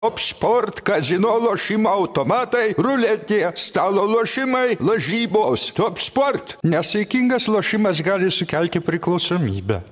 [0.00, 5.66] Top sport, kazino lošimo automatai, ruletė, stalo lošimai, lažybos.
[5.76, 6.54] Top sport.
[6.64, 9.82] Nesaikingas lošimas gali sukelti priklausomybę.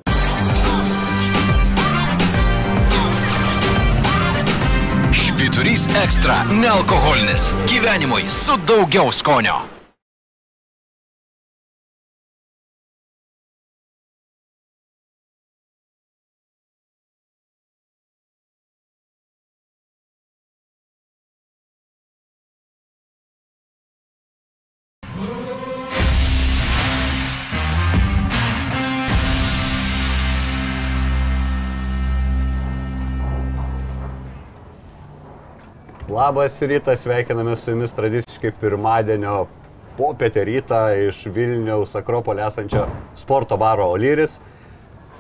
[5.13, 7.53] Švyturys ekstra- nealkoholinis.
[7.69, 9.78] Gyvenimui su daugiau skonio.
[36.19, 39.47] Labas rytas, sveikiname su jumis tradiciškai pirmadienio
[39.97, 44.41] popietę rytą iš Vilniaus Akropolė esančio sporto baro Olyris.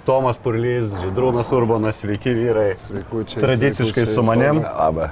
[0.08, 2.72] Tomas Purlys, Židrūnas Urbonas, sveiki vyrai.
[2.82, 3.44] Sveikučiai.
[3.44, 4.58] Tradiciškai sveikučiai, su manim.
[4.66, 5.06] Labą.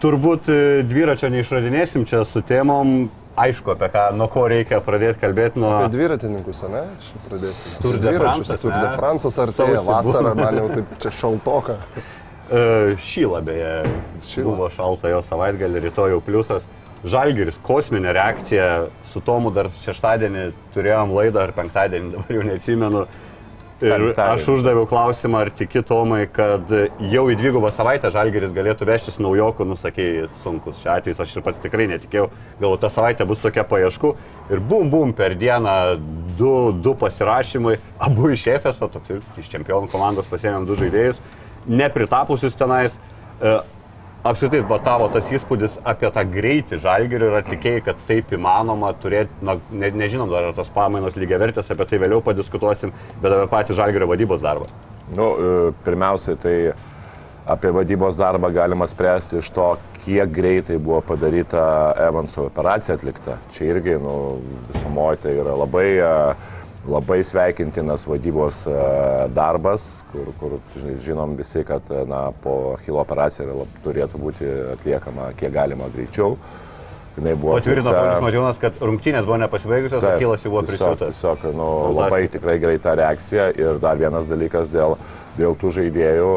[0.00, 2.96] Turbūt e, dviračio neišradinėsim čia su temom.
[3.36, 5.74] Aišku, apie ką, nuo ko reikia pradėti kalbėti, nuo...
[5.82, 6.86] Apie dviratininkus, ne?
[7.10, 7.80] Šiaip pradėsim.
[7.84, 8.92] Tour de France'as, Tour de
[9.44, 10.46] artėja Sausį vasarą, būna.
[10.46, 11.82] man jau taip čia šaltoka.
[12.50, 13.84] E, Šyla beje,
[14.22, 14.44] Šyla.
[14.44, 16.66] buvo šalta jo savaitgalį, rytoj jau pliusas.
[17.06, 18.66] Žalgiris, kosminė reakcija,
[19.06, 23.06] su Tomu dar šeštadienį turėjom laidą ar penktadienį, dabar jau neatsimenu.
[23.84, 26.70] Ir aš uždaviau klausimą, ar tiki Tomai, kad
[27.12, 30.78] jau į dvigubą savaitę Žalgiris galėtų vežtis naujokų, nusakėjai, sunkus.
[30.80, 32.30] Šiuo atveju aš ir pats tikrai netikėjau.
[32.62, 34.14] Galvoju, ta savaitė bus tokia paieškų.
[34.54, 35.76] Ir bum, bum, per dieną
[36.38, 37.76] du, du pasirašymai,
[38.08, 41.20] abu iš Efeso, toks ir iš čempionų komandos pasėmėm du žaidėjus,
[41.68, 43.00] nepritapusius tenais.
[43.40, 43.56] E,
[44.26, 48.88] Apskritai, va tavo tas įspūdis apie tą greitį žalgerį ir ar tikėjai, kad taip įmanoma
[48.98, 52.90] turėti, na, ne, nežinom dar ar tos pamainos lygiai vertės, apie tai vėliau padiskutuosim,
[53.22, 54.66] bet apie patį žalgerio vadybos darbą.
[55.14, 55.52] Nu, e,
[55.86, 56.56] pirmiausiai, tai
[57.46, 59.68] apie vadybos darbą galima spręsti iš to,
[60.02, 61.62] kiek greitai buvo padaryta
[62.08, 63.38] Evanso operacija atlikta.
[63.54, 64.16] Čia irgi, nu,
[64.72, 66.10] visumoje tai yra labai, e,
[66.88, 68.74] labai sveikintinas vadybos e,
[69.34, 70.58] darbas, kur, kur
[71.04, 76.36] žinom visi, kad e, na, po Hilo operacija lab- turėtų būti atliekama kiek galima greičiau.
[77.16, 81.16] Patvirtino Paulius Matjonas, kad rungtynės buvo nepasibaigusios, o Taip, Kilas jau buvo prisiūtas.
[81.16, 82.02] Tiesiog, nu, Fantastika.
[82.02, 84.98] labai tikrai greita reakcija ir dar vienas dalykas dėl,
[85.38, 86.28] dėl tų žaidėjų.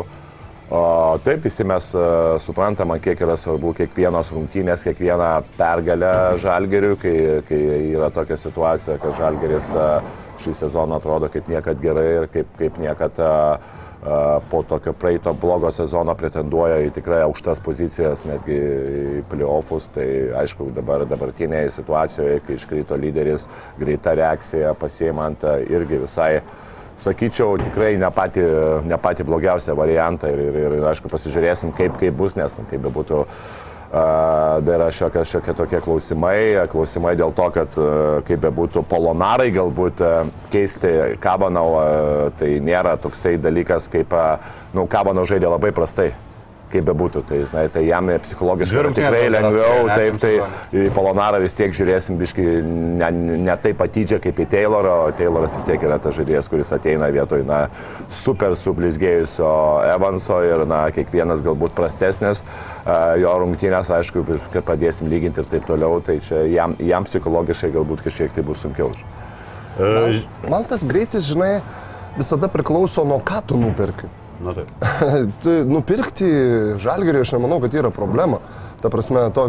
[0.69, 6.11] O, taip, visi mes uh, suprantama, kiek yra svarbu kiekvienos rungtynės, kiekviena pergalė
[6.43, 7.13] žalgeriui, kai,
[7.47, 7.61] kai
[7.95, 10.05] yra tokia situacija, kad žalgeris uh,
[10.43, 13.65] šį sezoną atrodo kaip niekad gerai ir kaip, kaip niekad uh,
[14.05, 19.89] uh, po tokio praeito blogo sezono pretenduoja į tikrai aukštas pozicijas, netgi į playoffus.
[19.97, 20.07] Tai
[20.45, 23.49] aišku, dabar dabartinėje situacijoje, kai iškrito lyderis,
[23.81, 26.33] greita reakcija pasiemant uh, irgi visai
[26.99, 28.43] sakyčiau, tikrai ne pati,
[28.87, 32.85] ne pati blogiausia variantą ir, ir, ir aišku, pasižiūrėsim, kaip, kaip bus, nes nu, kaip
[32.87, 33.25] bebūtų.
[33.89, 39.47] Uh, dar yra šiokie, šiokie tokie klausimai, klausimai dėl to, kad uh, kaip bebūtų polonarai
[39.55, 41.71] galbūt uh, keisti Kabanau,
[42.37, 44.13] tai nėra toksai dalykas, kaip,
[44.77, 46.11] nu, Kabanau žaidė labai prastai,
[46.71, 50.31] kaip bebūtų, tai, žinai, tai jam psichologiškai rungtynės tikrai lengviau, ne, taip, tai
[50.75, 52.45] į Polonarą vis tiek žiūrėsim biškai
[53.01, 53.09] ne,
[53.47, 57.09] ne taip atidžiai kaip į Taylorą, o Tayloras vis tiek yra tas žaidėjas, kuris ateina
[57.13, 57.61] vietoj, na,
[58.21, 59.51] super sublizgėjusio
[59.93, 62.43] Evanso ir, na, kiekvienas galbūt prastesnis
[62.85, 67.73] a, jo rungtynės, aišku, kad padėsim lyginti ir taip toliau, tai čia jam, jam psichologiškai
[67.77, 68.93] galbūt kažkiek tai bus sunkiau.
[69.79, 71.59] E, Man tas greitis, žinai,
[72.17, 74.09] visada priklauso nuo ką tu nuperki.
[74.39, 74.69] Na taip.
[75.43, 76.27] tu nupirkti
[76.79, 78.39] žalgerį, aš nemanau, kad yra problema.
[78.79, 79.43] Ta prasme, to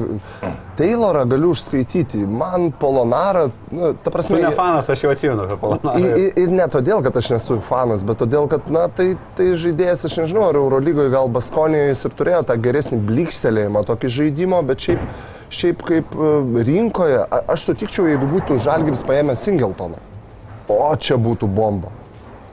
[0.75, 4.41] Taylorą galiu užskaityti, man Polonarą, nu, ta Tu prasme...
[4.43, 6.01] ne fanas, aš jau atsimenu apie Ir, Polonarą.
[6.19, 10.03] ir, ir ne todėl, kad aš nesu fanas, bet todėl, kad, na, tai, tai žaidėjas,
[10.11, 14.89] aš nežinau, ar Eurolygoje gal Baskonijoje jis ir turėjo tą geresnį blikstelėjimą, tokį žaidimo, bet
[14.89, 15.07] šiaip,
[15.61, 16.35] šiaip kaip e,
[16.67, 17.23] rinkoje,
[17.55, 20.03] aš sutikčiau, jeigu būtų Žalgiris paėmęs Singletoną.
[20.75, 21.95] O čia būtų bomba.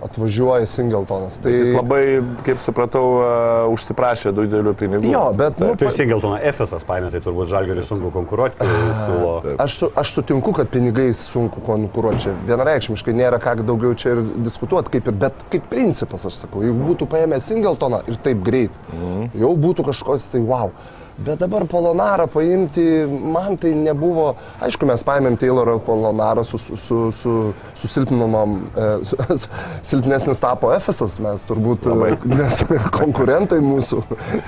[0.03, 1.39] Atvažiuoja Singletonas.
[1.41, 1.51] Tai...
[1.51, 2.01] Jis labai,
[2.45, 5.09] kaip supratau, uh, užsiprašė daug didelių pinigų.
[5.09, 5.57] Jo, bet...
[5.63, 8.67] Nu, Tai Singeltoną Efesas paėmė, tai turbūt žalgerį sunku konkuruoti,
[9.01, 9.33] siūlo.
[9.63, 12.35] Aš, su, aš sutinku, kad pinigais sunku konkuruoti čia.
[12.49, 16.91] Vienareikšmiškai nėra ką daugiau čia ir diskutuoti, kaip ir, bet kaip principas, aš sakau, jeigu
[16.91, 19.29] būtų paėmę Singletoną ir taip greit, mhm.
[19.41, 20.73] jau būtų kažkoks tai wow.
[21.17, 26.97] Bet dabar Polonarą paimti, man tai nebuvo, aišku, mes paėmėm Taylorą Polonarą su, su, su,
[27.11, 27.33] su,
[27.73, 29.49] su silpninomam, e, su, su,
[29.81, 32.61] silpnesnis tapo Efesas, mes turbūt, e, nes
[32.93, 34.03] konkurentai mūsų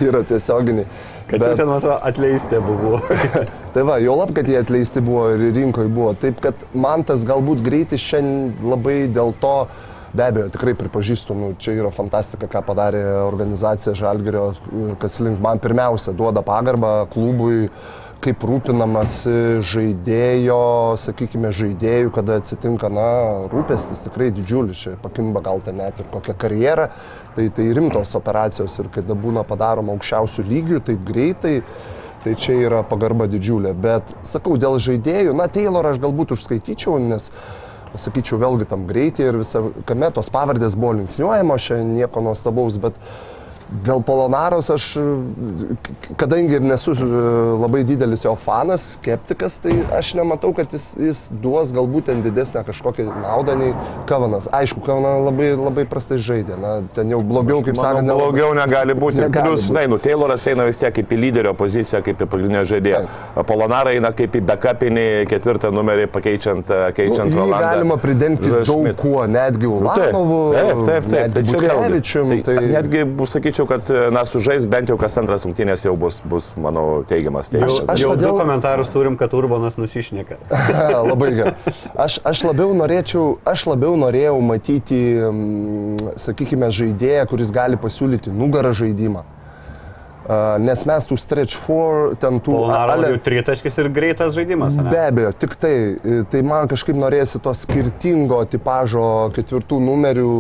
[0.06, 0.86] yra tiesioginiai.
[1.30, 1.58] Kad Bet...
[1.58, 3.02] ten, man atrodo, atleisti buvo.
[3.74, 6.14] Tai va, jo lab, kad jie atleisti buvo ir rinkoje buvo.
[6.22, 9.56] Taip, kad man tas galbūt greitis šiandien labai dėl to
[10.10, 14.48] Be abejo, tikrai pripažįstu, nu, čia yra fantastika, ką padarė organizacija Žalgerio,
[15.02, 17.68] kas link man pirmiausia duoda pagarbą klubui,
[18.24, 20.58] kaip rūpinamasi žaidėjo,
[21.00, 23.06] sakykime, žaidėjų, kada atsitinka, na,
[23.54, 26.90] rūpestis tikrai didžiulis, čia pakimba gal ten net ir kokią karjerą,
[27.38, 31.56] tai tai rimtos operacijos ir kada būna padaroma aukščiausių lygių, taip greitai.
[32.20, 37.30] Tai čia yra pagarba didžiulė, bet sakau, dėl žaidėjų, na, Taylor aš galbūt užskaityčiau, nes
[37.98, 42.98] sakyčiau, vėlgi tam greitai ir visą, kame tos pavardės buvo linksniuojamos, čia nieko nuostabaus, bet
[43.70, 44.86] Dėl Polonaros aš,
[46.18, 47.08] kadangi ir nesu e,
[47.62, 52.64] labai didelis jo fanas, skeptikas, tai aš nematau, kad jis, jis duos galbūt ten didesnę
[52.66, 53.76] kažkokią naudą nei
[54.10, 54.48] Kavanas.
[54.58, 58.08] Aišku, Kavanas labai, labai prastai žaidė, na, ten jau blogiau, kaip nelabai...
[58.10, 59.22] blogiau negali būti.
[59.22, 59.78] Negali Plius, būti.
[59.78, 63.04] na, nu, Tayloras eina vis tiek kaip į lyderio poziciją, kaip į pagrindinę žaidėją.
[63.50, 67.62] Polonara eina kaip į backupinį ketvirtą numerį, pakeičiant, e, keičiant Nu, Rolandą.
[67.70, 71.36] galima pridengti daug kuo, netgi Nu, Taip, Ulanovu, taip, taip, taip.
[71.36, 71.60] netgi Tai.
[71.60, 72.30] Butkevičium.
[72.30, 76.22] Tai, Tai, Netgi, bus, sakyčiau, kad, na, sužais bent jau kas antras rungtynės jau bus,
[76.24, 77.50] bus manau, teigiamas.
[77.50, 77.82] Teigiamas.
[77.88, 80.38] aš jau todėl- du komentarus turim, kad Urbanas nusišneka.
[81.10, 81.54] Labai gerai.
[81.96, 85.02] Aš, aš, labiau norėčiau, aš labiau norėjau matyti,
[86.18, 89.26] sakykime, žaidėją, kuris gali pasiūlyti nugarą žaidimą.
[90.62, 92.54] Nes mes tų stretch for, ten tų...
[92.54, 94.76] Polonaro ale- jau tritaškis ir greitas žaidimas.
[94.78, 94.92] ane?
[94.94, 100.34] Be abejo, tik tai, e, tai man kažkaip norėsi to skirtingo tipožo ketvirtų numerių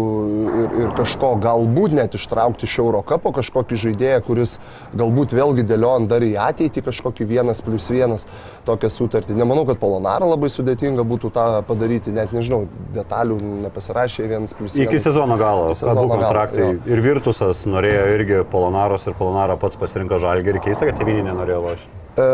[0.62, 4.54] ir, ir kažko galbūt net ištraukti iš Eurocapo, kažkokį žaidėją, kuris
[4.94, 8.28] galbūt vėlgi dėliojant dar į ateitį kažkokį vienas plus vienas
[8.70, 9.40] tokią sutartį.
[9.42, 14.94] Nemanau, kad Polonaro labai sudėtinga būtų tą padaryti, net nežinau, detalių nepasirašė vienas plus vienas.
[14.94, 16.62] Iki sezono galo, sezono galo, kontraktai.
[16.62, 16.78] jo.
[16.94, 20.62] ir Virtusas norėjo irgi Polonaros ir Polonaro pats pasirinko žalgerį.
[20.68, 21.96] Keista, kad tėvynį nenorėjo lošti.
[22.20, 22.26] E,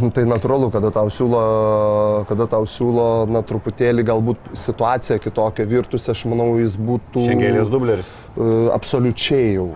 [0.00, 1.42] nu, tai natūralu, kada tau siūlo,
[2.30, 7.26] kada tau siūlo, na, truputėlį galbūt situacija kitokia virtus, aš manau, jis būtų...
[7.28, 8.12] Šengėlės dubleris.
[8.34, 9.70] E, absoliučiai jau.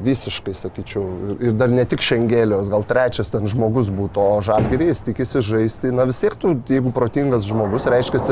[0.00, 1.02] Visiškai, sakyčiau.
[1.04, 5.92] Ir, ir dar ne tik šengėlios, gal trečias ten žmogus būtų, o žalgerys tikisi žaisti.
[5.92, 8.22] Na vis tiek tu, jeigu protingas žmogus, reiškia,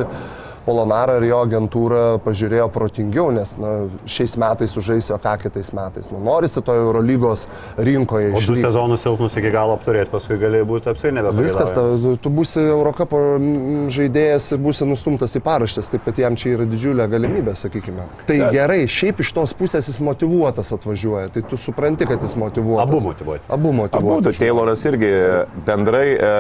[0.69, 3.75] Polonarą ir jo agentūrą pažiūrėjo protingiau, nes na,
[4.09, 6.11] šiais metais sužaisio ką kitais metais.
[6.13, 7.47] Nu, norisi to Eurolygos
[7.79, 8.35] rinkoje.
[8.37, 11.47] O du sezonus silpnus iki galo apturėti, paskui gali būti apskritai nebepasakyti.
[11.47, 11.87] Viskas, ta,
[12.21, 13.23] tu būsi Eurocapo
[13.95, 18.09] žaidėjas ir būsi nustumtas į paraštės, taip kad jam čia yra didžiulė galimybė, sakykime.
[18.29, 22.37] Tai Bet- gerai, šiaip iš tos pusės jis motivuotas atvažiuoja, tai tu supranti, kad jis
[22.39, 22.89] motivuotas.
[22.89, 23.45] Abu motyvuoti.
[23.49, 24.39] Abu Abu, motivuotas.
[24.39, 25.11] Tayloras irgi
[25.67, 26.31] bendrai e,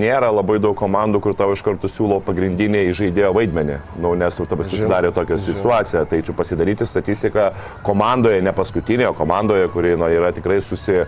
[0.00, 3.71] nėra labai daug komandų, kur tau iš karto siūlo pagrindinį žaidėjo vaidmenį.
[4.02, 6.04] Nu, nes jau tada susidarė tokia situacija.
[6.08, 7.50] Tai čia pasidaryti statistiką
[7.86, 11.02] komandoje, ne paskutinėje, o komandoje, kuri nu, yra tikrai susi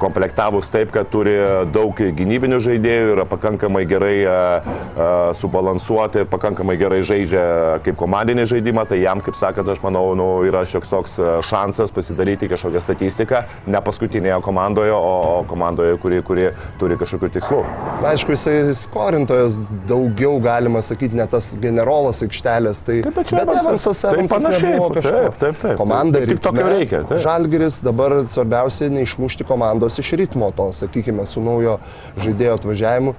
[0.00, 1.34] komplektavus taip, kad turi
[1.74, 5.08] daug gynybinių žaidėjų, yra pakankamai gerai a, a,
[5.38, 7.44] subalansuoti, pakankamai gerai žaidžia
[7.84, 11.94] kaip komandinį žaidimą, tai jam, kaip sakant, aš manau, nu, yra šioks toks a, šansas
[11.94, 16.48] pasidaryti kažkokią statistiką, ne paskutinėje komandoje, o, komandoje, kuri, kuri
[16.80, 17.62] turi kažkokių tikslų.
[18.02, 19.58] Na, aišku, jisai skorintojas
[19.88, 22.82] daugiau, galima sakyti, ne tas generolas aikštelės.
[22.84, 24.02] Tai, Taip, bet Evansas.
[24.04, 24.74] Evansas, panašiai.
[24.74, 25.14] nebuvo kažko.
[25.14, 25.76] Taip, taip, taip.
[25.80, 27.22] Komanda Tik tokio reikia, taip.
[27.24, 29.46] Žalgiris dabar svarbiausia neišmušti
[29.84, 31.78] komandos iš ritmo to, sakykime, su naujo
[32.16, 33.14] žaidėjo atvažiavimu.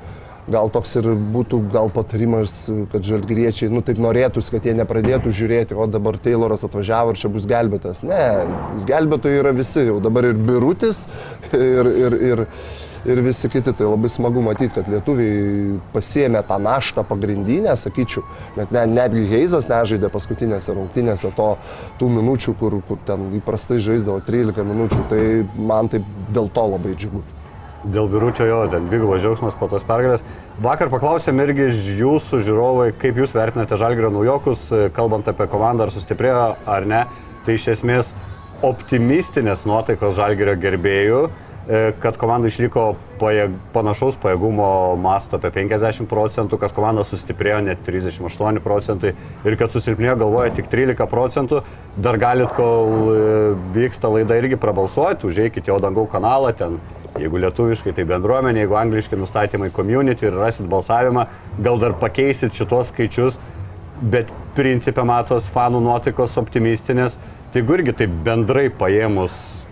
[0.46, 5.74] Gal toks ir būtų gal patarimas, kad žalgyriečiai, nu taip norėtųsi, kad jie nepradėtų žiūrėti,
[5.74, 8.04] o dabar Tayloras atvažiavo ir čia bus gelbėtas.
[8.06, 8.46] Ne,
[8.86, 11.08] gelbėtojai yra visi, jau dabar ir Birutis,
[11.54, 12.44] ir, ir, ir,
[13.06, 13.74] ir visi kiti.
[13.74, 18.26] Tai labai smagu matyti, kad lietuviai pasiemė tą naštą pagrindinę, sakyčiau.
[18.58, 21.52] Net, ne, netgi Heizas nežaidė paskutinėse rungtynėse to,
[22.00, 25.08] tų minučių, kur, kur ten įprastai žaisdavo 13 minučių.
[25.12, 25.24] Tai
[25.72, 26.04] man tai
[26.36, 27.24] dėl to labai džiugu.
[27.86, 30.24] Dėl biručio jo, ten dvigubas džiaugsmas po tos pergalės.
[30.64, 31.68] Vakar paklausėm irgi
[32.00, 37.04] jūsų žiūrovai, kaip jūs vertinate Žalgirio naujokus, kalbant apie komandą, ar sustiprėjo ar ne.
[37.46, 38.16] Tai iš esmės
[38.66, 41.20] optimistinės nuotaikos Žalgirio gerbėjų,
[42.02, 44.68] kad komanda išliko pajėg, panašaus pajėgumo
[45.02, 50.70] masto apie 50 procentų, kad komanda sustiprėjo net 38 procentai ir kad susilpnėjo galvoja tik
[50.70, 51.64] 13 procentų.
[51.98, 53.18] Dar galit, kol e,
[53.74, 56.78] vyksta laida, irgi prabalsuoti, užeikit jo dangau kanalą ten.
[57.16, 61.30] Jeigu lietuviškai, tai bendruomenė, jeigu angliškai nustatymai community ir rasit balsavimą,
[61.64, 63.40] gal dar pakeisit šitos skaičius,
[64.04, 67.16] bet principė matos fanų nuotaikos optimistinės,
[67.56, 69.65] tai irgi taip bendrai paėmus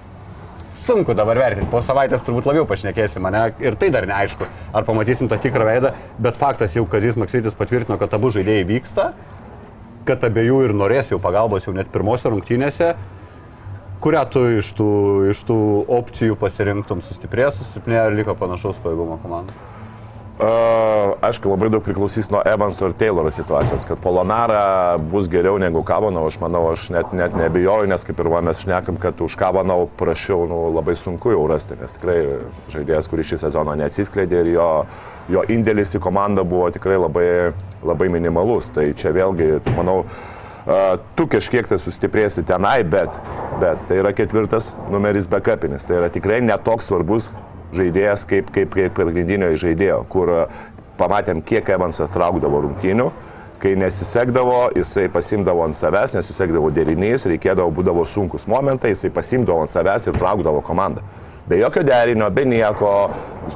[0.83, 3.43] sunku dabar vertinti, po savaitės turbūt labiau pašnekėsim, ne?
[3.63, 7.97] Ir tai dar neaišku, ar pamatysim tą tikrą veidą, bet faktas jau Kazis Maksytis patvirtino,
[8.01, 9.09] kad abu žaidėjai vyksta,
[10.07, 12.93] kad abiejų ir norės jau pagalbos jau net pirmose rungtynėse.
[14.03, 14.89] Kurią tu iš tų,
[15.31, 15.59] iš tų
[15.95, 19.55] opcijų pasirinktum, sustiprėjo, sustiprėjo ar liko panašaus pajėgumo komanda?
[20.33, 25.83] Uh, aišku, labai daug priklausys nuo Evanso ir Tayloro situacijos, kad Polonara bus geriau negu
[25.85, 29.35] Kavanau, aš manau, aš net, net nebijoju, nes kaip ir va, mes šnekam, kad už
[29.37, 32.17] Kavanau prašiau, nu, labai sunku jau rasti, nes tikrai
[32.73, 34.67] žaidėjas, kuris šį sezoną neatsiskleidė ir jo,
[35.37, 37.29] jo indėlis į komandą buvo tikrai labai,
[37.85, 38.73] labai minimalus.
[38.73, 43.13] Tai čia vėlgi, manau, uh, tu kažkiek tai sustiprėsi tenai, bet,
[43.61, 47.29] bet tai yra ketvirtas numeris backupinis, tai yra tikrai netoks svarbus
[47.77, 50.41] žaidėjas kaip, kaip, kaip pagrindinio žaidėjo, kur e,
[50.99, 53.09] pamatėm, kiek Evansas traukdavo rungtynių.
[53.63, 59.71] Kai nesisekdavo, jisai pasimdavo ant savęs, nesisekdavo derinys, reikėdavo, būdavo sunkus momentai, jisai pasimdavo ant
[59.71, 61.03] savęs ir traukdavo komandą.
[61.47, 62.91] Be jokio derinio, be nieko,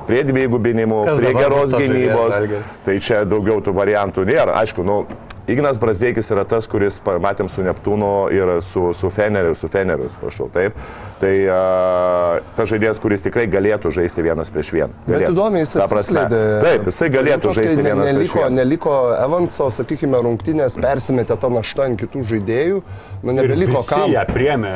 [0.07, 2.39] prie dvigubinimų, prie geros gynybos.
[2.83, 4.57] Tai čia daugiau tų variantų nėra.
[4.59, 5.01] Aišku, nu,
[5.47, 10.49] Ignas Brasdeikis yra tas, kuris matėm su Neptūnu ir su, su Feneriu, su Feneriu, prašau,
[10.51, 10.75] taip.
[11.21, 14.91] Tai uh, tas žaidėjas, kuris tikrai galėtų žaisti vienas prieš vieną.
[15.07, 15.31] Bet Galėtų.
[15.33, 16.41] įdomiai jis Ta atsiskleidė.
[16.65, 18.57] Taip, jisai galėtų kai žaisti ne- vienas prieš neliko, vieną.
[18.59, 22.81] neliko Evanso, sakykime, rungtynės persimetė tą naštą ant kitų žaidėjų,
[23.23, 24.11] nu nebeliko kam.
[24.13, 24.73] ją priemė.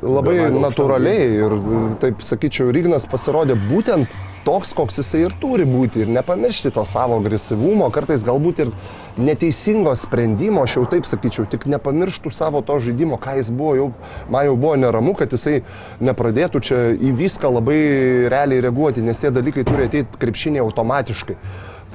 [0.00, 1.58] Labai gana aukštam natūraliai ir
[2.06, 4.14] taip sakyčiau, Rygnas pasirodė būtent
[4.44, 8.72] toks, koks jisai ir turi būti ir nepamiršti to savo agresyvumo, kartais galbūt ir
[9.16, 13.90] neteisingo sprendimo, aš jau taip sakyčiau, tik nepamirštų savo to žaidimo, ką jis buvo, jau,
[14.30, 15.62] man jau buvo neramu, kad jisai
[16.04, 17.78] nepradėtų čia į viską labai
[18.32, 21.38] realiai reaguoti, nes tie dalykai turi ateiti krepšinėje automatiškai.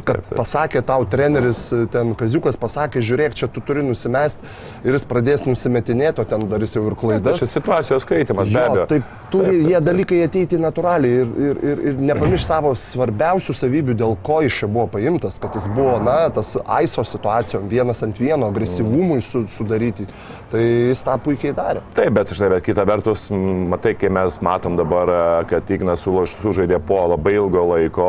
[0.05, 4.39] Kad pasakė tau treneris, ten Kaziukas pasakė, žiūrėk, čia tu turi nusimest
[4.83, 7.39] ir jis pradės nusimetinėti, o ten darys jau ir Tai klaidas.
[7.41, 8.85] čia situacijos skaitimas, be Jo, abejo.
[8.89, 13.97] taip turi taip, jie dalykai ateiti natūraliai ir, ir, ir, ir nepamirš savo svarbiausių savybių,
[13.99, 18.19] dėl ko iš čia buvo paimtas, kad jis buvo, na, tas aiso situacijom, vienas ant
[18.19, 20.07] vieno, agresyvumui su, sudaryti.
[20.49, 21.81] Tai jis tą puikiai darė.
[21.93, 26.37] Taip, bet žinai, bet kita vertus, matai, kai mes matom dabar, e, kad Ignas suloš-
[26.41, 28.07] sužaidė po labai ilgo laiko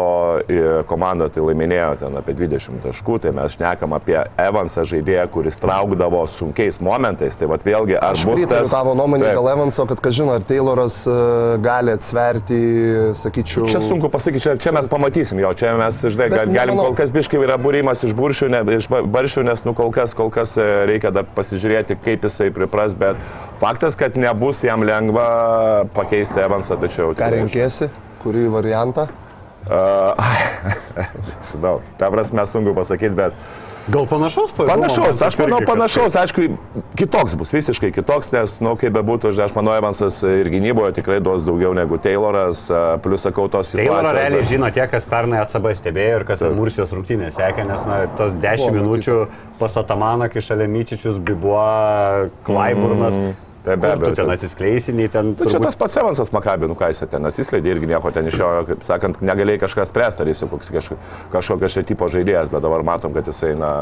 [0.49, 5.59] į komandą, tai laiminėjo ten apie 20 taškų, tai mes šnekam apie Evansą žaidėją, kuris
[5.61, 7.37] traukdavo sunkiais momentais.
[7.37, 8.71] Tai vad vėlgi, ar Aš bus tas...
[8.73, 9.37] tavo nuomonė Taip.
[9.37, 12.61] dėl Evanso, kad, ką žino, ar Tayloras e, gali atsverti,
[13.21, 13.69] sakyčiau.
[13.71, 16.91] Čia sunku pasakyti, čia, čia mes pamatysim jo, čia mes, žinai, gal, galim nemanau.
[16.91, 20.15] kol kas biškai yra būrimas iš buršių, ne, iš ba- baršių, nes nu kol kas,
[20.17, 23.19] kol kas e, reikia dar pasižiūrėti, kaip jisai pripras, bet
[23.61, 25.27] faktas, kad nebus jam lengva
[25.97, 27.13] pakeisti Evansą, tačiau...
[27.19, 27.91] Ką renkėsi,
[28.23, 29.11] kurį variantą?
[29.69, 30.17] Uh,
[31.51, 33.37] žinau, ta prasme sunku pasakyti, bet
[33.91, 34.77] Gal panašaus pajėgumo?
[34.77, 36.45] panašaus, aš manau panašaus, aišku,
[36.99, 41.19] kitoks bus, visiškai kitoks, nes, na, nu, kaip bebūtų, aš manau, Evansas ir gynyboje tikrai
[41.25, 42.67] duos daugiau negu Tayloras,
[43.03, 46.25] plus sakau tos kažkaip- Taylorą situacijos, realiai bet- žino tie, kas pernai ACB stebėjo ir
[46.25, 49.29] kas Mursijos rungtynės sekė, nes na, tos 10 Buvo minučių
[49.59, 53.17] pas Atamaną, kai šalia Myčičius, Bibuo, Klaiburnas.
[53.19, 53.35] Mm.
[53.61, 55.35] Tai be abejo, tu ten ten- atsiskleisiniai, ten...
[55.37, 58.25] Tu čia turbūt- tas pats Evansas Makabė, nu ką jis ten atsiskleidė irgi nieko ten
[58.31, 60.97] iš jo, kaip sakant, negalėjai kažką spręsti, ar jis jau koks kažko-
[61.35, 63.73] kažkokio šio tipo žaidėjas, bet dabar matom, kad jisai na,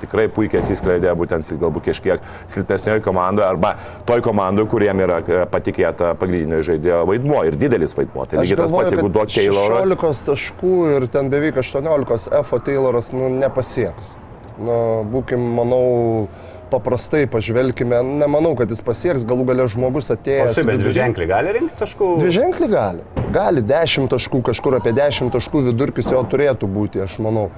[0.00, 3.74] tikrai puikiai atsiskleidė būtent galbūt kažkiek silpnesnioje komandoje arba
[4.08, 8.24] toj komandoje, kuriem yra e, patikėta pagrindinio žaidėjo vaidmuo ir didelis vaidmuo.
[8.24, 9.82] Tai lygiai tas pats, jeigu duok Taylorą.
[9.84, 14.14] 16 taškų ir ten beveik 18 F Tayloras nu, nepasieks.
[14.58, 16.28] Nu, būkim, manau,
[16.70, 20.54] paprastai pažvelkime, nemanau, kad jis pasieks, galų gale žmogus atėjęs.
[20.58, 22.12] taip, bet dviženklį gali rinkti taškų?
[22.22, 23.04] Dviženklį gali.
[23.34, 27.48] Gali 10 taškų, kažkur apie 10 taškų vidurkis jo turėtų būti, aš manau.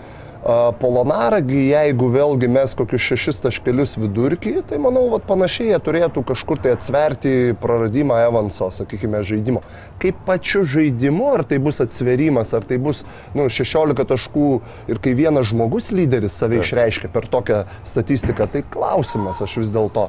[0.41, 6.23] A, Polonaragi, jeigu vėlgi mes kokius 6 taškelius vidurkį, tai manau, vat, panašiai jie turėtų
[6.31, 9.61] kažkur tai atsverti praradimą Evanso, sakykime, žaidimo.
[10.01, 13.05] Kaip pačiu žaidimu, ar tai bus atsverimas, ar tai bus
[13.37, 14.47] nu, 16 taškų
[14.89, 20.09] ir kai vienas žmogus lyderis save išreiškia per tokią statistiką, tai klausimas aš vis dėlto.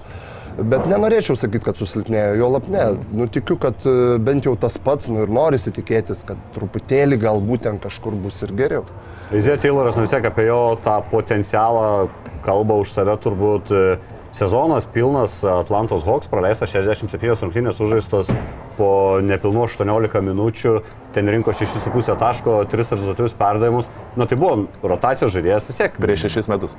[0.52, 2.88] Bet nenorėčiau sakyti, kad susilpnėjo, jo lab ne.
[3.16, 7.68] Nu, tikiu, kad e, bent jau tas pats, nu ir norisi tikėtis, kad truputėlį galbūt
[7.68, 8.84] ten kažkur bus ir geriau.
[9.32, 12.10] Izė Tayloras vis tiek apie jo tą potencialą
[12.44, 13.72] kalba už save turbūt.
[13.72, 14.00] e,
[14.32, 18.32] Sezonas pilnas Atlantos Hawks, praleista 67 rungtynės sužaistos
[18.78, 20.74] po nepilnu 18 minučių,
[21.12, 23.90] ten rinko 6,5 taško, 3 rezultatyvius perdavimus.
[24.16, 26.00] Na tai buvo rotacijos žaidėjas vis tiek.
[26.00, 26.76] Prieš šešis metus.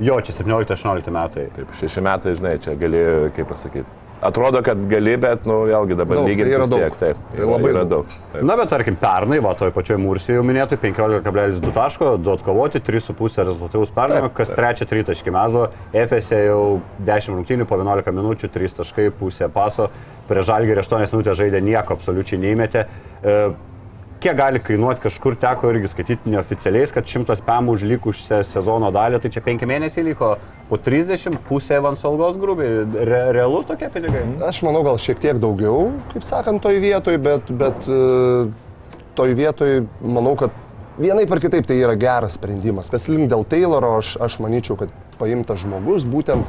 [0.00, 1.48] Jo, čia 17-18 metai.
[1.56, 3.04] Taip, šeši metai, žinai, čia gali,
[3.36, 4.11] kaip pasakyti.
[4.22, 6.82] Atrodo, kad gali, bet, nu, vėlgi dabar Daug, tai lyginti yra vis tiek.
[6.84, 6.98] daug.
[7.00, 8.04] Taip, Tai labai yra daug.
[8.06, 8.18] daug.
[8.32, 8.44] Taip.
[8.46, 13.42] Na, bet tarkim, pernai, va, toj pačioj Mursijoje jau minėtų 15,2 taško, 2 atkovoti, 3,5
[13.48, 16.62] rezultatyvus perdavimai, Taip, kas 3 taškai mezo, FSE jau
[17.02, 19.90] 10 rungtynių po 11 minučių, 3 taškai, pusė paso,
[20.30, 22.86] prie žalgį 8 minutės žaidė, nieko absoliučiai neįmetė.
[23.26, 23.36] E,
[24.22, 29.18] Kiek gali kainuoti, kažkur teko irgi skaityti neoficialiais, kad 100 pamų už likusią sezono dalį,
[29.18, 30.28] tai čia 5 mėnesiai liko,
[30.68, 32.84] po 30 pusė Evans algos grubiai.
[33.08, 34.22] Re, realu tokie pinigai?
[34.46, 37.98] Aš manau, gal šiek tiek daugiau, kaip sakant, toj vietoj, bet, bet e,
[39.18, 39.74] toj vietoj
[40.06, 40.54] manau, kad
[41.02, 42.94] vienai par kitaip tai yra geras sprendimas.
[42.94, 46.46] Kas link dėl Tayloro, aš, aš manyčiau, kad paimtas žmogus būtent,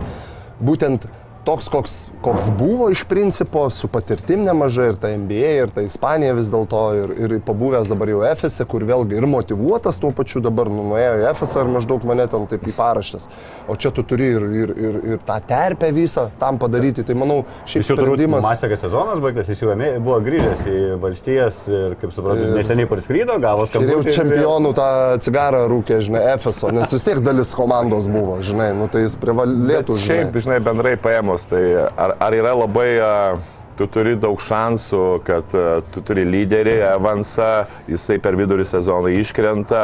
[0.61, 1.09] būtent
[1.45, 6.33] toks, koks, koks buvo iš principo, su patirtim nemažai ir ta NBA, ir ta Ispanija
[6.37, 10.71] vis dėlto, ir, ir pabuvęs dabar jau FSE, kur vėlgi ir motivuotas tuo pačiu dabar
[10.71, 13.27] nu, nuėjo į FSE ir maždaug mane ten taip į paraštės.
[13.67, 17.03] O čia tu turi ir, ir, ir, ir tą terpę visą tam padaryti.
[17.03, 18.47] Tai manau, Jis jau turbūt sprendimas...
[18.47, 23.37] masė, kad sezonas baigtas, jis jau buvo grįžęs į valstijas ir, kaip suprantu, neseniai parskrydo,
[23.43, 24.15] gavo Ir jau skambutį.
[24.15, 24.89] čempionų tą
[25.25, 29.97] cigarą rūkė, žinai, FSO, nes vis tiek dalis komandos buvo, žinai, nu tai jis privalėtų,
[29.99, 30.07] žinai.
[30.23, 30.95] Šiaip, žinai, bendrai
[31.33, 33.37] paėmus, tai ar, ar yra labai, a,
[33.77, 37.49] tu turi daug šansų, kad a, tu turi lyderį, Evansą,
[37.89, 39.83] jisai per vidurį sezono iškrenta,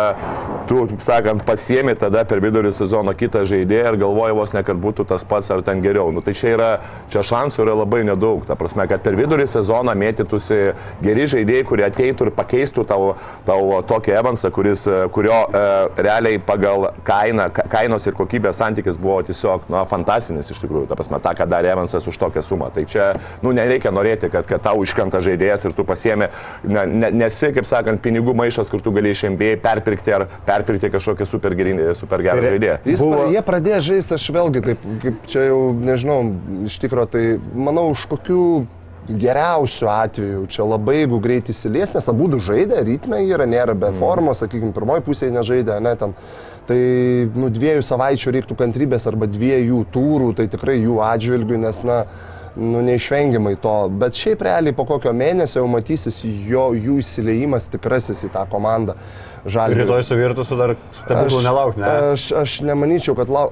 [0.69, 4.79] tu, taip sakant, pasiemi tada per vidurį sezono kitą žaidėją ir galvoji vos ne, kad
[4.81, 6.11] būtų tas pats ar ten geriau.
[6.13, 6.69] Nu, tai čia yra,
[7.11, 8.45] čia šansų yra labai nedaug.
[8.47, 10.59] Ta prasme, kad per vidurį sezoną mėtytųsi
[11.03, 13.13] geri žaidėjai, kurie ateitų ir pakeistų tau,
[13.47, 15.63] tau tokį Evansą, kuris, e, kurio e,
[16.03, 20.87] realiai pagal kainą, ka- kainos ir kokybės santykis buvo tiesiog na, fantastinis iš tikrųjų.
[20.91, 22.69] Ta prasme, tą, ką darė Evansas už tokią sumą.
[22.75, 23.11] Tai čia,
[23.43, 26.27] nu, nereikia norėti, kad, kad tau iškrenta žaidėjas ir tu pasiemi,
[26.67, 30.91] ne, ne, nesi, kaip sakant, pinigų maišas, kur tu gali iš MBA perpirkti ar perpirkti
[30.93, 32.81] kažkokią super, gerinį, super gerą Tai žaidėją.
[32.89, 33.29] Jis Buvo-.
[33.33, 36.19] Jie pradėjo žaisti, aš vėlgi taip, kaip čia jau nežinau,
[36.67, 37.23] iš tikrųjų, tai
[37.55, 38.43] manau, už kokių
[39.09, 43.91] geriausių atvejų čia labai, jeigu greit įsilies, nes abu du žaidė, ritme yra, nėra be
[43.97, 46.15] formos, sakykime, pirmoji pusėje nežaidė, ne ten.
[46.69, 46.79] Tai
[47.33, 52.03] nu, dviejų savaičių reiktų kantrybės arba dviejų turų, tai tikrai jų atžvilgių, nes, na,
[52.55, 53.75] nu, neišvengiamai to.
[54.01, 58.97] Bet šiaip realiai po kokio mėnesio jau matysis jo, jų įsileimas tikrasis į tą komandą.
[59.45, 59.85] Žalgirio.
[59.85, 61.91] Rytoj su Virtusu dar stebuklų nelaukti, ne?
[62.13, 63.45] Aš, aš nemanyčiau, kad lau...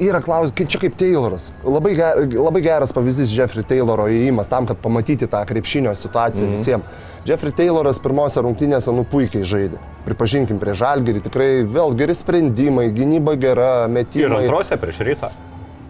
[0.00, 1.50] yra klausimas, čia kaip Tayloras.
[1.68, 6.54] Labai, ger, labai geras pavyzdys Jeffrey Tayloro įėjimas tam, kad pamatyti tą krepšinio situaciją mm
[6.54, 6.56] -hmm.
[6.56, 7.10] visiems.
[7.24, 9.78] Jeffrey Tayloras pirmose rungtynėse nu puikiai žaidė.
[10.04, 14.42] Pripažinkim, prie Žalgirį tikrai vėl geri sprendimai, gynyba gera, Ir metimai.
[14.42, 15.30] antrose prieš rytą.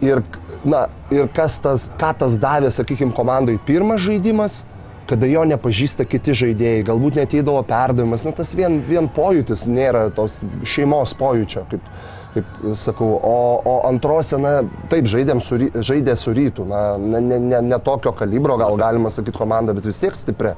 [0.01, 0.21] Ir,
[0.65, 4.63] na, ir kas tas, ką tas davė, sakykime, komandai pirmas žaidimas,
[5.09, 10.39] kada jo nepažįsta kiti žaidėjai, galbūt neteidavo perdavimas, na tas vien, vien pojūtis nėra tos
[10.65, 11.85] šeimos pojūčio, kaip,
[12.33, 13.11] kaip sakau.
[13.19, 14.57] O, o antrose, na,
[14.91, 19.37] taip, su, žaidė su rytų, na, ne, ne, ne, ne tokio kalibro, gal galima sakyti,
[19.37, 20.55] komanda, bet vis tiek stipri.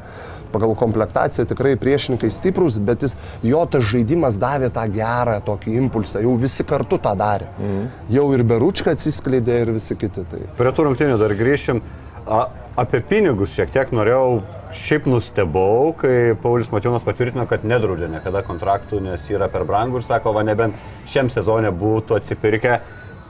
[0.52, 6.22] Pagal komplektaciją tikrai priešininkai stiprus, bet jis, jo tas žaidimas davė tą gerą tokį impulsą,
[6.26, 7.50] jau visi kartu tą darė.
[7.58, 7.88] Mhm.
[8.18, 10.26] Jau ir Beručka atsiskleidė ir visi kiti.
[10.28, 10.44] Tai.
[10.60, 11.84] Prie tų rungtynių dar grįšim.
[12.28, 14.42] A, apie pinigus šiek tiek norėjau,
[14.76, 20.06] šiaip nustebau, kai Paulius Matijonas patvirtino, kad nedraudžia niekada kontraktų, nes yra per brangų ir
[20.06, 20.76] sako, va nebent
[21.10, 22.82] šiam sezonė būtų atsipirkę,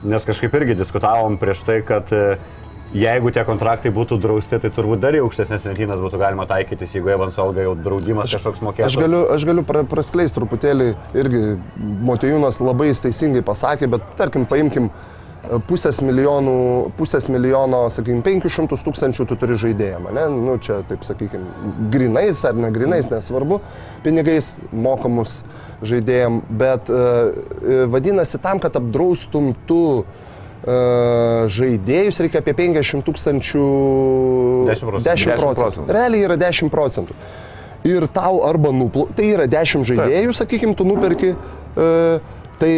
[0.08, 2.36] nes kažkaip irgi diskutavom prieš tai, kad e,
[2.94, 7.12] jeigu tie kontraktai būtų drausti, tai turbūt dar į aukštesnės lentynas būtų galima taikytis, jeigu
[7.12, 8.88] Evans Olga jau draudimas kažkoks mokėtų.
[8.88, 11.44] Aš galiu, aš galiu pra, praskleisti truputėlį, irgi
[12.08, 16.54] Motijūnas labai teisingai pasakė, bet tarkim, paimkim e, pusės milijonų,
[16.98, 20.28] pusės milijono, sakykime, 500 tūkstančių tu turi žaidėjimą, ne?
[20.32, 23.60] Nu, čia, taip sakykime, grinais ar ne grinais, nesvarbu,
[24.06, 25.42] pinigais mokamus
[25.84, 30.24] žaidėjim, bet uh, vadinasi, tam, kad apdraustum tu uh,
[31.54, 33.66] žaidėjus, reikia apie 50 tūkstančių.
[34.68, 35.04] 10 procentų.
[35.06, 35.86] 10 10 procentų.
[35.96, 37.16] Realiai yra 10 procentų.
[37.88, 41.86] Ir tau arba nuplaukia, tai yra 10 žaidėjų, sakykime, tu nuperki, e,
[42.58, 42.72] tai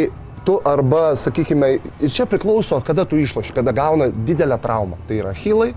[0.44, 5.00] tu arba, sakykime, ir čia priklauso, kada tu išloši, kada gauna didelę traumą.
[5.08, 5.72] Tai yra hilai,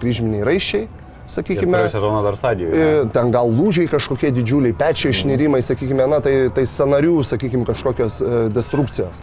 [0.00, 0.88] kryžminiai raiščiai,
[1.26, 1.88] sakykime.
[1.92, 2.86] Sezono dar stadijoje.
[3.02, 8.18] E, Ten gal lūžiai kažkokie didžiuliai, pečiai išnirimai, sakykime, na, tai, tai scenarių, sakykime, kažkokios
[8.22, 9.22] e, destrukcijos.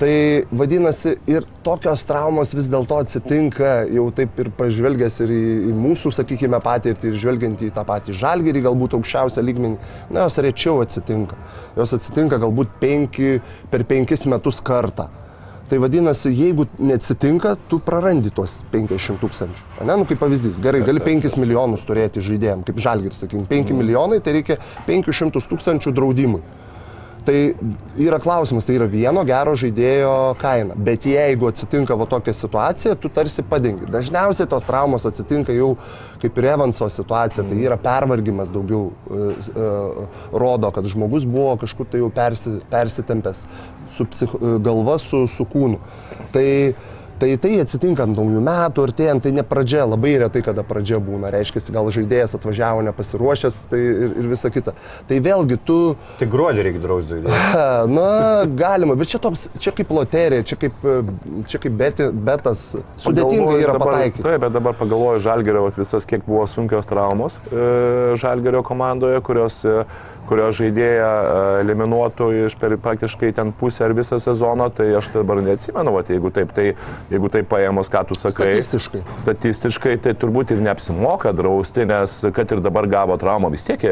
[0.00, 0.12] Tai
[0.56, 6.14] vadinasi, ir tokios traumos vis dėlto atsitinka, jau taip ir pažvelgęs ir į, į mūsų,
[6.16, 11.36] sakykime, patirtį ir žvelgiant į tą patį žalgerį, galbūt aukščiausią lygmenį, na, jos rečiau atsitinka.
[11.76, 13.38] Jos atsitinka galbūt penki,
[13.72, 15.10] per penkis metus kartą.
[15.70, 19.68] Tai vadinasi, jeigu neatsitinka, tu prarandi tuos 500 tūkstančių.
[19.86, 24.18] Ne, nu kaip pavyzdys, gerai, gali 5 milijonus turėti žaidėjim, kaip žalgiris, sakykim, 5 milijonai,
[24.18, 26.42] tai reikia 500 tūkstančių draudimui.
[27.24, 27.54] Tai
[28.00, 30.74] yra klausimas, tai yra vieno gero žaidėjo kaina.
[30.74, 33.86] Bet jeigu atsitinka va tokia situacija, tu tarsi padengi.
[33.92, 35.74] Dažniausiai tos traumos atsitinka jau
[36.20, 39.68] kaip ir Evanso situacija, tai yra pervargimas daugiau e, e,
[40.32, 43.44] rodo, kad žmogus buvo kažkur tai jau persi, persitempęs
[43.90, 45.80] su psich, e, galva su, su kūnu.
[46.34, 46.46] Tai
[47.20, 51.28] Tai tai atsitinka ant naujų metų, artėjant, tai ne pradžia, labai retai kada pradžia būna,
[51.34, 54.72] reiškia, gal žaidėjas atvažiavo nepasiruošęs tai ir, ir visa kita.
[55.08, 55.76] Tai vėlgi tu,
[56.16, 57.42] Tik gruodį reikia drausti žaidėjai.
[57.98, 58.06] na,
[58.62, 62.62] galima, bet čia toks, čia kaip loterija, čia kaip, e, čia kaip beti, betas,
[63.04, 64.24] sudėtinga yra dabar- pataikyti.
[64.24, 69.84] Taip, bet dabar pagalvoju Žalgerio visas, kiek buvo sunkios traumos e, Žalgerio komandoje, kurios, e,
[70.30, 75.42] kurio žaidėją e, eliminuotų iš per praktiškai ten pusę ar visą sezoną, tai aš dabar
[75.44, 76.70] neatsimenu, vat, jeigu taip, tai
[77.10, 78.54] jeigu taip paėmus, ką tu sakai.
[78.54, 79.04] Statistiškai.
[79.24, 83.82] Statistiškai tai turbūt ir neapsimoka drausti, nes kad ir dabar gavo traumą, vis tiek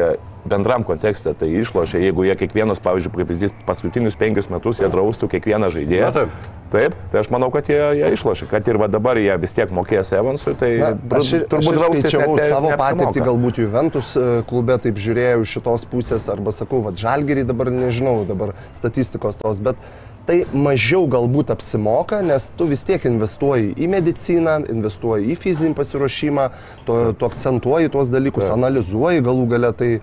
[0.47, 5.29] bendram kontekste tai išlošia, jeigu jie kiekvienas, pavyzdžiui, kaip pavyzdys, paskutinius penkius metus jie draustų
[5.35, 6.07] kiekvieną žaidėją.
[6.09, 6.55] Na, taip.
[6.69, 9.71] Taip, tai aš manau, kad jie, jie išlošia, kad ir va dabar jie vis tiek
[9.73, 15.41] mokės Evansui, tai Na, aš, skaičiavau net- savo patirtį, galbūt Juventus e, klube taip žiūrėjau
[15.47, 19.81] iš šitos pusės, arba sakau, va, žalgerį dabar nežinau, dabar statistikos tos, bet
[20.29, 26.49] tai mažiau galbūt apsimoka, nes tu vis tiek investuoji į mediciną, investuoji į fizinį pasiruošimą,
[26.85, 29.93] tu, tu akcentuoji tuos dalykus, analizuoji galų gale tai.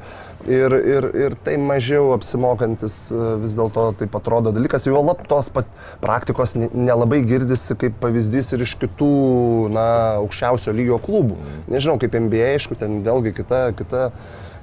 [0.47, 4.87] Ir, ir, ir tai mažiau apsimokantis e, vis dėlto taip atrodo dalykas.
[4.87, 9.11] Jo lab tos praktikos ne- nelabai girdisi kaip pavyzdys ir iš kitų,
[9.75, 9.87] na,
[10.21, 11.41] aukščiausio lygio klubų.
[11.73, 14.05] Nežinau, kaip NBA, aišku, ten vėlgi kita, kita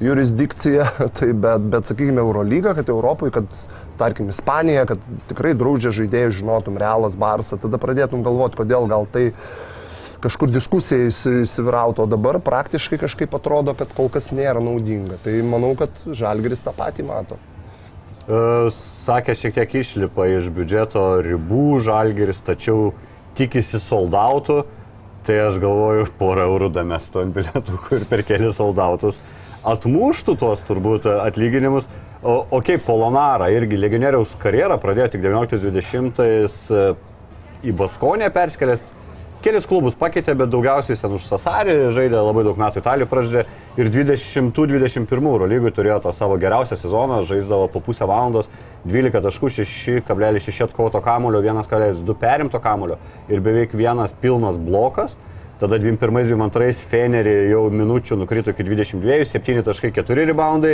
[0.04, 0.88] jurisdikcija,
[1.20, 3.68] tai bet, bet sakykime, Eurolyga, kad Europoje, kad,
[4.00, 9.34] tarkim, Ispanija, kad tikrai draudžia žaidėjus, žinotum, Realas, Barsą, tada pradėtum galvoti, kodėl gal tai
[10.24, 15.20] kažkur diskusija įsi- įsivyrauto, o dabar praktiškai kažkaip atrodo, kad kol kas nėra naudinga.
[15.24, 17.40] Tai manau, kad Žalgris tą patį mato.
[18.24, 22.94] E, Sakė, šiek tiek išlipa iš biudžeto ribų žalgeris, tačiau
[23.36, 24.64] tikisi soldautų.
[25.24, 29.20] Tai aš galvoju, porą eurų damestų ant bilietų, kur per kelias soldautus
[29.64, 31.88] atmuštų tuos turbūt atlyginimus.
[32.24, 36.84] O, o kaip Polonara, irgi legionieriaus karjerą pradėjo tik 19-20 e,
[37.68, 38.86] į Baskonę perskelęs.
[39.44, 43.42] Kelis klubus pakeitė, bet daugiausiai ten už Sasarį žaidė, labai daug metų Italijoje pražydė
[43.76, 48.48] ir 20-21 euro lygui turėjo tą savo geriausią sezoną, žaisdavo po pusę valandos,
[48.88, 55.20] 12 taškų, 6,6 atkovoto kamulio, 1,2 perimto kamulio ir beveik vienas pilnas blokas.
[55.60, 60.74] Tada 21-22 Fenerį jau minučių nukrito iki 22, 7.4 reboundai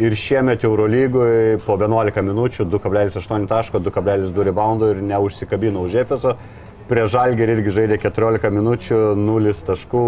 [0.00, 6.36] ir šiemet Eurolygoje po 11 minučių 2,8 taško, 2,2 reboundų ir neužsikabino už Efeso.
[6.90, 10.00] Prie Žalgerį irgi žaidė 14 minučių, 0 taškų,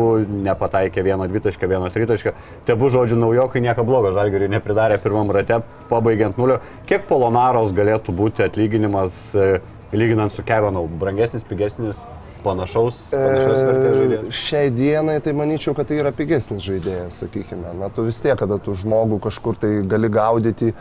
[0.48, 2.32] nepataikė 1 dvitašką, 1 tritašką.
[2.66, 5.60] Tebu žodžiu naujokai nieko blogo, Žalgeriui nepridarė pirmam rate,
[5.92, 6.58] pabaigiant nulio.
[6.90, 9.60] Kiek Polonaros galėtų būti atlyginimas, e,
[9.94, 10.82] lyginant su Kevinu?
[10.98, 12.00] Brangesnis, pigesnis,
[12.42, 14.24] panašaus, panašaus vertės žaidėjas?
[14.26, 17.76] E, Šiai dienai tai manyčiau, kad tai yra pigesnis žaidėjas, sakykime.
[17.78, 20.72] Na, tu vis tiek, kada tu žmogų kažkur tai gali gaudyti.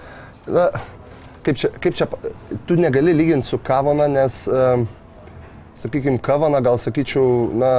[0.49, 0.71] Na,
[1.45, 2.09] kaip čia, kaip čia,
[2.65, 4.87] tu negali lyginti su Kavona, nes, um,
[5.81, 7.73] sakykime, Kavana gal sakyčiau, na,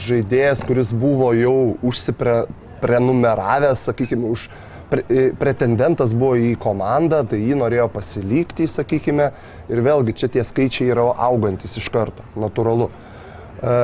[0.00, 4.48] žaidėjas, kuris buvo jau užsiprenumeravęs, sakykime, už
[4.90, 9.30] pre, e, pretendentas buvo į komandą, tai jį norėjo pasilikti, sakykime,
[9.72, 12.90] ir vėlgi čia tie skaičiai yra augantis iš karto, natūralu.
[12.90, 13.78] E,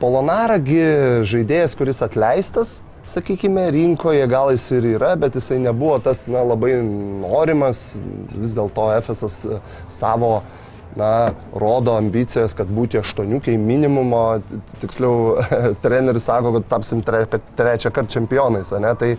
[0.00, 0.82] Polonaragi
[1.28, 6.78] žaidėjas, kuris atleistas, sakykime, rinkoje gal jis ir yra, bet jisai nebuvo tas na, labai
[6.80, 7.90] norimas,
[8.32, 10.38] vis dėlto FSS e, savo
[10.96, 14.24] na, rodo ambicijas, kad būti aštuoniukiai minimumo,
[14.82, 15.40] tiksliau,
[15.84, 17.24] treneris sako, kad tapsim tre,
[17.58, 18.92] trečią kartą čempionais, ne?
[19.00, 19.10] tai,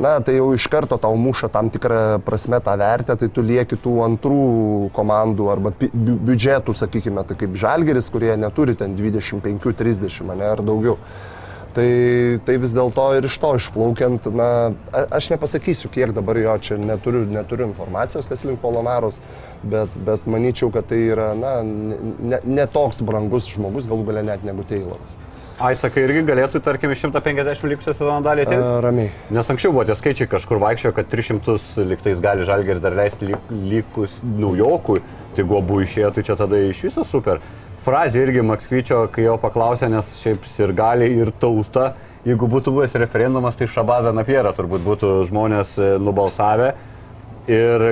[0.00, 3.78] na, tai jau iš karto tau muša tam tikrą prasme tą vertę, tai tu lieki
[3.84, 4.42] tų antrų
[4.96, 11.00] komandų arba biudžetų, sakykime, tai kaip Žalgeris, kurie neturi ten 25-30 ne, ar daugiau.
[11.76, 11.88] Tai,
[12.46, 14.46] tai vis dėlto ir iš to išplaukiant, na,
[15.12, 19.18] aš nepasakysiu, kiek dabar jo čia neturiu, neturiu informacijos, kas link Polonaros,
[19.60, 21.98] bet, bet manyčiau, kad tai yra, na, ne,
[22.32, 25.18] ne, ne toks brangus žmogus, galų galia net negu Tayloras.
[25.56, 28.72] Aisakai irgi galėtų, tarkim, iš 150 likusią sezono dalį E, atėjti.
[28.84, 29.12] Ramiai.
[29.32, 33.54] Nes anksčiau buvo tie skaičiai kažkur vaikščiojo, kad 300 liktais gali žalgeris dar leisti lik-
[33.72, 35.00] likus naujokui,
[35.36, 37.40] tai gobu išėjo, tai čia tada iš viso super.
[37.86, 41.92] Frazė irgi Makskvyčio, kai jo paklausė, nes šiaip ir gali ir tauta,
[42.26, 46.72] jeigu būtų buvęs referendumas, tai Šabazą Napierą turbūt būtų žmonės e, nubalsavę.
[47.46, 47.84] Ir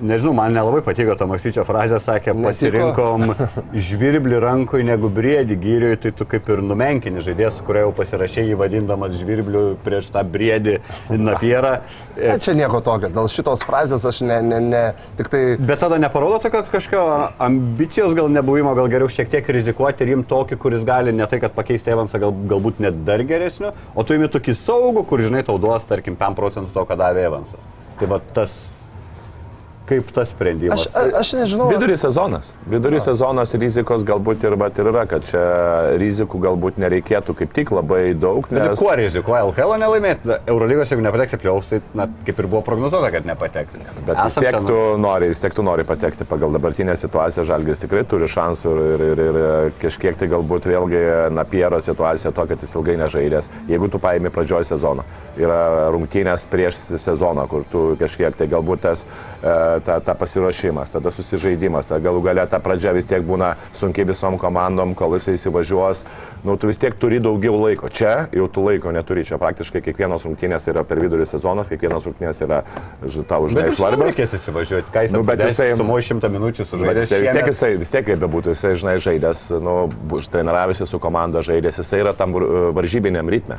[0.00, 3.32] nežinau, man nelabai patiko ta Maksyčio frazė, sakė, pasirinkom
[3.88, 8.46] žvirblį rankui negu briedį gyriui, tai tu kaip ir numenkini žaidėjas, su kurio jau pasirašė
[8.48, 10.78] jį vadindamas žvirbliu prieš tą briedį
[11.10, 11.78] napierą.
[12.18, 14.84] Ne, čia nieko tokio, dėl šitos frazės aš ne, ne, ne,
[15.18, 15.42] tik tai...
[15.58, 17.04] Bet tada neparodo tokio kažkokio
[17.48, 21.42] ambicijos gal nebuvimo, gal geriau šiek tiek rizikuoti ir imti tokį, kuris gali ne tai,
[21.42, 25.44] kad pakeisti Evansą, gal, galbūt net dar geresniu, o tu imi tokį saugų, kur žinai
[25.46, 27.70] tau duos, tarkim, 5 procentų to, ką davė Evansas.
[27.98, 28.58] Tai va tas
[29.88, 30.86] kaip tas sprendimas.
[30.92, 31.66] Aš, aš nežinau.
[31.68, 32.50] ar- Vidury sezonas.
[32.68, 35.42] Vidury sezonas rizikos galbūt ir, vat, ir yra, kad čia
[36.00, 38.46] rizikų galbūt nereikėtų kaip tik labai daug.
[38.50, 38.78] Bet Nes...
[38.80, 40.36] kuo rizikuoja LKL nelaimėti?
[40.52, 43.80] Eurolygos, jeigu nepateks į pliaus, tai na, kaip ir buvo prognozuota, kad nepateks.
[44.06, 47.46] Bet vis Esam tiek ten- tu nori, vis tiek tu nori patekti pagal dabartinę situaciją,
[47.48, 52.46] Žalgiris tikrai turi šansų ir, ir, ir, ir kažkiek tai galbūt vėlgi Napiero situacija to,
[52.50, 53.48] kad jis ilgai nežaidęs.
[53.68, 55.04] Jeigu tu paimi pradžioj sezono,
[55.38, 59.04] yra rungtynės prieš sezoną, kur tu kažkiek tai galbūt tas
[59.42, 64.06] e, ta, ta pasiruošimas, tada susižaidimas, tada galų galia ta pradžia vis tiek būna sunkiai
[64.08, 66.04] visom komandom, kol jisai įsivažiuos,
[66.44, 67.88] nu tu vis tiek turi daugiau laiko.
[67.88, 72.42] Čia jau tu laiko neturi, čia praktiškai kiekvienos rungtynės yra per vidurį sezonas, kiekvienos rungtynės
[72.46, 72.62] yra
[73.28, 74.12] tau žinai svarbios.
[74.14, 77.02] reikės įsivažiuoti, ką jis Nu, bet jisai- sumoja šimtą minučių Bet sužaidęs.
[77.08, 79.88] jisai, vis tiek, jisai, vis tiek kaip bebūtų, jisai, žinai, žaidęs, nu,
[80.30, 83.58] treniravęsi su komanda žaidęs, jisai yra tam uh, varžybiniam ritme.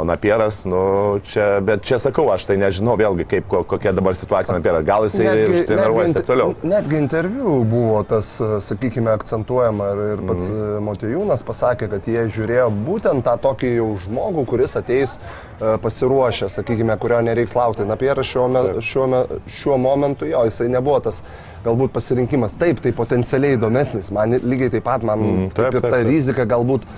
[0.00, 4.14] O Napieras, nu, čia, bet čia sakau, aš tai nežinau vėlgi, kaip, ko, kokia dabar
[4.16, 4.84] situacija Napieras.
[4.88, 5.26] Gal jisai
[5.68, 6.54] treniruojasi ir toliau.
[6.64, 8.30] netgi interviu buvo tas,
[8.64, 10.86] sakykime, akcentuojama ir, ir pats mm.
[10.86, 16.96] Motijūnas pasakė, kad jie žiūrėjo būtent tą tokį jau žmogų, kuris ateis e, pasiruošę, sakykime,
[17.02, 17.84] kurio nereiks laukti.
[17.84, 21.20] Na, Pieras šiuo, me, šiuo, me, šiuo momentu jo, jisai nebuvo tas
[21.66, 22.56] galbūt pasirinkimas.
[22.56, 24.08] Taip, tai potencialiai įdomesnis.
[24.16, 26.08] Man lygiai taip pat, man mm, taip, taip, ir taip, ta taip.
[26.08, 26.88] rizika galbūt.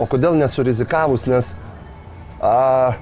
[0.00, 1.50] O kodėl nesurizikavus, nes
[2.40, 2.92] a,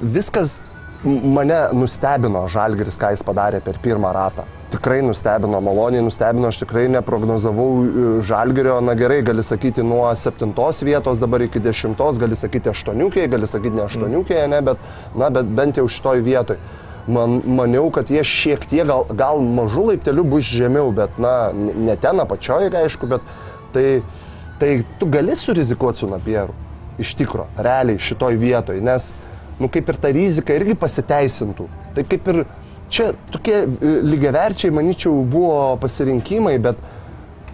[0.00, 0.58] viskas
[1.06, 4.46] mane nustebino Žalgiris, ką jis padarė per pirmą ratą.
[4.72, 10.82] Tikrai nustebino, maloniai nustebino, aš tikrai neprognozavau e, Žalgirio, na gerai, gali sakyti nuo septintos
[10.86, 14.82] vietos dabar iki dešimtos, gali sakyti aštuoniukėje, gali sakyti ne aštuoniukėje, ne, bet,
[15.14, 16.60] na, bet bent jau šitoj vietoj.
[17.06, 21.94] Man, maniau, kad jie šiek tiek, gal, gal mažų laiptelių bus žemiau, bet, na, ne
[22.02, 23.34] ten apačioje, aišku, bet
[23.76, 23.88] tai,
[24.58, 26.65] tai tu gali surizikuoti su Napieru.
[27.02, 29.10] Iš tikro, realiai šitoj vietoj, nes,
[29.60, 31.68] nu, kaip ir ta rizika irgi pasiteisintų.
[31.96, 32.44] Tai kaip ir
[32.92, 36.80] čia tokie e, lygiaverčiai, manyčiau, buvo pasirinkimai, bet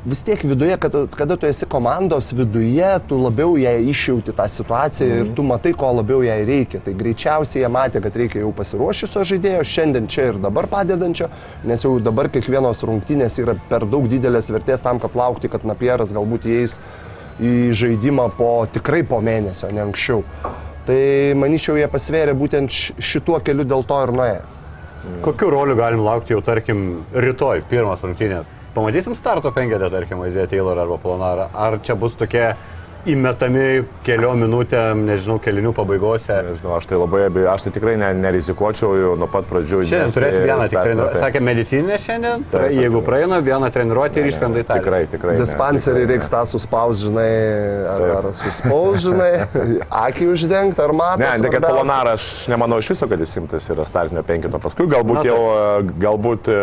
[0.05, 5.09] vis tiek viduje, kada, kada tu esi komandos viduje, tu labiau ją išjauti tą situaciją
[5.09, 5.21] mm.
[5.21, 6.81] ir tu matai, ko labiau jai reikia.
[6.83, 11.31] Tai greičiausiai jie matė, kad reikia jau pasiruošusio žaidėjo, šiandien čia ir dabar padedančio,
[11.69, 16.15] nes jau dabar kiekvienos rungtynės yra per daug didelės vertės tam, kad laukti, kad Napieras
[16.17, 16.81] galbūt įeis
[17.41, 20.25] į žaidimą po tikrai po mėnesio, ne anksčiau.
[20.87, 20.99] Tai
[21.39, 24.43] manyčiau, jie pasvėrė būtent šituo keliu dėl to ir nuėjo.
[25.23, 28.51] Kokiu roliu galim laukti jau, tarkim, rytoj, pirmas rungtynės?
[28.75, 31.49] Pamatysim starto penketę, tarkim, Azija Taylor arba Planarą.
[31.55, 32.53] Ar čia bus tokie
[33.09, 36.37] įmetami keliom minutėm, nežinau, kelinių pabaigose?
[36.47, 39.83] Nežinau, aš tai labai abejoju, aš tai tikrai ne, nerizikuočiau jau nuo pat pradžių.
[39.91, 42.45] Šiandien turės vieną tik pe- Sakė, medicininė šiandien.
[42.51, 44.79] Taip, taip, Jeigu praeina, vieną treniruotę ir išskrenda į tą.
[44.81, 45.37] Tikrai, tikrai.
[45.41, 47.27] Dispanserį reiks tą suspaus, žinai,
[47.93, 49.31] ar, ar suspaus, žinai,
[50.03, 51.27] akį uždengti, ar matai.
[51.27, 54.61] Ne, ne, kad Polonarą aš nemanau iš viso, kad jis imtas yra startinio penkito.
[54.63, 56.61] Paskui galbūt Na, jau, e, galbūt e,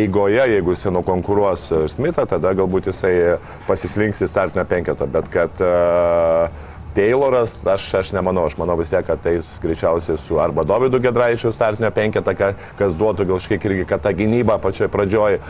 [0.00, 3.14] eigoje, jeigu jis nukonkuruos e, Smithą, tada galbūt jisai
[3.68, 5.08] pasislinks į startinio penkito.
[5.10, 5.60] Bet kad
[6.94, 11.50] Tayloras, aš, aš nemanau, aš manau vis tiek, kad tai greičiausiai su arba Dovydu Gedraičiu
[11.52, 15.40] startinio penketą, ka- kas duotų gal kažkiek irgi, kad ta gynyba pačioj pradžioj.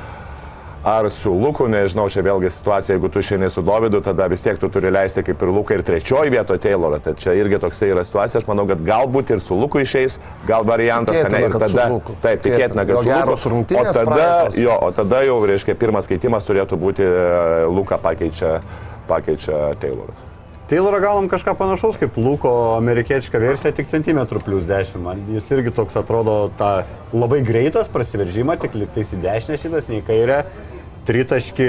[0.85, 4.59] Ar su Luku, nežinau, čia vėlgi situacija, jeigu tu šiandien su Dovydu, tada vis tiek
[4.61, 6.99] tu turi leisti kaip ir Luką ir trečioji vietoje Taylorą.
[7.01, 10.65] Tai čia irgi toksai yra situacija, aš manau, kad galbūt ir su Luku išeis, gal
[10.69, 11.87] variantas, Tikėtina, ane, ir tada,
[12.27, 13.37] taip, tikėtina, kad su Luku.
[13.81, 14.29] o tada,
[14.61, 18.61] jo, o tada jau, reiškia, pirmas keitimas turėtų būti e, Luką pakeičia,
[19.09, 20.31] pakeičia Tayloras.
[20.65, 24.97] Taylorą gaunam kažką panašaus kaip Luko amerikietiška versija, tik centimetrų plus 10.
[25.05, 30.01] Man jis irgi toks atrodo ta labai greitas prasiveržimą, tik liktais į dešinę šitas, nei
[30.07, 30.47] kairę.
[31.05, 31.69] Tritaški.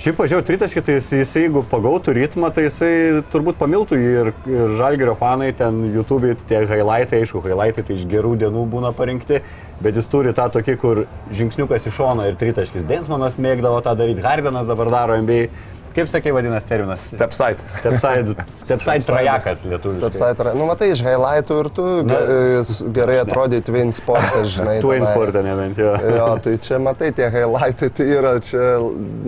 [0.00, 2.92] Šiaip pažiūrėjau, tritaški, tai jis, jis jeigu pagautų ritmą, tai jisai
[3.32, 8.06] turbūt pamiltų jį ir, ir žalgerio fanai ten YouTube, tie highlightai, aišku, highlightai tai iš
[8.08, 9.42] gerų dienų būna parinkti,
[9.80, 11.02] bet jis turi tą tokį, kur
[11.36, 12.88] žingsniukas iš šono ir tritaškis.
[12.88, 15.50] Densmanas mėgdavo tą daryti, Hardenas dabar daro NBA.
[15.90, 17.02] Kaip sakė vadinasi terminas?
[17.10, 17.64] Stepside.
[17.74, 20.10] Stepside, stepside trajakas lietuviškai.
[20.14, 24.76] Stepside, nu matai, iš highlightų ir tu Na, ge- gerai atrodai Twin Sport'e, žinai.
[24.84, 25.90] Twin sportą nebent jo.
[26.20, 28.66] Jo, tai čia matai, tie highlightai tai yra, čia,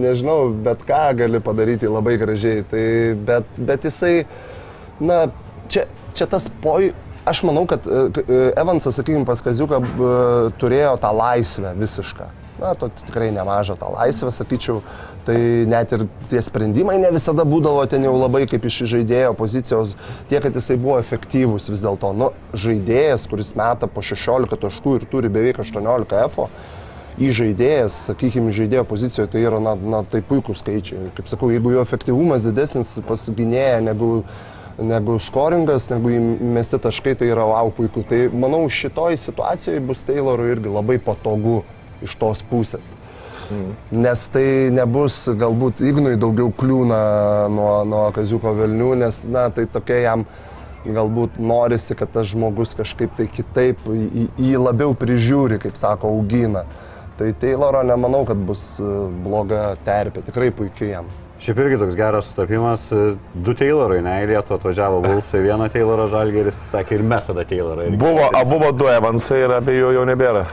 [0.05, 2.63] nežinau, bet ką gali padaryti labai gražiai.
[2.71, 2.85] Tai,
[3.31, 4.13] bet, bet jisai,
[5.03, 5.25] na,
[5.67, 6.93] čia, čia tas poj...
[7.23, 9.79] Aš manau, kad e, e, Evansas, sakykime, pas Kaziuką
[10.59, 12.27] turėjo tą laisvę visišką.
[12.63, 14.83] Na, to tikrai nemažą tą laisvę, sakyčiau.
[15.27, 15.39] Tai
[15.71, 19.97] net ir tie sprendimai ne visada būdavo ten jau labai kaip iš žaidėjo pozicijos,
[20.31, 22.13] tiek, kad jisai buvo efektyvus vis dėlto.
[22.15, 26.47] Nu, žaidėjas, kuris meta po 16 taškų ir turi beveik 18 F,
[27.21, 31.11] į žaidėjas, sakykime, žaidėjo pozicijoje tai yra, na, na tai puikūs skaičiai.
[31.17, 34.11] Kaip sakau, jeigu jo efektyvumas didesnis pas gynėją negu,
[34.81, 38.07] negu skoringas, negu įmesti taškai, tai yra wow puiku.
[38.09, 41.61] Tai manau, šitoj situacijoje bus Taylorui irgi labai patogu
[42.05, 42.95] iš tos pusės.
[43.93, 47.01] Nes tai nebus galbūt Ignui daugiau kliūna
[47.53, 50.25] nuo, nuo Kaziuko Vilnių, nes, na, tai tokia jam
[50.87, 56.65] galbūt norisi, kad tas žmogus kažkaip tai kitaip jį, labiau prižiūri, kaip sako, augina.
[57.19, 58.87] Tai Tayloro nemanau, kad bus e,
[59.23, 61.11] bloga terpė, tikrai puikiai jam.
[61.43, 62.87] Šiaip irgi toks geras sutapimas.
[63.35, 67.89] Du Taylorai, ne, į Lietuvą atvažiavo Vulfsai, vieną Taylorą Žalgeris, sakė ir mes tada Taylorą.
[67.99, 70.47] Buvo, a, buvo du Evansai ir abiejų jau nebėra.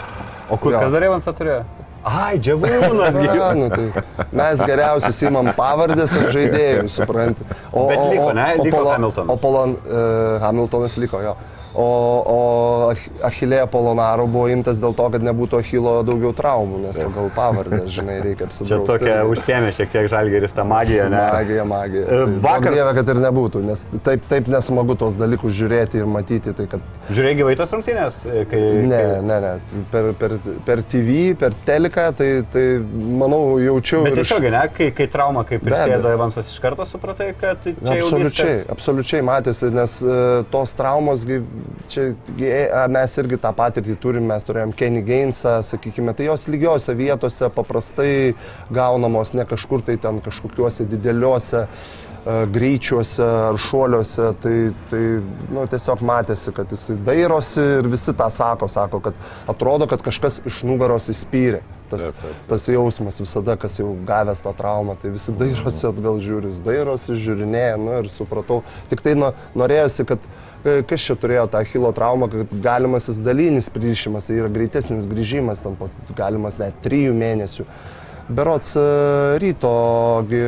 [0.49, 0.79] O kur, Jo.
[0.83, 1.61] kas dar Evansą turėjo?
[2.09, 3.55] Ai, Džiavūnas, Na, gyvūnas.
[3.59, 7.43] nu, tai mes geriausius įmam pavardės ir žaidėjus, supranti.
[7.73, 8.45] O, Bet liko, ne?
[8.63, 9.33] Liko Hamiltonas.
[9.33, 11.35] O Polon, uh, Hamiltonas liko jo.
[11.77, 11.85] O,
[12.25, 12.37] o
[12.89, 17.91] Ach- Achilėja Polonaro buvo imtas dėl to, kad nebūtų Achilo daugiau traumų, nes pagal pavardės,
[17.99, 18.87] žinai, reikia Čia apsidrausti.
[18.89, 21.19] tokia užsiemė šiek tiek Žalgeris tą magiją, ne?
[21.35, 22.05] Magija, magija.
[22.07, 26.09] E, Tai vakar- Dieve, kad ir nebūtų, nes taip, taip nesmagu tos dalykus žiūrėti ir
[26.09, 26.55] matyti.
[26.57, 26.87] Tai kad...
[27.13, 28.17] Žiūrėjai gyvai tas rungtynės?
[28.49, 29.21] Kai, Ne, kai...
[29.29, 29.53] ne, ne.
[29.93, 32.65] Per, per, per TV, per teleką, tai, tai
[33.21, 34.01] manau, jaučiau.
[34.07, 36.17] Bet ir iš- tiesiog, ne, kai, kai trauma, kai Be prisėdo abejo.
[36.17, 41.41] Evansas iš karto supratai, kad čia Absoliučiai, absoliučiai matėsi, nes e, tos traumos, gi,
[41.89, 46.95] čia e, mes irgi tą patirtį turim, mes turėjom Kenny Gainsą, sakykime, tai jos lygiose
[46.97, 48.35] vietose paprastai
[48.73, 54.55] gaunamos ne kažkur tai ten kažkokiuose dideliuose e, greičiuose ar šuoliuose, tai,
[54.91, 55.03] tai
[55.53, 59.19] nu, tiesiog matėsi, kad jis dairosi ir visi tą sako, sako, kad
[59.49, 61.63] atrodo, kad kažkas iš nugaros įspyrė.
[61.89, 62.09] Tas,
[62.49, 67.17] tas jausmas visada, kas jau gavęs tą traumą, tai visi dairosi atgal žiūri, jis dairosi,
[67.19, 68.61] žiūrinėja, nu ir supratau.
[68.91, 70.27] Tik tai nu, norėjosi, kad
[70.63, 75.63] e, kas čia turėjo tą Achilo traumą, kad galimasis dalinis pririšimas, tai yra greitesnis grįžimas,
[75.65, 77.67] ten po galimas net trijų mėnesių.
[78.29, 80.39] Berots e, ryto, gi,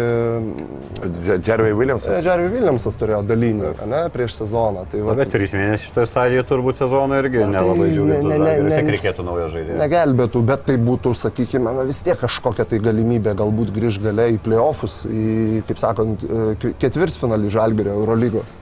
[1.48, 2.20] Jeremy Williamsas.
[2.24, 4.84] Jerry Williamsas turėjo dalinį, ne, prieš sezoną.
[4.92, 8.20] Tai, va, bet trys mėnesiai šitoje stadijoje turbūt sezono irgi Na, tai nelabai ne- žiūri.
[8.30, 9.80] ne- ne- Vis tiek ne- reikėtų naujo žaidėjo.
[9.82, 14.40] negelbėtų, bet tai būtų, sakykime, na, vis tiek kažkokia tai galimybė galbūt grįž gale į
[14.46, 18.60] playoffus, į, kaip sakant, e, ketvirtfinalį Žalgirio Eurolygos.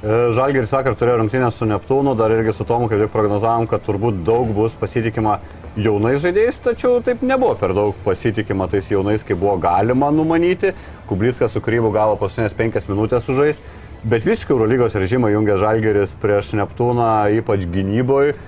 [0.00, 3.82] E, Žalgeris vakar turėjo rungtynę su Neptūnu, dar irgi su Tomu, kaip tik prognozavom, kad
[3.84, 5.34] turbūt daug bus pasitikima
[5.76, 10.72] jaunais žaidėjais, tačiau taip nebuvo per daug pasitikima tais jaunais, kaip buvo galima numanyti.
[11.10, 13.74] Kublickas su Kryvu gavo paskutinės penkias minutės sužaisti,
[14.08, 17.10] bet visiškai Eurolygos režimą jungia Žalgeris prieš Neptūną,
[17.42, 18.38] ypač gynyboje.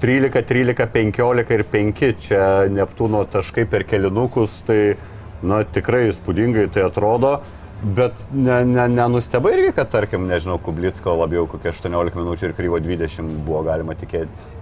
[0.00, 4.96] 13, 13, 15 ir 5 čia Neptūno taškai per kelinukus, tai
[5.44, 7.42] na, tikrai įspūdingai tai atrodo.
[7.82, 12.78] Bet ne, ne, nenustebai irgi, kad, tarkim, nežinau, Kublicko labiau kokie 18 minučių ir kryvo
[12.80, 14.52] 20 buvo galima tikėti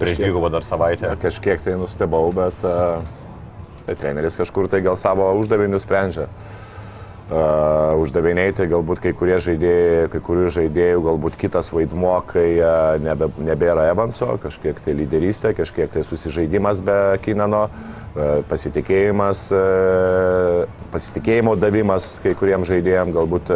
[0.00, 1.12] prieš dvigubą dar savaitę.
[1.22, 3.04] Kažkiek tai nustebau, bet uh,
[3.86, 6.26] tai treneris kažkur tai gal savo uždavinius sprendžia.
[7.26, 12.96] Uh, uždaviniai tai galbūt kai kurie žaidėjai, kai kurių žaidėjų galbūt kitas vaidmuo, kai uh,
[13.02, 18.05] nebe, nebėra Evanso, kažkiek tai lyderystė, kažkiek tai susižaidimas be Kinano, uh,
[18.48, 23.52] pasitikėjimas, uh, pasitikėjimo davimas kai kuriems žaidėjams, galbūt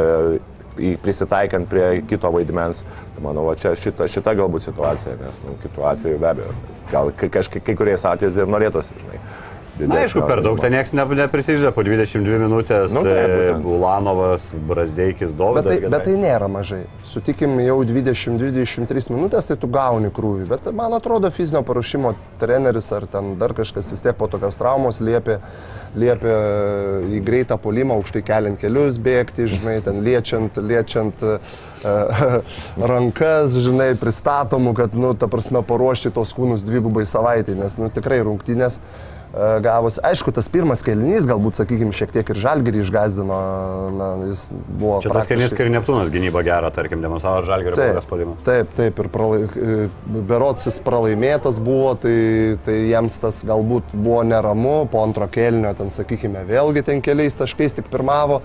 [0.81, 2.85] į- prisitaikant prie kito vaidmens.
[3.15, 6.55] Tai manau, čia šita, šita galbūt situacija, nes nu, kitu atveju be abejo.
[6.91, 9.21] Gal kai, kažkai, kai kuriais atvejais ir norėtųsi, žinai.
[9.79, 13.67] Na, aišku, per daug ten niekas ne, neprisiždė, po 22 minutės Nu, būtent.
[13.71, 15.69] Ulanovas, Brasdeikis, Bet Dovydas.
[15.69, 16.83] tai, bet tai nėra mažai.
[17.09, 20.49] Sutikim jau 20-23 minutės, tai tu gauni krūvį.
[20.51, 25.01] Bet man atrodo, fizinio paruošimo treneris ar ten dar kažkas vis tiek po tokios traumos
[25.05, 25.39] liepia,
[25.99, 26.35] liepia
[27.17, 31.39] į greitą polimą, aukštai keliant kelius bėgti, žinai, ten liečiant, liečiant uh,
[32.93, 38.21] rankas, žinai, pristatomų, kad, nu, ta prasme, paruošti tos kūnus dvigubai savaitai, nes, nu, tikrai
[38.27, 38.81] rungtynės
[39.35, 39.99] e, gavus.
[40.03, 43.39] Aišku, tas pirmas kelnys galbūt, sakykime, šiek tiek ir žalgerį išgazdino,
[43.99, 44.99] na, jis buvo...
[45.05, 48.37] Čia tas kelnys, praktiškai- kai ir Neptūnas gynyba gerą, tarkim, demonstravo Žalgerio Taip, spaudimą.
[48.47, 49.79] taip, taip, ir pralai, e,
[50.31, 52.17] berots jis pralaimėtas buvo, tai,
[52.67, 57.79] tai jiems tas galbūt buvo neramu, po antro kelnio ten, sakykime, vėlgi ten keliais taškais
[57.81, 58.43] tik pirmavo.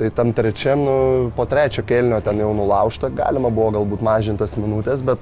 [0.00, 0.92] Tai tam trečiam, nu,
[1.36, 5.20] po trečio kelnio ten jau nulaužta, galima buvo galbūt mažintas minutės, bet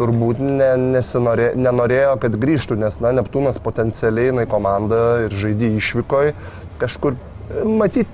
[0.00, 6.32] turbūt ne, nesinorė, nenorėjo, kad grįžtų, nes, na, Neptūnas potencialiai, na, komanda ir žaidė išvykoj,
[6.80, 7.18] kažkur
[7.66, 8.06] Matyt,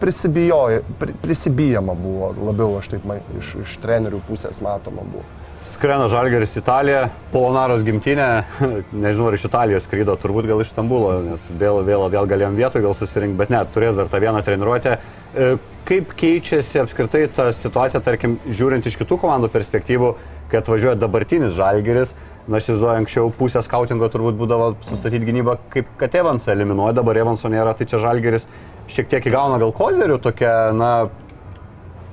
[1.23, 5.27] prisibijama buvo labiau, aš taip man, iš, iš trenerių pusės matoma buvo.
[5.67, 8.27] Skrena Žalgeris Italija, Polonaros gimtinė,
[9.05, 12.85] nežinau ar iš Italijos skrydo, turbūt gal iš Stambulo, nes vėl, vėl, vėl galėjom vietoj
[12.85, 15.01] gal susirinkti, bet ne, turės dar tą vieną treniruotę.
[15.35, 20.09] E, Kaip keičiasi apskritai ta situacija, tarkim, žiūrint iš kitų komandų perspektyvų,
[20.51, 22.17] kai atvažiuoja dabartinis Žalgeris,
[22.51, 27.23] na aš įsivaizduoju, anksčiau pusę skautingo turbūt būdavo sustatyti gynybą, kaip kad Evansą eliminuoja, dabar
[27.23, 28.49] Evanso nėra, tai čia Žalgeris
[28.91, 30.91] šiek tiek įgauna gal kozerių, tokia, na,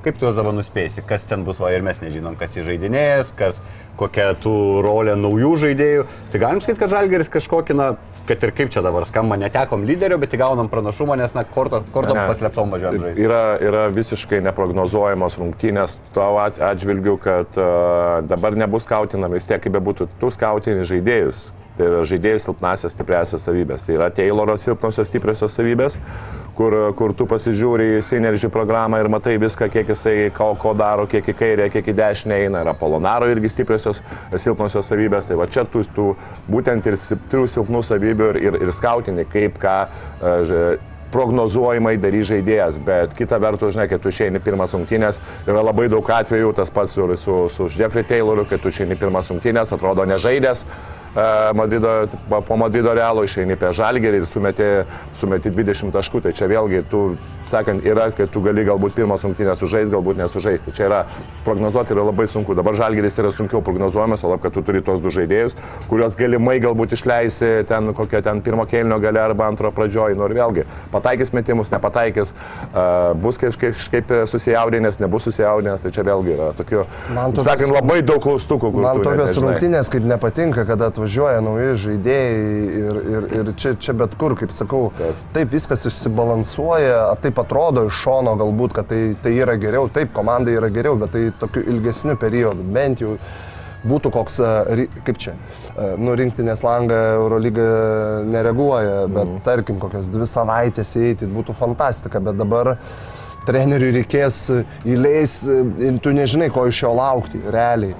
[0.04, 3.62] Kaip tu juos dabar nuspėsi, kas ten bus, va ir mes nežinom, kas įžeidinės, kas
[3.95, 6.04] kokia tų rolė naujų žaidėjų.
[6.34, 7.86] Tai galim sakyti, kad Žalgeris kažkokį, na,
[8.28, 12.76] kad ir kaip čia dabar skamba, netekom lyderio, bet įgaunam pranašumą, nes, na, kortom, paslėptom
[12.76, 13.24] važiuojam žaisti.
[13.24, 19.64] Yra, yra visiškai neprognozuojamos rungtynės tavo at- atžvilgiu, kad uh, dabar nebus skautinami vis tiek,
[19.64, 21.54] kaip bebūtų, tu skautini žaidėjus.
[21.74, 23.88] Tai yra žaidėjų silpnasias, stipriasias savybės.
[23.88, 25.95] Tai yra Tayloro silpnosios, stipriosios savybės,
[26.58, 31.08] kur, kur tu pasižiūri į Synergy programą ir matai viską, kiek jisai ko, ko daro,
[31.10, 32.62] kiek į kairę, kiek į dešinę eina.
[32.66, 34.04] Yra Polonaro irgi stipriosios,
[34.38, 35.28] silpnosios savybės.
[35.30, 36.12] Tai va čia tu, tu
[36.51, 36.97] būtent ir
[37.32, 39.78] turiu silpnų savybių ir, ir, ir skautini, kaip ką
[40.47, 40.66] ž-
[41.14, 46.08] prognozuojamai darys žaidėjas, bet kita vertus, žinai, kai tu išeini pirmas rungtynės, yra labai daug
[46.10, 50.66] atvejų, tas pats ir su, su Jeffrey Tayloriu, kai tu išeini pirmas rungtynės, atrodo nežaidęs.
[51.16, 51.93] E, Madrido,
[52.30, 54.70] po Madrido realo išeini prie žalgerį ir sumeti,
[55.18, 56.24] sumeti 20 taškų.
[56.26, 57.03] Tai čia vėlgi, tu,
[57.54, 60.74] sakant, yra, kad tu gali galbūt pirmas rungtynės sužaisti, galbūt nesužaisti.
[60.76, 61.01] Čia yra
[61.45, 62.56] prognozuoti yra labai sunku.
[62.58, 65.56] Dabar žalgeris yra sunkiau prognozuojamas, o lab, kad tu turi tos du žaidėjus,
[65.91, 70.18] kuriuos galimai galbūt išleisi ten kokią ten pirmo kėlinio gale arba antro pradžioje.
[70.18, 76.06] Nu ir vėlgi, pataikys metimus, nepataikys, uh, bus kažkaip, kažkaip susijaudinęs, nebus susijaudinęs, tai čia
[76.08, 76.84] vėlgi yra tokių,
[77.14, 78.72] tokios- sakant, labai daug klaustukų.
[78.74, 82.34] Man tokios rungtynės kaip nepatinka, kada atvažiuoja nauji žaidėjai
[82.84, 87.88] ir, ir, ir čia, čia bet kur, kaip sakau, taip, taip viskas išsibalansuoja, taip atrodo
[87.89, 91.64] iš šono galbūt, kad tai, tai yra geriau, taip komandai yra geriau, bet tai tokiu
[91.76, 93.18] ilgesniu periodu, bent jau
[93.88, 95.34] būtų koks, e, kaip čia,
[95.76, 97.66] e, nu rinktinės langą Eurolyga
[98.32, 99.41] nereaguoja, bet mm.
[99.46, 102.78] tarkim kokias dvi savaitės įeiti, būtų fantastika, bet dabar
[103.48, 104.46] treneriui reikės
[104.88, 107.96] įleis ir tu nežinai, ko iš jo laukti, realiai.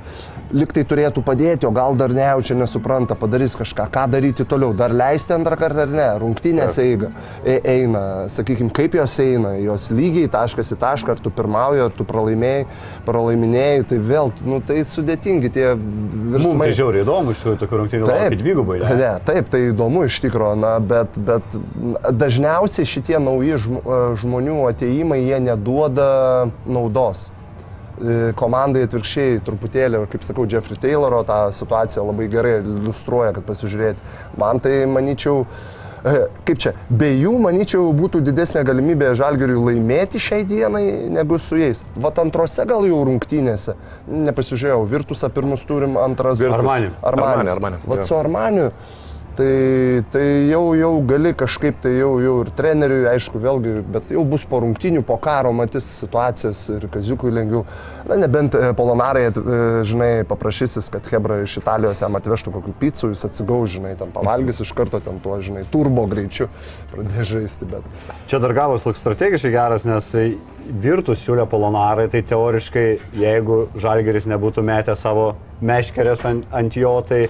[0.54, 5.34] Liktai turėtų padėti, o gal dar nejaučia, nesupranta, padarys kažką, ką daryti toliau, dar leisti
[5.34, 7.10] antrą kartą ar ne, rungtynės eiga,
[7.41, 11.97] e, eina, sakykime, kaip jos eina, jos lygiai taškas į tašką, ar tu pirmauji, ar
[11.97, 12.68] tu pralaimėjai,
[13.08, 16.70] pralaiminėjai, tai vėl, nu tai sudėtingi tie Mums virsmai.
[16.70, 18.80] tai žiauriai įdomu, iš tokių rungtynių laukia dvigubai.
[18.84, 18.95] Ne?
[19.01, 21.58] Ne, taip, tai įdomu iš tikrųjų, na, bet, bet
[22.14, 26.12] dažniausiai šitie nauji e, žmonių ateimai, jie neduoda
[26.70, 27.32] naudos.
[28.02, 34.02] E, Komandai atvirkščiai truputėlį, kaip sakau, Jeffrey Tayloro tą situaciją labai gerai iliustruoja, kad pasižiūrėti.
[34.41, 35.44] Man tai, manyčiau,
[36.02, 36.16] e,
[36.48, 40.84] kaip čia, be jų, manyčiau, būtų didesnė galimybė Žalgiriui laimėti šiai dienai
[41.14, 41.84] negu su jais.
[41.94, 43.78] Vat antrose gal jau rungtynėse,
[44.10, 46.41] nepasižiūrėjau, Virtusą pirmus turim, antras.
[46.50, 46.89] Armani.
[47.06, 47.54] Armani.
[47.54, 48.72] Armani, Vat su Armaniu.
[49.34, 54.22] Tai, tai jau, jau gali kažkaip, tai jau, jau ir treneriui, aišku, vėlgi, bet jau
[54.30, 57.64] bus po rungtinių, po karo matys situacijas ir kaziukui lengviau.
[58.06, 59.58] Na, nebent e, polonarai, e,
[59.90, 64.62] žinai, paprašysis, kad Hebra iš Italijos jam atvežtų kokių pizzų, jis atsigaus, žinai, ten pavalgys
[64.62, 66.52] iš karto ten tuo, žinai, turbo greičiu
[66.94, 67.90] pradės žaisti, bet...
[68.30, 70.14] Čia dar gavos toks strategiškai geras, nes
[70.64, 72.86] virtus siūlė polonarai, tai teoriškai,
[73.18, 77.26] jeigu Žalgeris nebūtų metę savo meškerės ant, ant jo, tai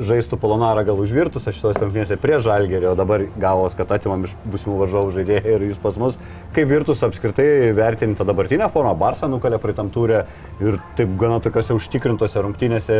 [0.00, 4.24] žaistų polonarą gal už virtus, aš šitos rungtynėse prie Žalgerio, o dabar gavos, kad atimam
[4.28, 6.18] iš būsimų varžovų žaidėjų ir jis pas mus.
[6.56, 10.24] Kaip virtus apskritai vertinti tą dabartinę formą, Barsą nukalė praeitam turė
[10.62, 12.98] ir taip gana tokiuose užtikrintose rungtynėse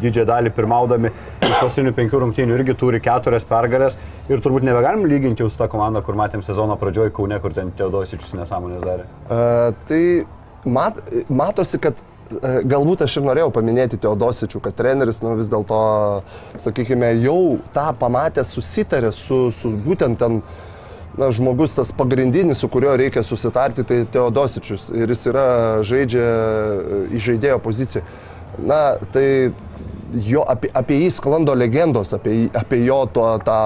[0.00, 1.10] didžiąją dalį pirmaudami
[1.44, 3.98] iš pasinių penkių rungtynių irgi turi keturias pergalės
[4.32, 7.74] ir turbūt nebegalim lyginti jau su tą komandą, kur matėm sezono pradžioje Kaune, kur ten
[7.76, 9.08] Teodosičius nesąmonės darė.
[9.26, 10.02] Uh, tai
[10.64, 12.00] mat, matosi, kad
[12.40, 15.78] galbūt aš ir norėjau paminėti Teodosičių, kad treneris nu, vis dėlto,
[16.62, 20.40] sakykime, jau tą pamatęs susitarė su, su būtent ten
[21.18, 25.46] na, žmogus tas pagrindinis, su kuriuo reikia susitarti, tai Teodosičius ir jis yra
[25.86, 28.04] žaidžia e, į žaidėjo poziciją.
[28.68, 29.26] Na, tai
[30.26, 33.58] jo, apie, apie jį sklando legendos, apie, apie jo, to, tą,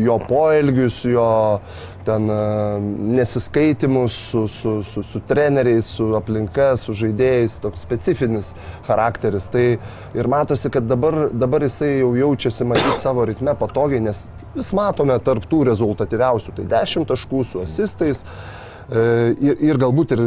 [0.00, 1.26] jo poelgius, jo
[2.04, 2.38] ten e,
[3.16, 8.52] nesiskaitimus su, su, su, su treneriais, su aplinka, su žaidėjais, toks specifinis
[8.88, 9.48] charakteris.
[9.52, 9.64] Tai
[10.18, 15.16] ir matosi, kad dabar, dabar jisai jau jaučiasi matyti savo ritme patogiai, nes vis matome
[15.24, 16.58] tarptų rezultatyviausių.
[16.60, 18.24] Tai 10 taškų su asistais.
[18.24, 20.20] E, Ir, ir galbūt ir,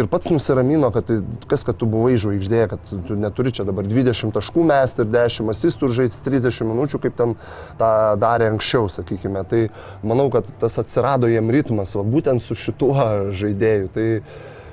[0.00, 3.62] ir pats nusiramino, kad tai, kas, kad tu buvai žvaigždė, kad tu- tu neturi čia
[3.64, 7.36] dabar 20 taškų mesti ir 10 asistų žaisti 30 minučių, kaip ten
[7.78, 9.44] tą darė anksčiau, sakykime.
[9.46, 9.68] Tai
[10.02, 13.92] manau, kad tas atsirado jiem ritmas, va, būtent su šituo žaidėju.
[13.94, 14.08] Tai,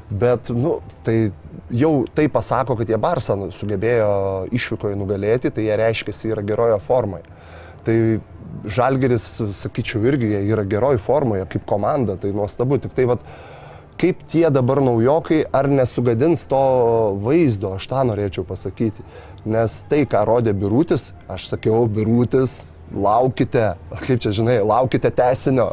[0.09, 1.31] bet, nu, tai
[1.69, 7.23] jau tai pasako, kad jie Barsą sugebėjo išvykoje nugalėti, tai jie reiškia, yra gerojo formoje.
[7.85, 8.19] Tai
[8.67, 9.25] Žalgeris,
[9.57, 12.79] sakyčiau, irgi yra geroj formoje kaip komanda, tai nuostabu.
[12.83, 13.23] Tik tai vat,
[14.01, 16.63] kaip tie dabar naujokai, ar nesugadins to
[17.23, 19.05] vaizdo, aš tą norėčiau pasakyti.
[19.47, 23.63] Nes tai, ką rodė Birutis, aš sakiau, Birutis, laukite,
[23.99, 25.69] kaip čia žinai, laukite tesinio.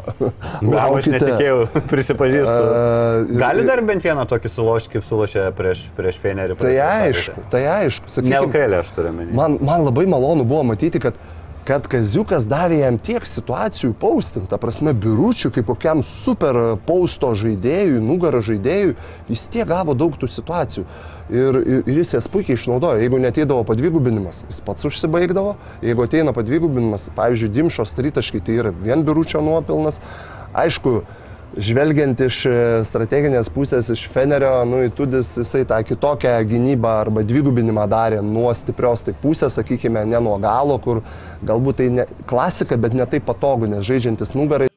[0.61, 1.59] Gal aš netikėjau,
[1.91, 2.55] prisipažįstu.
[2.55, 6.57] E, Gali dar bent vieną tokį sulošti, kaip sulošė prieš, prieš Fenerį.
[6.59, 8.11] Tai aišku, tai aišku.
[8.11, 9.35] sakykime, Nelkailė aš turiu menį.
[9.37, 11.19] Man, man labai malonu buvo matyti, kad
[11.65, 18.03] kad Kaziukas davė jam tiek situacijų paustinti, ta prasme, biručių, kaip kokiam super pausto žaidėjui,
[18.05, 18.93] nugarą žaidėjui,
[19.31, 20.85] jis tiek gavo daug tų situacijų.
[21.33, 23.01] Ir, ir, ir jis jas puikiai išnaudojo.
[23.01, 25.55] Jeigu neteidavo padvigubinimas, jis pats užsibaigdavo.
[25.81, 29.97] Jeigu ateina padvigubinimas, pavyzdžiui, dimšos tritaškai, tai yra vien biručio nuopilnas.
[30.53, 30.99] Aišku,
[31.57, 32.53] žvelgiant iš e,
[32.87, 39.05] strateginės pusės, iš Fenerio, nu, įtudis jisai tą kitokią gynybą arba dvigubinimą darė nuo stiprios
[39.07, 41.01] tai pusės, sakykime, ne nuo galo, kur
[41.45, 44.69] galbūt tai ne, klasika, bet ne taip patogu, nes žaidžiantis nugarai.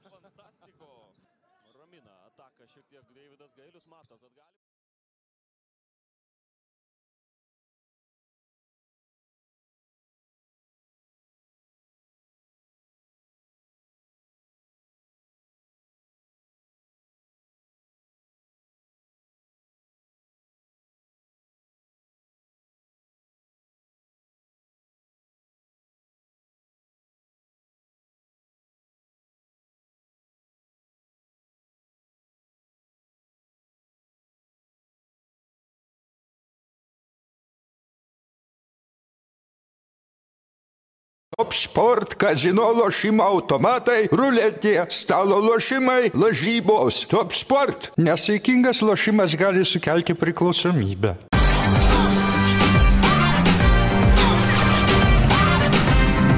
[41.38, 47.04] Top sport, kazino lošimo automatai, ruletė, stalo lošimai, lažybos.
[47.06, 47.92] Top sport.
[47.94, 51.14] Nesaikingas lošimas gali sukelti priklausomybę.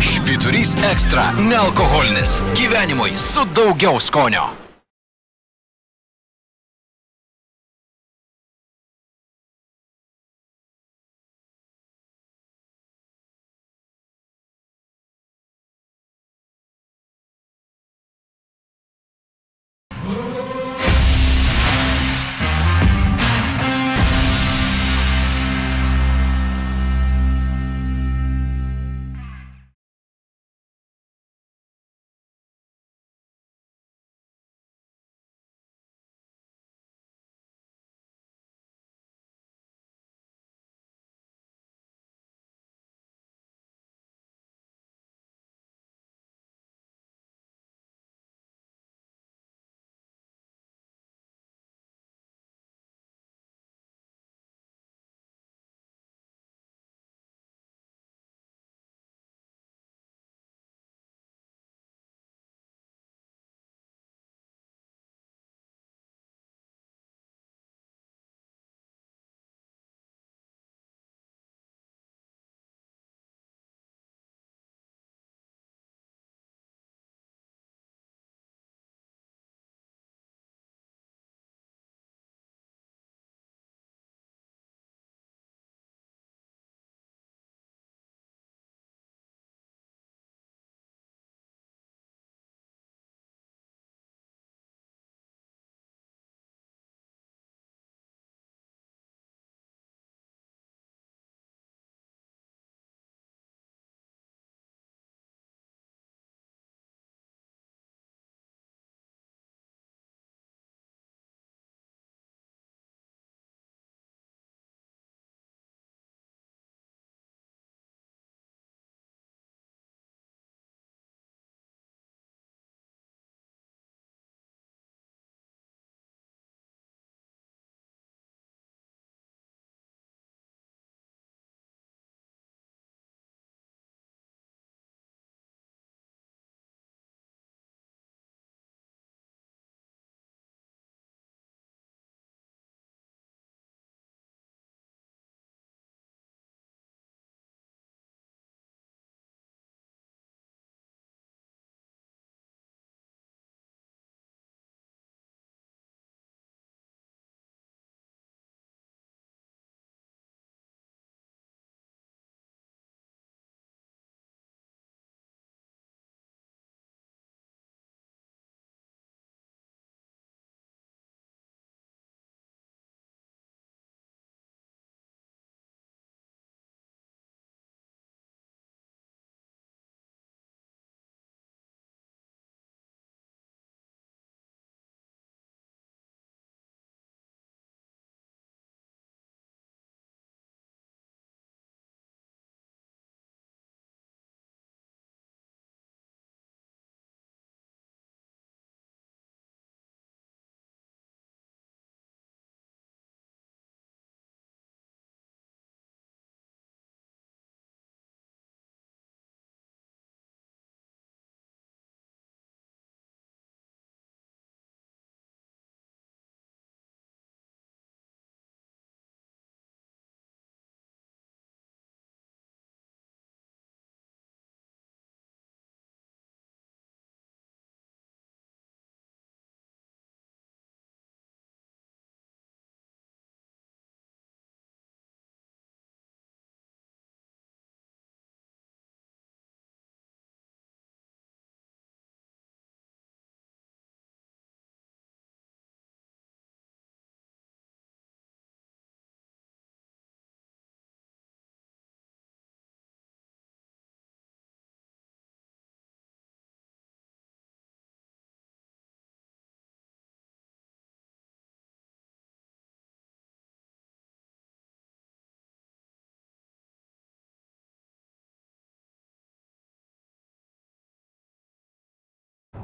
[0.04, 2.42] Švyturys ekstra- nealkoholinis.
[2.60, 4.69] Gyvenimui su daugiau skonio.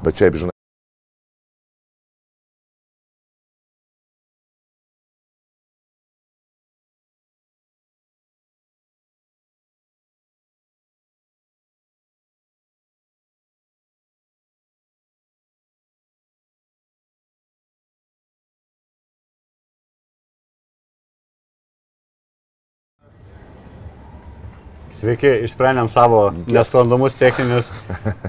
[0.06, 0.55] Bet šiaip, žinai,
[24.96, 27.66] Sveiki, išsprendėm savo nesklandumus techninius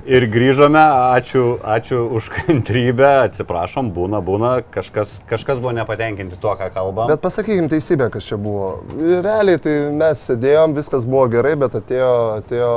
[0.04, 0.82] ir grįžome.
[1.16, 7.08] Ačiū, ačiū už kantrybę, atsiprašom, būna, būna, kažkas, kažkas buvo nepatenkinti tuo, ką kalbam.
[7.08, 8.82] Bet pasakykim teisybę, kas čia buvo.
[8.98, 12.12] Realiai tai mes sėdėjom, viskas buvo gerai, bet atėjo,
[12.42, 12.74] atėjo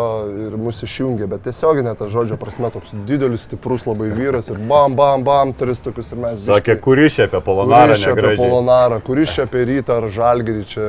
[0.46, 1.26] ir mus išjungė.
[1.34, 5.82] Bet tiesioginė ta žodžio prasme toks didelis, stiprus labai vyras ir bam, bam, bam, tris
[5.82, 6.46] tokius ir mes.
[6.46, 8.38] Sakė, kuris čia apie Polonarą Kuris čia apie.
[8.38, 10.88] Polonarą, kuris čia apie rytą ar žalgerį čia.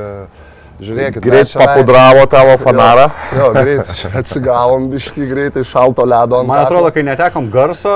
[0.81, 3.09] Žiūrėkit, greit papudravo tavo fanarą.
[3.35, 6.71] Jo, jo greitai, čia atsigavom biški greitai, šalto ledo ant Man tako.
[6.71, 7.93] atrodo, kai netekom garso,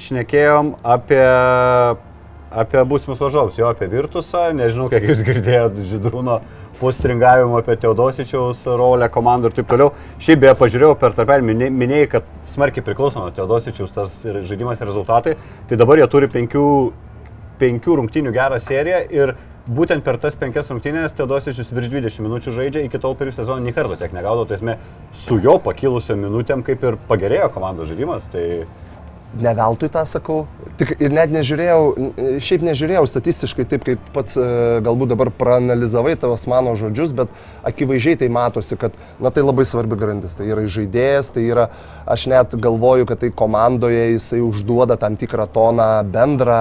[0.00, 1.24] šnekėjom apie,
[2.62, 6.38] apie būsimus varžovus, jo apie Virtusą, nežinau, kiek jūs girdėjote Židrūno
[6.80, 9.90] postringavimo apie Teodosičiaus rolę komandų ir taip toliau.
[10.22, 14.80] Šiaip beje, pažiūrėjau per tarpelį, minė- minėjai, kad smarkiai priklauso nuo Teodosičiaus tas ir žaidimas
[14.80, 15.34] ir rezultatai,
[15.68, 16.64] tai dabar jie turi penkių,
[17.60, 19.34] penkių rungtynių gerą seriją ir
[19.68, 23.64] būtent per tas penkias rungtynės Teodosičius virš 20 minučių žaidžia, iki tol per visą sezoną
[23.64, 24.76] nei karto tiek negaudavo, tai esmė
[25.16, 28.30] su jo pakilusiam minutėm kaip ir pagerėjo komandos žaidimas.
[28.32, 28.44] Tai...
[29.38, 30.40] Ne veltui tą sakau.
[30.80, 31.82] Tik ir net nežiūrėjau,
[32.42, 34.46] šiaip nežiūrėjau statistiškai taip, kaip pats e,
[34.82, 37.30] galbūt dabar praanalizavai tavos mano žodžius, bet
[37.68, 40.34] akivaizdžiai tai matosi, kad, na tai labai svarbi grandis.
[40.38, 41.68] Tai yra žaidėjas, tai yra,
[42.10, 46.58] aš net galvoju, kad tai komandoje jisai užduoda tam tikrą toną bendrą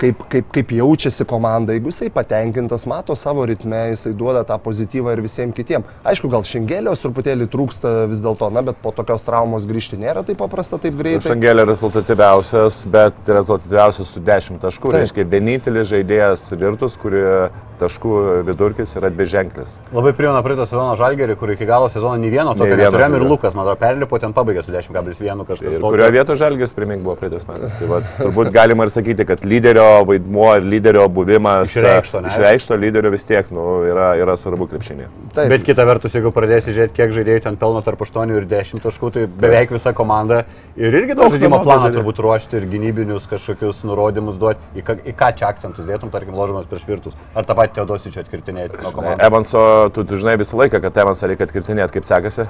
[0.00, 5.14] kaip, kaip, kaip jaučiasi komanda, jeigu jisai patenkintas, mato savo ritme, jisai duoda tą pozityvą
[5.14, 5.88] ir visiems kitiems.
[6.06, 10.40] Aišku, gal šengėlios truputėlį trūksta vis dėlto, na, bet po tokios traumos grįžti nėra taip
[10.40, 11.34] paprasta, taip greitai.
[11.34, 14.86] Šangelė rezultatyviausias, bet rezultatyviausias su 10 taškų.
[14.86, 14.96] Taip.
[14.96, 17.50] Tai reiškia, vienintelis žaidėjas Virtus, kurio
[17.80, 18.14] taškų
[18.48, 19.76] vidurkis yra dviženklis.
[19.96, 23.24] Labai primena praeito sezono žalgerį, kur iki galo sezono nei vieno tokio neturėjom ir.
[23.30, 25.76] Lukas, man atrodo, perlipo ten pabaigė su 10,1 kažkas.
[25.76, 27.74] Ir kurio vietoje Žalgis, primink, buvo praeitais metais.
[27.78, 32.32] Tai va, turbūt galima ir sakyti, kad lyderio vaidmuo ir lyderio buvimas Išreikšto, ne?
[32.32, 35.08] išreikšto lyderio vis tiek nu, yra, yra svarbu krepšinė.
[35.36, 35.50] Taip.
[35.52, 39.12] Bet kita vertus, jeigu pradėsi žiūrėti, kiek žaidėjų ten pelno tarp 8 ir 10 taškų,
[39.16, 40.42] tai beveik visa komanda
[40.76, 45.14] ir irgi Daug žaidimo planą turbūt ruošti ir gynybinius kažkokius nurodymus duoti, į, ką- į
[45.18, 49.22] ką čia akcentus dėtum, tarkim, ložimas prieš virtus, ar tą patį Teodosičių atkirtinėti nuo komandos.
[49.26, 49.62] Evanso,
[49.94, 52.46] tu, tu žinai visą laiką, kad Evansą reikia atkirtinėti, kaip sekasi.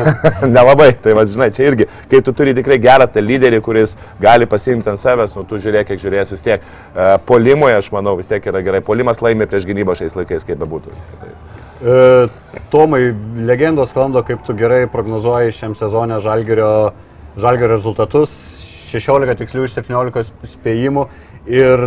[0.56, 0.90] Nelabai.
[1.02, 4.92] Tai va, žinai, čia irgi, kai tu turi tikrai gerą tą lyderį, kuris gali pasiimti
[4.92, 6.66] ant savęs, nu tu žiūrėk, kiek žiūrės vis tiek.
[6.94, 8.84] E, Polimoje, aš manau, vis tiek yra gerai.
[8.84, 10.94] Polimas laimė prieš gynybą šiais laikais, kaip bebūtų.
[11.20, 11.34] Tai,
[11.80, 12.28] E,
[12.70, 13.14] Tomai,
[13.46, 16.92] legendos sklando, kaip tu gerai prognozuoji šiam sezonė Žalgerio,
[17.40, 18.34] Žalgerio rezultatus.
[18.90, 21.04] 16 tikslių iš 17 spėjimų
[21.48, 21.84] ir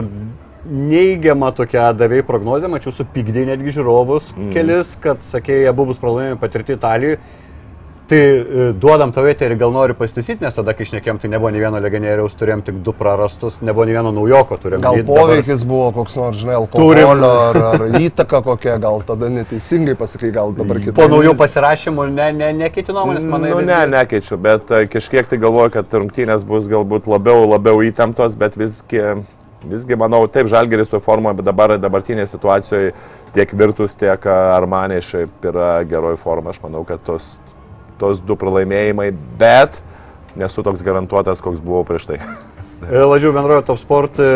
[0.65, 4.51] neigiama tokia davėjai prognozė, mačiau supykdė netgi žiūrovus mm.
[4.55, 7.19] kelis, kad sakė, abu bus pralaimėjimai patirti Italijoje.
[8.03, 11.61] Tai e, duodam tau eterį, gal nori pasitaisyti, nes tada, kai išnekėm, tai nebuvo nei
[11.63, 14.83] vieno legionieriaus, turėjom tik du prarastus, nebuvo nei vieno naujoko, turėjom.
[14.83, 17.07] Gal Jį dabar- poveikis buvo koks nors, žinai, Turim.
[17.07, 20.99] alkoholio ar, ar įtaka kokia, gal tada neteisingai pasakai, gal dabar kitaip.
[20.99, 23.53] Po naujų pasirašymų ne, ne, nekeiti nuomonės, manai.
[23.55, 28.35] nu, ne, nekeičiu, bet e, kažkiek tai galvoju, kad rungtynės bus galbūt labiau, labiau įtemptos,
[28.35, 29.23] bet visgi,
[29.69, 32.93] visgi manau, taip, Žalgeris tuo formoje, bet dabar dabartinėje situacijoje
[33.35, 36.53] tiek Virtus, tiek Armanė šiaip yra geroj formai.
[36.53, 37.35] Aš manau, kad tos,
[38.01, 39.09] tos du pralaimėjimai,
[39.39, 39.81] bet
[40.39, 42.21] nesu toks garantuotas, koks buvau prieš tai.
[42.89, 44.31] E, Lažiau bendrojo Top Sport e,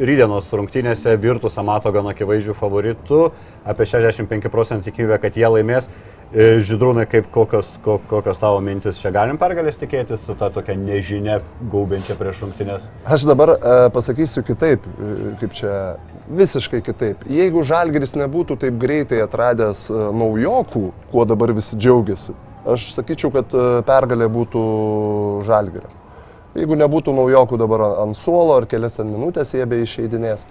[0.00, 3.20] rydienos rungtynėse Virtusą mato gan akivaizdžių favoritų,
[3.68, 5.88] apie 65 procentų tikimybė, kad jie laimės.
[6.34, 10.74] E, Žydrūnai, kaip kokios, ko- kokios tavo mintis, čia galim pergalės tikėtis su ta tokia
[10.76, 11.38] nežinia
[11.72, 12.88] gaubiančia prieš rungtynės?
[13.06, 15.74] Aš dabar e, pasakysiu kitaip, e, kaip čia
[16.26, 17.22] visiškai kitaip.
[17.30, 22.34] Jeigu Žalgeris nebūtų taip greitai atradęs e, naujokų, kuo dabar visi džiaugiasi,
[22.66, 23.54] aš sakyčiau, kad
[23.86, 24.66] pergalė būtų
[25.46, 25.92] Žalgerio.
[26.56, 30.46] Jeigu nebūtų naujokų dabar ant suolo ar kelias minutės jie be išeidinės.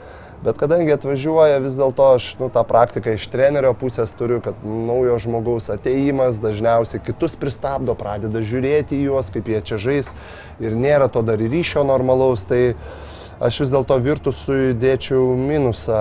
[0.46, 5.16] Bet kadangi atvažiuoja vis dėlto aš nu, tą praktiką iš trenerio pusės turiu, kad naujo
[5.24, 10.12] žmogaus ateimas dažniausiai kitus pristabdo, pradeda žiūrėti į juos, kaip jie čia žais
[10.62, 12.76] ir nėra to dar ryšio normalaus, tai
[13.44, 16.00] aš vis dėlto virtusui dėčiau minusą.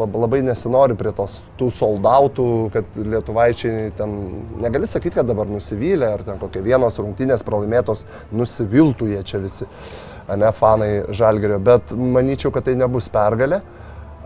[0.00, 4.14] Lab, labai nesinori prie tos tų soldautų, kad lietuvaičiai ten,
[4.62, 9.68] negali sakyti, kad dabar nusivylę, ar ten kokie vienos rungtynės pralaimėtos, nusiviltų jie čia visi,
[10.30, 13.62] ne fanai žalgerio, bet manyčiau, kad tai nebus pergalė.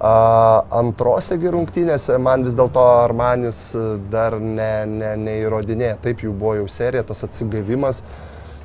[0.05, 3.59] Antrose rungtynėse man vis dėlto Armanis
[4.13, 8.03] dar ne, ne, neįrodinė, taip jų buvo jau serija, tas atsigavimas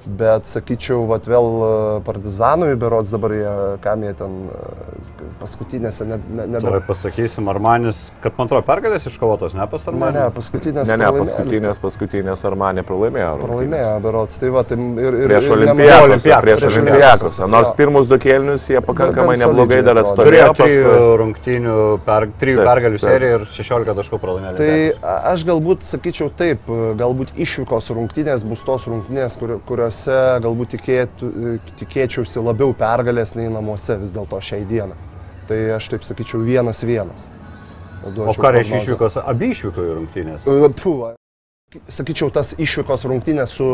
[0.09, 1.71] Bet sakyčiau, vat vėl e,
[2.05, 3.51] Partizanui, berods dabar jie,
[3.83, 4.59] kam jie ten e,
[5.41, 6.81] paskutinėse, ne, ne, Tuoj nebe...
[6.87, 10.17] pasakysim, Armanis, kad man atrodo pergalės iškovotos, ne pas Ne, Armanį?
[10.17, 10.89] ne, paskutinės.
[10.89, 13.31] Ne, ne, paskutinės, paskutinės Armanė pralaimėjo.
[13.43, 14.39] Pralaimėjo, berods.
[14.41, 15.19] Tai va, tai ir...
[15.19, 17.39] ir Prieš ir Olimpijakos, prieš Olimpijakos.
[17.55, 20.25] Nors pirmus du kėlinius jie pakankamai neblogai dar atrodė.
[20.29, 20.83] Turėjo atstovėjo.
[20.89, 24.55] trijų rungtynių, per, trijų pergalių seriją ir 16 taškų pralaimėjo.
[24.59, 29.57] Tai aš galbūt sakyčiau taip, galbūt išvykos rungtynės bus tos rungtynės, kur,
[29.99, 31.29] kuriuose galbūt tikėtų,
[31.79, 34.95] tikėčiausi labiau pergalės nei namuose vis dėlto šiai dieną.
[35.47, 37.27] Tai aš taip sakyčiau vienas vienas.
[38.03, 39.17] O ką reiškia išvykos?
[39.25, 40.45] Abi išvyko į rungtynės.
[40.81, 41.15] Puva.
[41.89, 43.65] Sakyčiau, tas išvykos rungtynės su,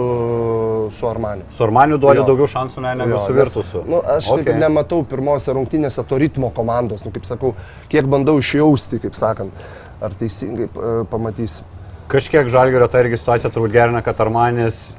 [0.91, 1.45] su Armaniu.
[1.55, 2.25] Su Armaniu duodi Jo.
[2.27, 3.83] daugiau šansų ne, negu Jo, su Virtusu.
[3.87, 4.49] Nu, aš okay.
[4.49, 7.53] taip nematau pirmose rungtynėse to ritmo komandos, nu, kaip sakau,
[7.87, 9.63] kiek bandau išjausti, kaip sakant,
[10.03, 11.63] ar teisingai e, pamatysi.
[12.11, 14.89] Kažkiek žalgerio ta irgi situacija turbūt gerina, kad Armanis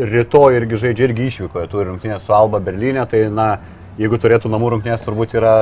[0.00, 3.50] rytoj irgi žaidžia irgi išvykoje, turi rungtynės su Alba Berlyne, tai na,
[4.00, 5.54] jeigu turėtų namų rungtynės, turbūt yra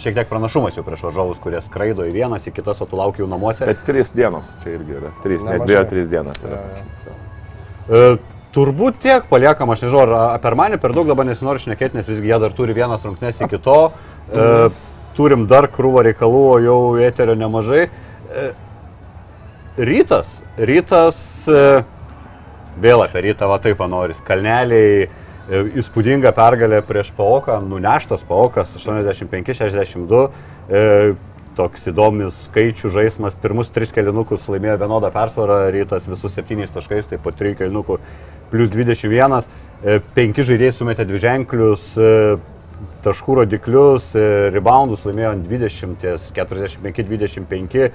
[0.00, 3.22] šiek tiek pranašumas jau prieš varžovus, kurie skraido į vienas, į kitas, o tu lauki
[3.24, 3.66] jau namuose.
[3.68, 5.12] Bet trys dienos čia irgi yra.
[5.24, 5.68] Trys, net Nemažai.
[5.70, 6.60] dviejų, trys dienos yra.
[7.82, 8.02] E,
[8.56, 12.32] turbūt tiek paliekam, aš nežinau, ar apie Armanį per daug dabar nesinori šnekėti, nes visgi
[12.32, 13.78] jie dar turi vienas rungtynės iki to.
[14.32, 14.50] E,
[15.16, 17.88] turim dar krūvą reikalų, o jau eterio nemažai.
[17.88, 18.52] E,
[19.76, 20.38] rytas.
[20.56, 21.18] Rytas.
[21.48, 21.82] E,
[22.80, 24.22] vėl apie rytą, va taip panoris.
[24.24, 25.08] Kalneliai.
[25.50, 30.24] e, Įspūdinga pergalė prieš Paoką, nuneštas Paokas 85-62.
[30.70, 30.86] E,
[31.56, 33.36] toks įdomus skaičių žaidimas.
[33.42, 37.98] Pirmus tris kelinukus laimėjo vienodą persvarą, rytas visus septyniais taškais, tai po trijų kelinukų
[38.52, 39.42] plus 21.
[39.82, 42.08] E, Penki žaidėjai sumetė dvi ženklius e,
[43.04, 46.08] taškų rodiklius, e, reboundus laimėjo ant 20,
[46.38, 47.88] 45-25.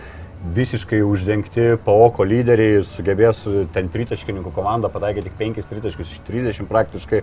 [0.53, 6.69] Visiškai uždengti Paoko lyderiai, sugebėjo su ten tritaškininkų komanda pataikė tik 5 tritaškius iš 30
[6.69, 7.21] praktiškai.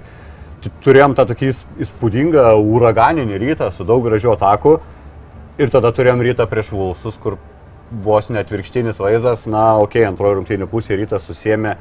[0.65, 4.81] Tu- Turėjom tą tokį įs- įspūdingą uraganinį rytą su daug gražių atakų.
[5.59, 7.39] Ir tada turėjom rytą prieš Vulsus, kur
[7.93, 11.77] vos net atvirkštinis vaizdas, na, okei, okay, antrojo rungtynių pusėje rytas susėmė,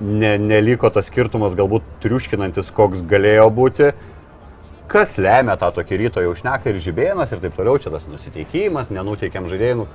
[0.00, 3.92] ne, neliko tas skirtumas galbūt triuškinantis, koks galėjo būti.
[4.88, 8.90] Kas lemia tą tokį ryto jau šneka ir žibėjimas ir taip toliau, čia tas nusiteikimas,
[8.90, 9.86] nenuteikiam žaidėjų.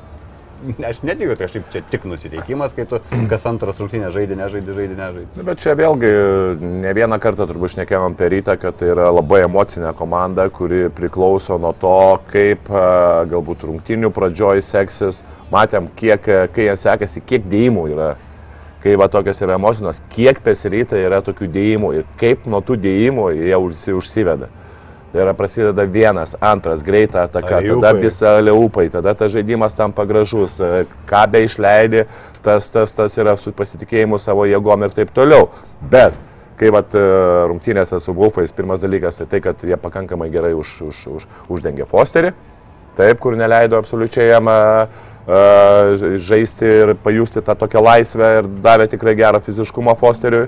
[0.87, 2.99] Aš netikiu, kad kažkaip čia tik nusiteikimas, kai tu
[3.29, 5.45] kas antras rungtynė žaidė, nežaidė, žaidė, nežaidė.
[5.45, 6.11] Bet čia vėlgi
[6.81, 11.59] ne vieną kartą turbūt šnekėjom per rytą, kad tai yra labai emocinė komanda, kuri priklauso
[11.61, 11.97] nuo to,
[12.31, 15.21] kaip a, galbūt rungtinių pradžioj seksis.
[15.53, 18.13] Matėm, kiek, a, kai jiems sekasi, kiek dėjimų yra.
[18.81, 22.77] Kai va tokios yra emocijos, kiek per rytą yra tokių dėjimų ir kaip nuo tų
[22.81, 24.49] dėjimų jie užsi, užsiveda.
[25.17, 30.59] Tai yra prasideda vienas, antras, greita ataka, tada visa leupai, tada tas žaidimas tampa gražus,
[30.61, 32.03] e, ką be išleidi,
[32.45, 35.47] tas, tas, tas yra su pasitikėjimu savo jėgom ir taip toliau.
[35.81, 36.13] Bet
[36.61, 37.01] kai vat, e,
[37.49, 41.89] rungtynėse su Wolfais pirmas dalykas tai tai, kad jie pakankamai gerai už, už, už, uždengė
[41.89, 42.35] Fosterį,
[43.01, 44.61] taip, kur neleido absoliučiai jam e,
[46.29, 50.45] žaisti ir pajusti tą tokią laisvę ir davė tikrai gerą fiziškumą Fosteriui.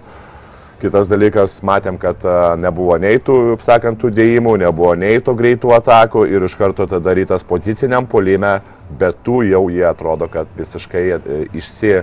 [0.80, 2.24] Kitas dalykas, matėm, kad
[2.56, 7.16] nebuvo nei tų, sakant, tų dėjimų, nebuvo nei to greitų atakų ir iš karto tada
[7.18, 8.62] rytas poziciniam polime,
[9.02, 11.98] bet tų jau jie atrodo, kad visiškai e, išsi,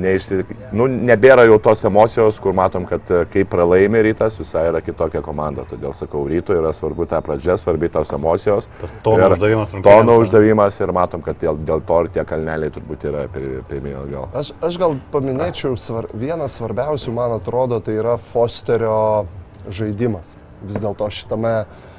[0.00, 0.38] neišsi,
[0.76, 5.22] nu, nebėra jau tos emocijos, kur matom, kad e, kai pralaimi rytas, visai yra kitokia
[5.24, 5.64] komanda.
[5.70, 8.70] Todėl sakau, ryto yra svarbu ta pradžia, svarbi tos emocijos.
[8.80, 12.74] Tas tono Ir uždavimas Tono uždavimas ir matom, kad dėl, dėl to ir tie kalneliai
[12.74, 14.28] turbūt yra pirmieji gal.
[14.36, 19.26] Aš, aš gal paminėčiau, svar, vienas svarbiausių, man atrodo, tai yra Fosterio
[19.72, 20.36] žaidimas.
[20.66, 21.95] Vis dėlto šitame, e,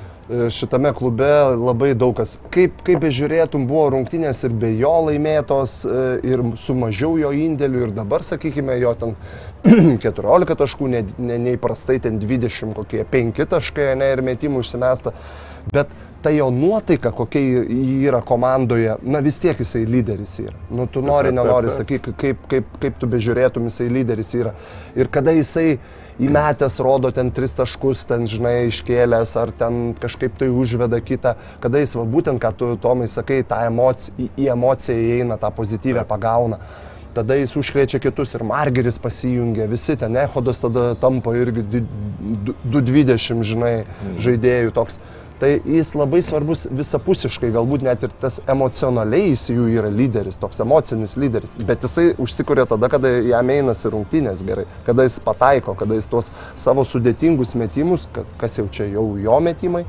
[0.51, 6.01] šitame klube labai daug kas, kaip, kaip bežiūrėtum, buvo rungtynės ir be jo laimėtos, e,
[6.28, 9.15] ir su mažiau jo indėlių, ir dabar, sakykime, jo ten
[10.03, 15.15] 14 taškų, ne- ne- neįprastai ten 20 kokie 5 taškai, ne, ir metimų užsimesta.
[15.71, 15.91] Bet
[16.23, 17.63] ta jo nuotaika, kokia
[18.07, 20.55] yra komandoje, na vis tiek jisai lyderis yra.
[20.71, 24.53] Nu, tu nori, nenori, sakyk, kaip, kaip, kaip tu bežiūrėtum, jisai lyderis yra.
[24.95, 25.78] Ir kada jisai
[26.20, 31.82] įmetęs rodo ten tris taškus, ten, žinai, iškėlęs, ar ten kažkaip tai užveda kitą, kada
[31.84, 36.57] jis, va, būtent, ką tu, Tomai, sakai, tą emociją, į, emociją įeina, tą pozityvę pagauna.
[37.18, 41.86] Tada jis užkrečia kitus ir Margeris pasijungia, visi ten, Ehodas tada tampa irgi di-
[42.45, 43.76] du- 220, žinai,
[44.22, 44.99] žaidėjų toks.
[45.38, 50.63] Tai jis labai svarbus visapusiškai, galbūt net ir tas emocionaliai jis jų yra lyderis, toks
[50.65, 51.53] emocinis lyderis.
[51.67, 56.31] Bet jisai užsikuria tada, kada jam einasi rungtynės gerai, kada jis pataiko, kada jis tuos
[56.57, 59.83] savo sudėtingus metimus, ka- kas jau čia jau jo metimai,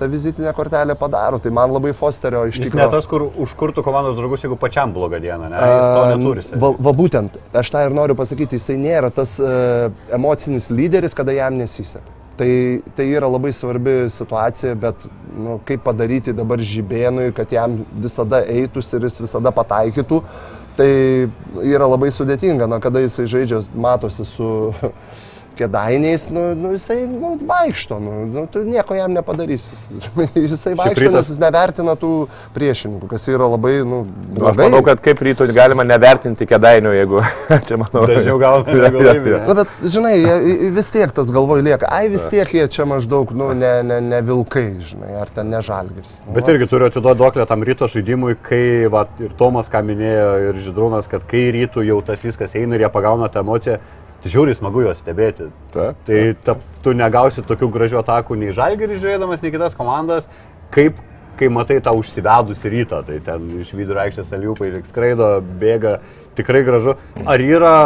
[0.00, 1.38] ta vizitinė kortelė padaro.
[1.38, 2.90] Tai man labai Fosterio iš Jis ne tikrųjų.
[2.90, 5.60] tas, kur užkurtų komandos draugus, jeigu pačiam blogą dieną, ne?
[5.70, 6.46] Jis to neturi.
[6.66, 11.30] Va, va būtent, aš tą ir noriu pasakyti, jisai nėra tas uh, emocinis lyderis, kada
[11.36, 12.18] jam nesiseka.
[12.40, 12.52] Tai,
[12.96, 15.02] tai yra labai svarbi situacija, bet
[15.36, 20.22] nu, kaip padaryti dabar žibėnui, kad jam visada eitųsi ir jis visada pataikytų,
[20.78, 20.88] tai
[21.68, 24.48] yra labai sudėtinga, na, kada jisai žaidžia, matosi su
[25.60, 29.70] kėdainiais, nu, nu, jisai nu, vaikšto, nu, nu, tu nieko jam nepadarysi.
[30.34, 32.10] jisai vaikšto, rytas- nes jis nevertina tų
[32.56, 34.00] priešininkų, kas yra labai, nu,
[34.30, 34.66] Nu, aš blogai.
[34.70, 37.22] manau, kad kaip ryto galima nevertinti kėdainių, jeigu
[37.68, 38.04] čia manau.
[38.08, 39.34] Dažniau gauna negu laimi.
[39.36, 39.40] ne?
[39.50, 41.88] Na, bet, žinai, jie- vis tiek tas galvoj lieka.
[41.92, 45.60] Ai, vis tiek jie čia maždaug, nu, ne, ne, ne vilkai, žinai, ar ten ne
[45.64, 46.20] žalgeris.
[46.26, 50.28] Nu, Bet irgi turiu atiduoti duoklę tam ryto žaidimui, kai va, ir Tomas, ką minėjo,
[50.50, 53.76] ir Židrūnas, kad kai rytų jau tas viskas eina ir jie pagauna tą emociją,
[54.28, 55.48] žiauriai smagu juos stebėti.
[55.72, 60.28] Taip, Tai ta, tu negausi tokių gražių atakų nei žalgerį žiūrėdamas, nei kitas komandas,
[60.74, 60.98] kaip
[61.40, 65.98] kai matai tą užsivedusi rytą, tai ten iš vidurio aikštės aliupai skraido, bėga,
[66.36, 66.98] tikrai gražu.
[67.24, 67.76] Ar yra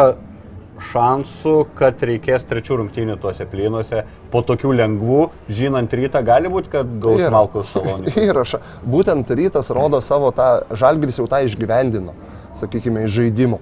[0.90, 6.96] šansų, kad reikės trečių rungtynių tuose plynuose po tokių lengvų, žinant rytą, gali būti, kad
[7.02, 7.30] gaus Yra.
[7.36, 8.14] Malkus salonį.
[8.26, 8.60] Įrašą.
[8.82, 12.16] Būtent rytas rodo savo tą, žalgris jau tą išgyvendino,
[12.58, 13.60] sakykime, iš žaidimų.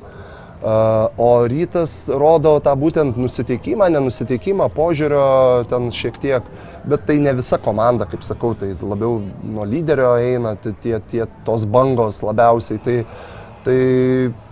[0.62, 5.22] Uh, o rytas rodo tą būtent nusiteikimą, nenusiteikimą, požiūrio
[5.66, 6.46] ten šiek tiek,
[6.86, 11.24] bet tai ne visa komanda, kaip sakau, tai labiau nuo lyderio eina tai tie, tie
[11.42, 12.78] tos bangos labiausiai.
[12.84, 12.94] Tai,
[13.64, 13.78] tai,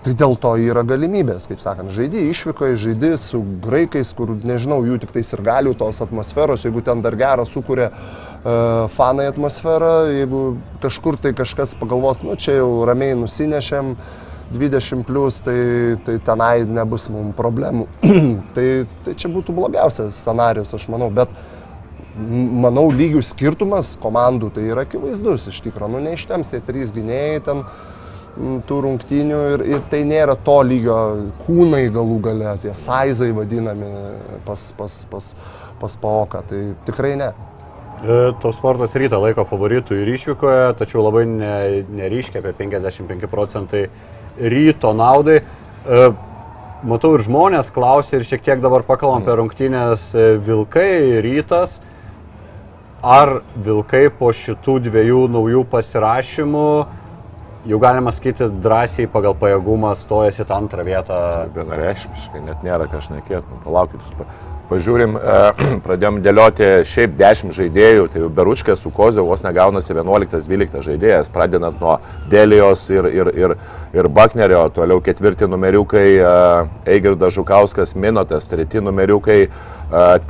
[0.03, 4.99] tai dėl to yra galimybės, kaip sakant, žaidži išvykoje, žaidži su graikais, kur nežinau, jų
[5.05, 10.43] tik tais ir galių tos atmosferos, jeigu ten dar gerą sukuria uh, fanai atmosferą, jeigu
[10.83, 13.95] kažkur tai kažkas pagalvos, nu čia jau ramiai nusinešėm
[14.51, 15.57] 20 plus, tai,
[16.07, 17.87] tai tenai nebus mums problemų.
[18.57, 18.67] tai,
[19.07, 21.33] tai čia būtų blogiausias scenarius, aš manau, bet
[22.19, 27.63] manau lygių skirtumas komandų tai yra akivaizdus iš tikrųjų, nu neištems tie trys gynėjai ten
[28.67, 30.97] tų rungtynių ir, ir tai nėra to lygio
[31.45, 33.91] kūnai galų gale, tie saizai vadinami
[34.47, 35.33] pas, pas, pas,
[35.81, 37.31] pas paoką, tai tikrai ne.
[38.01, 41.55] E, Top sportas rytą laiko favoritų ir išvykoje, tačiau labai ne,
[41.91, 43.89] neryškia, apie 55 procentai
[44.41, 45.41] ryto naudai.
[45.86, 46.11] E,
[46.80, 51.80] Matau ir žmonės klausia ir šiek tiek dabar pakalbam apie rungtynės e, Vilkai, rytas.
[53.05, 56.70] Ar Vilkai po šitų dviejų naujų pasirašymų
[57.68, 61.18] jau galima sakyti drąsiai pagal pajėgumą stojasi tą antrą vietą?
[61.53, 63.45] Vienareišmiškai, net nėra ką šnekėti.
[63.45, 64.28] Nu, palaukit, jūs pa-
[64.71, 65.39] pažiūrim, e,
[65.85, 71.83] pradėjom dėlioti šiaip 10 žaidėjų, tai jau Beručkas su Kozio vos negaunasi 11-12 žaidėjas, pradedant
[71.83, 71.99] nuo
[72.31, 73.57] Delijos ir, ir, ir,
[73.97, 76.35] ir Baknerio, toliau ketvirti numeriukai e,
[76.95, 79.51] Eigirdas Žukauskas, Minotas, treti numeriukai e,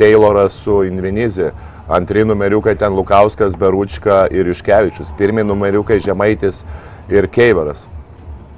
[0.01, 1.53] Tayloras su Invinizi.
[1.91, 5.11] Antri numeriukai ten Lukauskas, Beručka ir Iškevičius.
[5.19, 6.63] Pirmi numeriukai Žemaitis
[7.11, 7.89] ir Keiveras.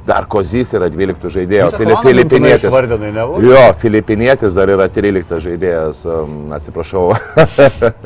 [0.07, 2.65] Dar Kozys yra 12 žaidėjas, Fili- Filipinietis.
[2.67, 3.27] Išvardinai, ne?
[3.47, 7.13] Jo, Filipinietis dar yra 13 žaidėjas, um, atsiprašau.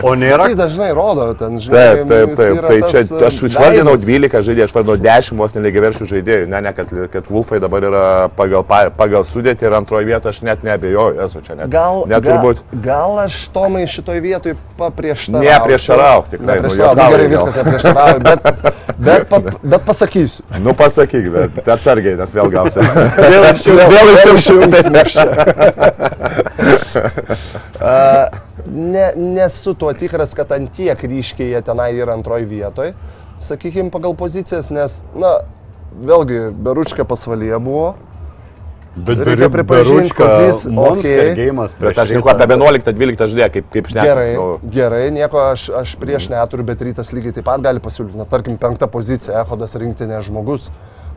[0.05, 2.61] O nėra Tai dažnai rodo, ten žinai, Taip, taip, taip.
[2.67, 4.05] Tai čia e, aš išvardinau veidas.
[4.11, 6.51] 12 žaidėjų, aš vardinau 10 vos nelygiaverčių žaidėjų.
[6.53, 8.05] Ne, ne, kad, kad Wolfai dabar yra
[8.37, 11.73] pagal, pa- pagal sudėtį ir antroje vietoje, aš net nebejoju, esu čia net.
[11.73, 12.61] Gal, net turbūt.
[12.77, 12.85] gal,
[13.17, 15.49] gal aš Tomai šitoj vietoj paprieštarauju.
[15.49, 18.41] Neprieštarau, tikrai, nu, Neprieštarauju, juokauju gerai, viskas neprieštarauju, bet,
[19.01, 20.45] bet, pa, bet pasakysiu.
[20.61, 22.83] Nu pasakyk, bet bet atsargiai, nes vėl gausi.
[23.33, 23.87] Vėl išjungs.
[23.95, 25.15] Vėl išjungs.
[27.87, 28.29] A,
[28.67, 32.97] Ne, nesu tuo tikras, kad ant tiek ryškiai jie tenai yra antroji vietoje,
[33.43, 35.37] sakykime, pagal pozicijas, nes, na,
[36.03, 37.95] vėlgi, Beručka pasvalyje buvo.
[38.97, 41.33] Bet Reikia pripažint, Kozys, Monster okei.
[41.37, 44.07] gėjimas Bet aš neku apie 11-12 žaidėją, kaip, kaip šneka.
[44.09, 48.17] Gerai, Nu, gerai, nieko aš, aš prieš neturiu, bet rytas lygiai taip pat gali pasiūlyti.
[48.17, 50.71] Na, tarkim, penktą poziciją, Ehodas rinktinė žmogus,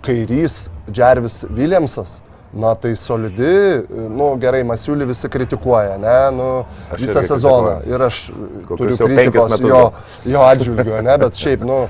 [0.05, 2.19] kairys, Džervis Williamsas.
[2.53, 6.47] Na tai solidi, nu gerai, Masiulį visi kritikuoja, ne, nu
[6.89, 7.75] Aš visą sezoną.
[7.75, 7.93] kritikuoju.
[7.93, 8.21] Ir aš
[8.65, 9.81] Kokius turiu kritikos jo,
[10.25, 11.83] jo atžvilgiu, ne, bet šiaip, nu,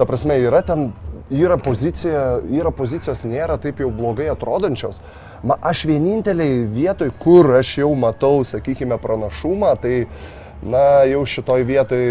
[0.00, 0.88] ta prasme, yra ten,
[1.30, 4.98] yra pozicija, yra pozicijos nėra taip jau blogai atrodančios.
[5.46, 10.08] Ma, aš vieninteliai vietoj, kur aš jau matau, sakykime, pranašumą, tai,
[10.66, 12.08] na, jau šitoj vietoj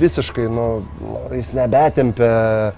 [0.00, 0.68] visiškai, nu,
[1.00, 2.72] nu, jis nebetempia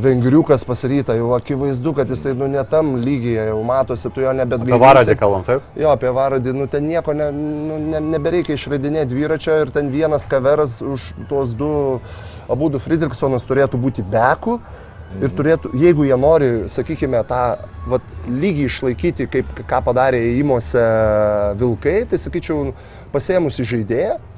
[0.00, 4.78] vengriukas pasiryta, jau akivaizdu, kad jisai, nu, netam lygyje, jau matosi, tu jo nebet Apie
[4.80, 5.66] varadį kalbam, taip?
[5.76, 10.24] Jo, apie varadį, nu ten nieko ne, nu, ne, nebereikia išradinėti dviračio ir ten vienas
[10.30, 11.68] kaveras už tuos du,
[12.48, 14.60] abu du Friedrichsonas turėtų būti beku.
[15.22, 17.42] Ir turėtų, jeigu jie nori, sakykime, tą
[17.86, 20.82] vat, lygį išlaikyti, kaip ką padarė įimuose
[21.60, 22.72] vilkai, tai sakyčiau,
[23.14, 24.33] pasėmusi žaidėją, e,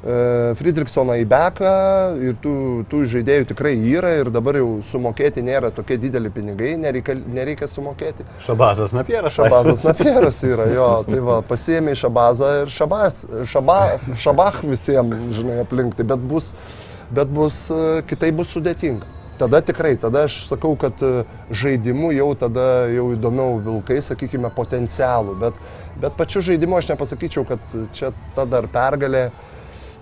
[0.00, 1.70] Friedrichsoną į beką
[2.24, 2.54] ir tų,
[2.88, 8.24] tų žaidėjų tikrai yra ir dabar jau sumokėti nėra tokie dideli pinigai, nereikia, nereikia sumokėti.
[8.46, 9.36] Šabazas Napieras.
[9.36, 13.80] Šabazas Napieras yra, jo, tai va, pasiėmė Šabazą ir Šabas, šaba,
[14.16, 16.54] Šabach visiems, žinai, aplink, tai bet bus,
[17.12, 19.18] bet bus, e, kitai bus sudėtinga.
[19.40, 25.36] Tada tikrai, tada aš sakau, kad e, žaidimu jau tada jau įdomiau vilkai, sakykime, potencialų,
[25.44, 25.60] bet,
[26.00, 29.28] bet pačiu žaidimu aš nepasakyčiau, kad čia ta dar pergalė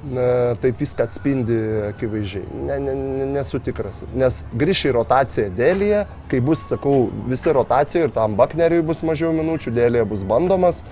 [0.05, 1.57] na, taip viską atspindi
[1.89, 2.47] akivaizdžiai.
[2.69, 4.05] Ne, ne, ne, nesu tikras.
[4.19, 9.33] Nes grįš į rotaciją dėlėje, kai bus, sakau, visi rotacija ir tam Bakneriui bus mažiau
[9.37, 10.85] minučių, dėlėje bus bandomas.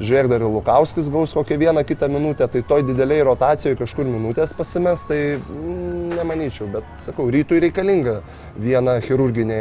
[0.00, 4.54] Žiūrėk, dar ir Lukauskis gaus kokią vieną kitą minutę, tai toj dideliai rotacijoje kažkur minutės
[4.56, 8.22] pasimes, tai mm, nemanyčiau, bet sakau, rytui reikalinga
[8.56, 9.58] viena chirurginė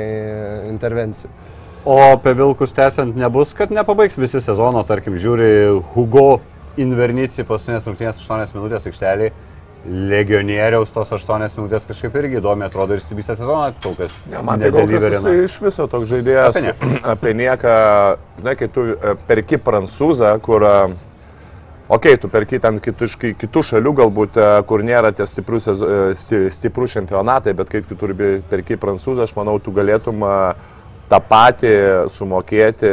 [0.70, 1.28] intervencija.
[1.84, 5.52] O apie Vilkus tęsiant nebus, kad nepabaigs visi sezono, tarkim, žiūri
[5.92, 6.40] Hugo
[6.80, 9.32] Invernici paskutinės rungtynės 8 minutės aikštelį.
[9.88, 14.18] Legionieriaus tos 8 minutės kažkaip irgi įdomi atrodo ir visą sezoną kol kas.
[14.32, 16.90] Ja, man tai kol kas iš viso toks žaidėjas Apie nieką.
[17.14, 17.76] apie nieką,
[18.44, 20.74] na, kai tu e, perki prancūzą, kur, e,
[21.88, 23.08] okei, okay, tu perki ten kitų,
[23.40, 27.80] kitų šalių galbūt, e, kur nėra tie stiprus, sezo- e, sti, stiprų čempionatai, bet kai
[27.88, 30.28] tu turi perki prancūzą, aš manau, tu galėtum
[31.10, 31.76] tą patį
[32.12, 32.92] sumokėti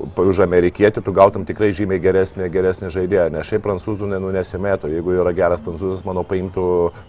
[0.00, 4.90] už amerikietį, tu gautum tikrai žymiai geresnį, geresnį žaidėją, nes šiaip prancūzų nu, nesimėtų.
[4.92, 6.64] Jeigu yra geras prancūzas, manau, paimtų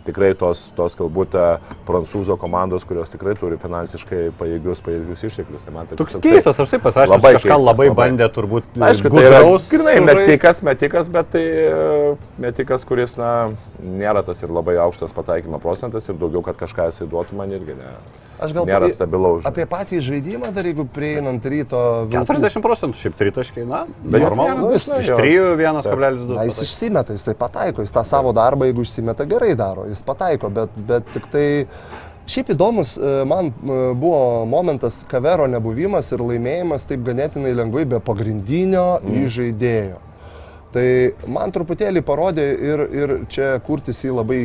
[0.07, 1.45] tikrai tos, tos galbūt e,
[1.87, 5.63] prancūzo komandos, kurios tikrai turi finansiškai pajėgius, pajėgius išteklius.
[5.65, 8.67] Tai tai Toks keistas, aš taip pasakysiu, Labai kažką keistas, labai bandė turbūt.
[8.89, 12.11] Aišku, tai yra grinai metikas, metikas, bet tai e,
[12.43, 17.09] metikas, kuris, na, nėra tas ir labai aukštas pataikymo procentas ir daugiau, kad kažką jisai
[17.09, 17.95] duotų man irgi ne.
[18.43, 19.45] Aš gal Nėra stabilaus.
[19.47, 21.79] Apie patį žaidimą dar jeigu prieinant ryto...
[22.11, 24.67] Vilkų- 40 procentų šiaip tritaškai, na, Bet jis normalu.
[24.67, 25.17] nėra dažnai, Iš jo.
[25.19, 26.37] 3 1,2.
[26.37, 30.49] Na, jis išsimeta, jisai pataiko, jis tą savo darbą, jeigu išsimeta, gerai daro, jis pataiko,
[30.53, 31.45] bet, bet tik tai
[32.29, 37.99] šiaip įdomus, e, man e, buvo momentas kavero nebuvimas ir laimėjimas taip ganėtinai lengvai be
[38.03, 39.21] pagrindinio mm.
[39.25, 40.01] įžaidėjo.
[40.73, 40.85] Tai
[41.29, 44.39] man truputėlį parodė ir, ir čia kurtis jį labai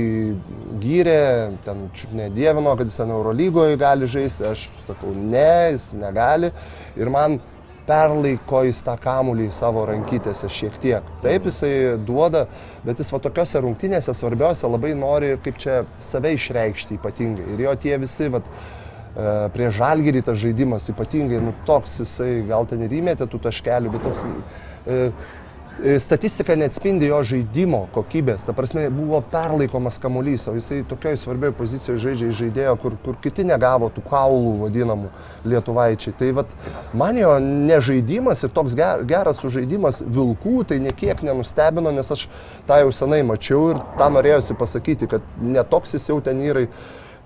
[0.82, 1.86] gyrė, ten
[2.18, 6.52] nedievino, kad jis ten Eurolygoje gali žaisti, aš sakau, ne, jis negali.
[7.00, 7.38] Ir man
[7.88, 11.12] perlaiko jis tą kamulį savo rankytėse šiek tiek.
[11.24, 11.72] Taip jisai
[12.04, 12.46] duoda,
[12.84, 17.48] bet jis va tokiose rungtynėse svarbiausia labai nori kaip čia save išreikšti ypatingai.
[17.54, 18.42] Ir jo tie visi, va,
[19.54, 24.04] prie žalgyrį tas žaidimas ypatingai, nu toks jisai, gal ten ir įmėtė tų taškelių, bet
[24.06, 24.26] toks...
[24.28, 25.36] E, e,
[25.78, 28.42] Statistika neatspindi jo žaidimo kokybės.
[28.48, 33.46] Ta prasme, buvo perlaikomas kamuolys, o jisai tokioje svarbioje pozicijoje žaidžia žaidėjo, kur, kur kiti
[33.46, 35.12] negavo tų kaulų vadinamų
[35.46, 36.16] lietuvaičiai.
[36.18, 36.54] Tai vat,
[36.98, 42.26] man jo nežaidimas ir toks ger, geras sužaidimas vilkų, tai niekiek nenustebino, nes aš
[42.66, 46.66] tą jau senai mačiau ir tą norėjusi pasakyti, kad netoks jis jau ten yra.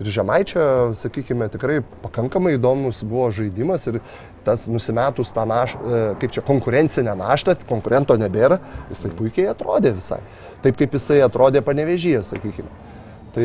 [0.02, 0.62] Ir Žemaičio,
[0.98, 4.00] sakykime, tikrai pakankamai įdomus buvo žaidimas ir
[4.42, 8.58] tas nusimetus tą naštą, kaip čia konkurencinę naštą, konkurento nebėra,
[8.90, 10.18] jisai puikiai atrodė visai.
[10.64, 12.72] Taip kaip jisai atrodė panevežyje, sakykime.
[13.32, 13.44] Tai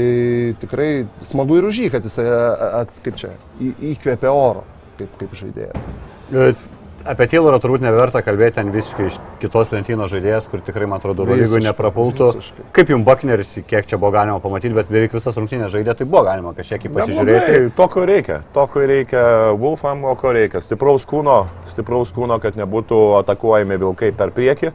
[0.63, 0.89] tikrai
[1.23, 2.25] smagu ir už jį, kad jisai,
[2.81, 4.65] at, kaip čia, į, įkvėpė oro,
[4.97, 5.87] kaip, kaip žaidėjas.
[7.07, 11.23] Apie Taylorą turbūt neverta kalbėti, ten visiškai iš kitos lentynos žaidėjas, kur tikrai, man atrodo,
[11.29, 12.27] Visiškai, nepapultų.
[12.35, 12.65] visiškai.
[12.75, 16.25] Kaip jums Bakneris, kiek čia buvo galima pamatyti, bet beveik visas rungtynės žaidė, tai buvo
[16.27, 17.61] galima kažkiek pasižiūrėti.
[17.77, 18.41] To, ko reikia.
[18.55, 19.23] To, ko reikia
[19.61, 20.59] Wolfam, o ko reikia.
[20.65, 24.73] Stipraus kūno, stipraus kūno, kad nebūtų atakuojami vilkai per priekį,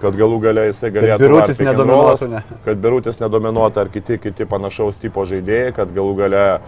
[0.00, 1.20] kad galų galiai jisai galėtų...
[1.24, 2.44] Birutis nedominuotų, ne?
[2.64, 6.60] Kad birutis nedominuotų ar kiti, kiti panašaus tipo žaidėjai, kad galų gale a,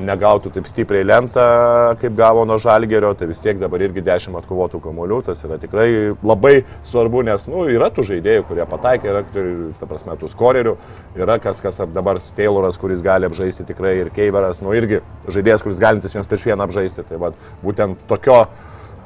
[0.00, 1.44] negautų taip stipriai lentą,
[2.00, 5.88] kaip gavo nuo žalgerio, tai vis tiek dabar irgi 10 atkovotų kamolių, tas yra tikrai
[6.22, 9.24] labai svarbu, nes nu, yra tų žaidėjų, kurie pataikė, yra,
[9.80, 10.76] ta prasme, tų skorerių,
[11.18, 15.00] yra kas, kas dabar Tayloras, kuris gali apžaisti tikrai ir Keiveras, nu irgi
[15.30, 17.06] žaidėjas, kuris galintis vienas prieš vieną apžaisti.
[17.08, 18.44] Tai vat, būtent tokio,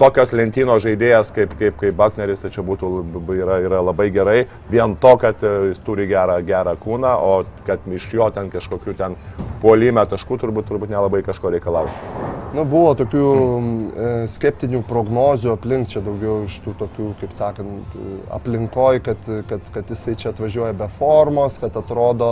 [0.01, 2.91] tokios lentyno žaidėjas kaip, kaip, kaip Bakneris, tai čia būtų
[3.37, 4.39] yra, yra labai gerai.
[4.71, 7.35] Vien to, kad e, jis turi gerą, gerą kūną, o
[7.69, 9.19] kad iš jo ten kažkokių ten
[9.63, 12.33] puolime taškų turbūt, turbūt nelabai kažko reikalauja.
[12.55, 18.21] Nu, buvo tokių e, skeptinių prognozių aplink čia daugiau iš tų tokių, kaip sakant, e,
[18.37, 22.31] aplinkoj, kad, kad, kad jisai čia atvažiuoja be formos, kad atrodo...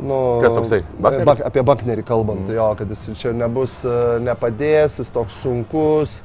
[0.00, 0.80] Nu, Kas toksai?
[1.02, 1.26] Bakneris?
[1.28, 2.54] Bak, apie Baknerį kalbant, mm.
[2.56, 3.96] jo, kad jis čia nebus, e,
[4.26, 6.20] nepadės, jis toks sunkus.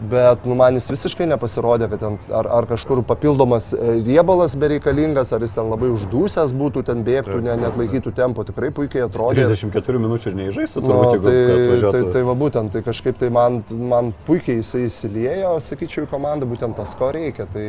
[0.00, 5.30] Bet nu, man jis visiškai nepasirodė, kad ten ar, ar kažkur papildomas e, riebalas bereikalingas,
[5.32, 9.44] ar jis ten labai uždūsęs būtų, ten bėgtų, ne, net laikytų tempo, tikrai puikiai atrodė.
[9.46, 13.30] 34 minučių ir neįžaistų, Nu, turbūt, jeigu tai, tai, tai va būtent, tai kažkaip tai
[13.34, 13.60] man,
[13.94, 17.46] man puikiai jisai įsiliejo, sakyčiau, į komandą, būtent tas, ko reikia.
[17.54, 17.64] Tai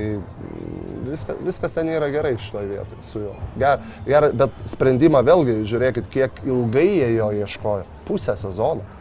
[1.05, 3.38] viskas, viskas ten yra gerai šitoje vietoje su juo.
[3.61, 7.86] Ger, ger, bet sprendimą vėlgi, žiūrėkit, kiek ilgai jie jo ieškojo.
[8.09, 8.95] Pusę sezono.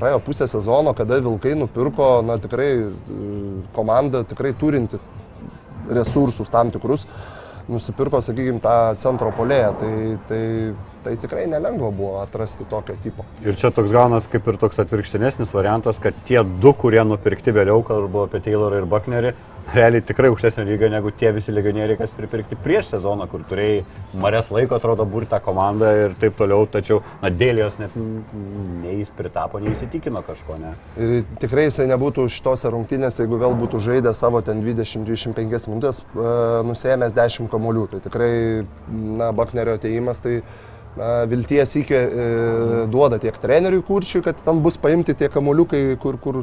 [0.00, 3.32] Praėjo pusę sezono, kada Vilkai nupirko, na tikrai, e,
[3.76, 5.00] komanda tikrai turinti
[5.90, 7.06] resursus tam tikrus,
[7.68, 9.74] nusipirko, sakykime, tą centro polėją.
[9.80, 9.92] Tai,
[10.30, 10.42] tai,
[11.04, 13.26] tai tikrai nelengva buvo atrasti tokio tipo.
[13.44, 17.84] Ir čia toks gaunas kaip ir toks atvirkštinesnis variantas, kad tie du, kurie nupirkti vėliau,
[17.86, 19.34] kalbu apie Taylorą ir Bucknerį,
[19.74, 23.82] realiai tikrai aukštesnio lygio negu tie visi legionieriai, kas pripirkti prieš sezoną, kur turėjai
[24.18, 28.98] marės laiko, atrodo, būrti tą komandą ir taip toliau, tačiau, na, dėl jos net nei
[29.00, 30.72] jis pritapo, nei įsitikino kažko, ne.
[30.98, 36.34] Ir tikrai jisai nebūtų šitose rungtynėse, jeigu vėl būtų žaidęs savo ten 20-25 minutės, e,
[36.66, 37.86] nusėmęs 10 kamolių.
[37.94, 38.32] Tai tikrai,
[38.90, 40.40] na, Baknerio ateimas, tai
[41.00, 42.24] na, vilties iki e,
[42.92, 46.42] duoda tiek treneriui kurčiui, kad ten bus paimti tie kamuoliukai, kur, kur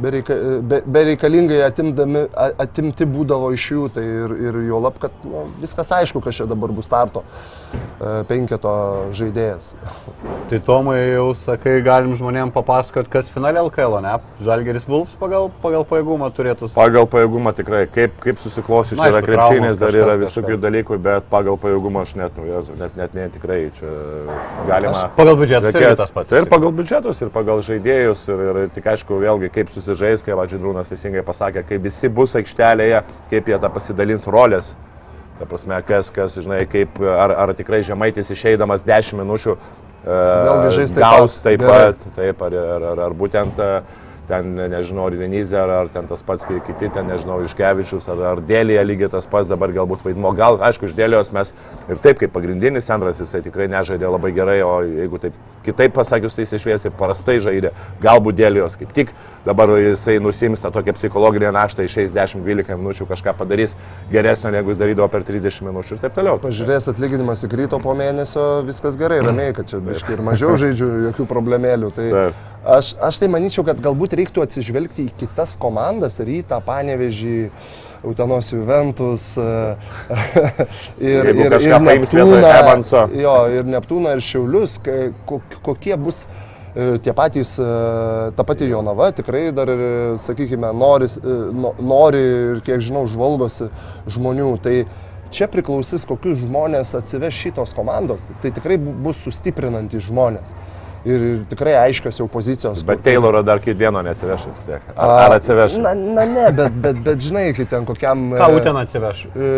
[0.00, 3.88] bereika, be, bereikalingai atimdami, a- atimti būdavo iš jų.
[3.98, 8.22] Tai ir, ir jo lab, kad nu, viskas aišku, kas čia dabar bus starto e,
[8.30, 8.72] penketo
[9.18, 9.74] žaidėjas.
[10.48, 14.16] Tai Tomai jau sakai, galim žmonėms papasakot, kas finale LKL, ne?
[14.44, 16.70] Žalgeris Vulfs pagal, pagal pajėgumą turėtų.
[16.76, 21.60] Pagal pajėgumą tikrai, kaip, kaip susiklosi, čia yra traumos dar yra visokių dalykų, bet pagal
[21.60, 23.97] pajėgumą aš net, nu, jezu, net, net, net tikrai čia
[24.68, 25.04] galima.
[25.16, 26.32] Pagal biudžetą Reikėt- irgi tas pats.
[26.32, 30.90] Ir pagal biudžetus, ir pagal žaidėjus, ir, ir tik aišku, vėlgi, kaip susižais, kaip Vadžidrūnas
[30.92, 34.72] teisingai pasakė, kai visi bus aikštelėje, kaip jie tą pasidalins rolės.
[35.38, 39.58] Ta prasme, kas, kas, žinai, kaip, ar, ar tikrai žemaitis išeidamas 10 minučių e,
[40.08, 41.44] Vėlgi žais taip gaus pat.
[41.44, 43.68] taip pat, taip, ar, ar, ar, ar būtent e,
[44.28, 48.22] ten, nežinau, ar Denizė, ar, ar ten tas pats ki- kiti, ten, nežinau, Iškevičius, ar,
[48.34, 50.30] ar Dėlėje lygiai tas pats dabar galbūt vaidmo.
[50.36, 51.54] Gal, aišku, iš Dėlėjos mes
[51.88, 55.36] ir taip kaip pagrindinis centras jisai tikrai nežaidė labai gerai, o jeigu taip
[55.68, 57.74] kitaip pasakius, tai jis išviesiai prastai žaidė.
[58.02, 59.14] Galbūt Dėlėjos kaip tik
[59.48, 63.76] dabar jisai nusims tą tokią psichologinę naštą, išeis 10-12 minučių kažką padarys
[64.12, 66.40] geresnio, negu jis darydavo per 30 minučių ir taip toliau.
[66.42, 71.28] Pažiūrės atlyginimas įkrito po mėnesio, viskas gerai, ramiai, kad čia biškai ir mažiau žaidžiu, jokių
[71.30, 71.92] problemėlių.
[71.96, 72.42] Tai Taip.
[72.76, 77.38] aš, aš tai manyčiau, kad galbūt reiktų atsižvelgti į kitas komandas, rytą, panevežį,
[78.06, 79.76] Utenos Juventus e,
[81.00, 81.72] ir, ir, ir
[82.62, 83.08] Evanso.
[83.18, 84.78] Jo, ir Neptūną, ir Šiaulius,
[85.66, 86.22] kokie bus
[86.76, 87.68] e, tie patys, e,
[88.38, 89.72] ta pati Jonava tikrai dar,
[90.22, 91.10] sakykime, nori,
[91.58, 92.22] no- nori
[92.54, 93.70] ir kiek žinau, žvalgosi
[94.14, 94.50] žmonių.
[94.62, 94.76] Tai
[95.34, 98.30] čia priklausys, kokius žmonės atsiveš šitos komandos.
[98.42, 100.54] Tai tikrai bu- bus sustiprinantys žmonės.
[101.08, 102.82] Ir ir tikrai aiškios jau pozicijos.
[102.84, 104.82] Bet kur- Tayloro dar kiekvieno nesiveš vis tiek.
[104.94, 105.78] Ar, ar atsiveš?
[105.80, 108.28] Na, na ne, bet, bet, bet žinai, kai ten kokiam...
[108.36, 109.24] Ką e, ten atsiveš?
[109.32, 109.48] e,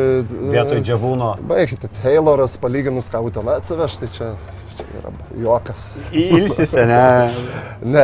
[0.54, 1.32] Vietoj džiavūno.
[1.50, 4.30] Baigite, Tayloras palyginus, ką ten atsiveš, tai čia,
[4.80, 5.12] čia yra
[5.44, 5.90] juokas.
[6.12, 7.04] Ilsisi, ne?
[7.80, 8.02] Ne,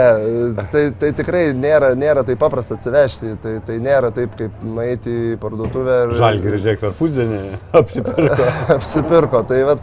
[0.72, 5.35] tai, tai tikrai nėra, nėra taip paprasta atsivežti, tai, tai nėra taip, kaip nueiti į
[5.43, 7.41] parduotuvę ir Žalgeris, žiūrėk, per pusdienį
[7.83, 8.47] apsipirko.
[8.77, 9.43] apsipirko.
[9.51, 9.83] Tai, vat,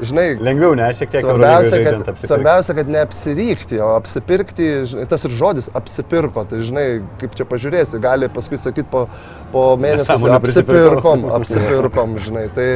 [0.00, 0.86] žinai, Lengviau, ne?
[0.96, 4.70] Šiek tiek Svarbiausia kad, svarbiausia, kad neapsirykti, o apsipirkti,
[5.12, 6.86] tas ir žodis apsipirko, tai žinai,
[7.20, 9.04] kaip čia pažiūrėsi, gali paskui sakyti po,
[9.52, 12.46] po mėnesio, apsipirkom, apsipirkom, žinai.
[12.56, 12.70] Tai,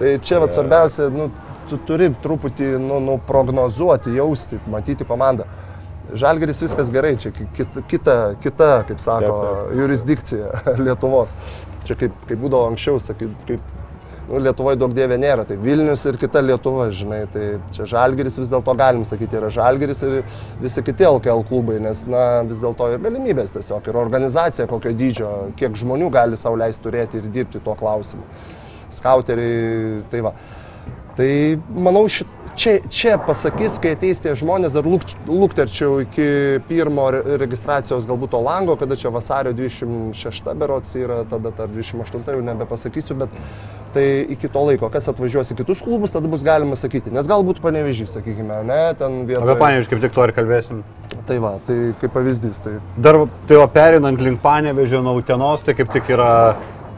[0.00, 1.28] tai čia vat, svarbiausia, nu,
[1.70, 5.46] tu turi truputį nu, nu, prognozuoti, jausti, matyti komandą.
[6.18, 11.34] Žalgeris viskas gerai, čia ki- kita, kita, kita kaip sako, Taip, jurisdikcija Lietuvos.
[11.84, 13.60] Čia kaip, kaip būdavo anksčiau, sakyt, kaip
[14.30, 18.50] nu, Lietuvoje daug dievė nėra, tai Vilnius ir kita Lietuva, žinai, tai čia Žalgeris vis
[18.52, 20.16] dėlto galim sakyti yra Žalgeris ir
[20.60, 25.32] visi kiti LKL klubai, nes, na, vis dėlto ir galimybės tiesiog, ir organizacija kokio dydžio,
[25.60, 28.24] kiek žmonių gali sau leisti turėti ir dirbti tuo klausimu.
[28.96, 30.32] Skauteriai, tai va.
[31.18, 31.30] Tai
[31.74, 32.28] manau, šit,
[32.58, 36.26] čia, čia pasakys, kai ateis tie žmonės, dar lūk, lūkterčiau iki
[36.68, 42.22] pirmo re- registracijos galbūt to lango, kada čia vasario 26 berots yra, tada ar 28
[42.22, 43.34] jau nebepasakysiu, bet
[43.94, 47.62] tai iki to laiko, kas atvažiuos į kitus klubus, tada bus galima sakyti, nes galbūt
[47.64, 49.58] panevežys, sakykime, ne, ten Apie vietoje.
[49.62, 50.82] paneviškį kaip tik to ir kalbėsim.
[51.28, 55.74] Tai va, tai kaip pavyzdys, tai Dar, tai o perinant link panevežio nuo Utenos, tai
[55.78, 56.30] kaip tik yra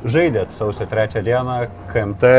[0.04, 2.34] žaidėt sausio trečią dieną KMT.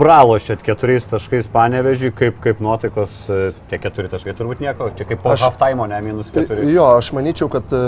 [0.00, 5.20] Pralošėt keturiais taškais panevežį, kaip, kaip nuotaikos, e, tie keturi taškai turbūt nieko, čia kaip
[5.20, 6.70] po halftime, ne, minus keturi.
[6.72, 7.80] Jo, aš manyčiau, kad e,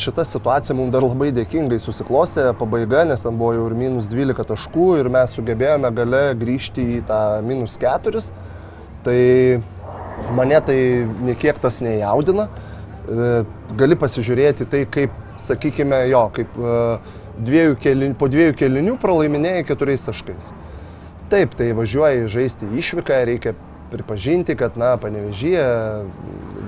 [0.00, 4.48] šita situacija mums dar labai dėkingai susiklostė, pabaiga, nes ten buvo jau ir minus 12
[4.48, 8.24] taškų ir mes sugebėjome gale grįžti į tą minus 4.
[9.06, 9.20] Tai
[10.40, 10.80] mane tai
[11.28, 12.48] niekiek tas nejaudina.
[13.06, 13.30] E,
[13.78, 16.58] Gali pasižiūrėti tai, kaip, sakykime, jo, kaip
[17.38, 20.50] dviejų kelinių, po dviejų kelinių pralaiminėjai keturiais taškais.
[21.30, 23.52] Taip, tai važiuoji žaisti išvyką, reikia
[23.90, 25.62] pripažinti, kad, na, panevežyje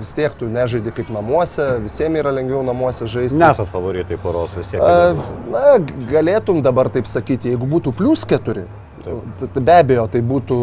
[0.00, 3.38] vis tiek tu nežaidi kaip namuose, visiems yra lengviau namuose žaisti.
[3.38, 4.82] Nesat favoritai poros vis tiek.
[4.82, 5.12] A,
[5.52, 5.76] Na,
[6.10, 8.64] galėtum dabar taip sakyti, jeigu būtų plus keturi.
[9.04, 10.56] t- t- Be abejo, tai būtų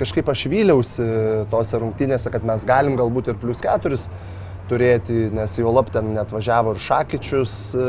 [0.00, 1.06] kažkaip aš vyliausi
[1.52, 4.08] tose rungtynėse, kad mes galim galbūt ir plus keturis
[4.70, 7.88] turėti, nes jau lab ten net važiavo ir Šakyčius, e,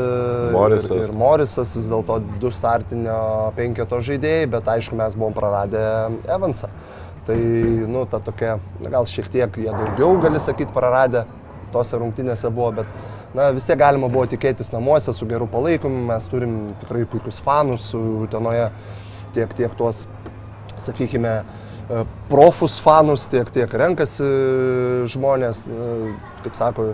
[0.54, 0.90] Morisas.
[0.90, 3.18] ir, ir Morisas, vis dėlto du startinio
[3.56, 5.84] penketo žaidėjai, bet aišku, mes buvom praradę
[6.28, 6.70] Evansą.
[7.24, 7.38] Tai,
[7.88, 11.24] nu, ta tokia, gal šiek tiek jie daugiau, gali sakyti, praradę
[11.72, 12.90] tose rungtynėse buvo, bet
[13.34, 17.88] na, vis tiek galima buvo tikėtis namuose su geru palaikymu, mes turim tikrai puikius fanus
[17.96, 18.68] Utenoje,
[19.34, 20.04] tiek, tiek tuos,
[20.84, 21.64] sakykime, e,
[22.30, 24.26] profus fanus, tiek, tiek renkasi
[25.12, 26.92] žmonės, na, kaip sako,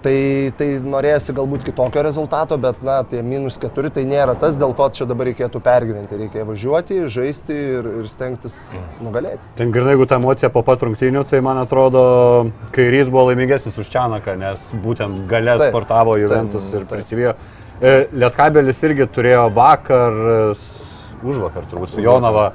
[0.00, 0.12] Tai,
[0.56, 4.86] tai norėjusi galbūt kitokio rezultato, bet, na, tie minus keturi tai nėra tas, dėl ko
[4.96, 6.16] čia dabar reikėtų pergyventi.
[6.16, 8.54] Reikia važiuoti, žaisti ir, ir stengtis
[9.04, 9.44] nugalėti.
[9.58, 12.04] Ten grinai, jeigu ta emocija po pat rungtynių, tai man atrodo,
[12.72, 16.94] kairys buvo laimingesnis už Čianaką, nes būtent gale Taip, sportavo taip, Juventus ir taip.
[16.94, 17.36] prisivijo.
[17.76, 20.40] E, Lietkabelis irgi turėjo vakar, e,
[21.28, 22.54] už vakar turbūt su Jonava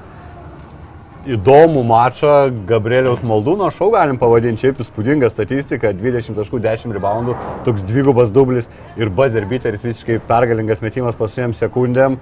[1.26, 2.34] įdomų mačą.
[2.70, 7.36] Gabrieliaus Maldūno šau galim pavadinti, šiaip įspūdinga statistika, 20 taškų, 10 reboundų,
[7.68, 8.70] toks dvigubas dublis
[9.00, 12.20] ir buzzer beateris visiškai pergalingas metimas pasiem sekundėm.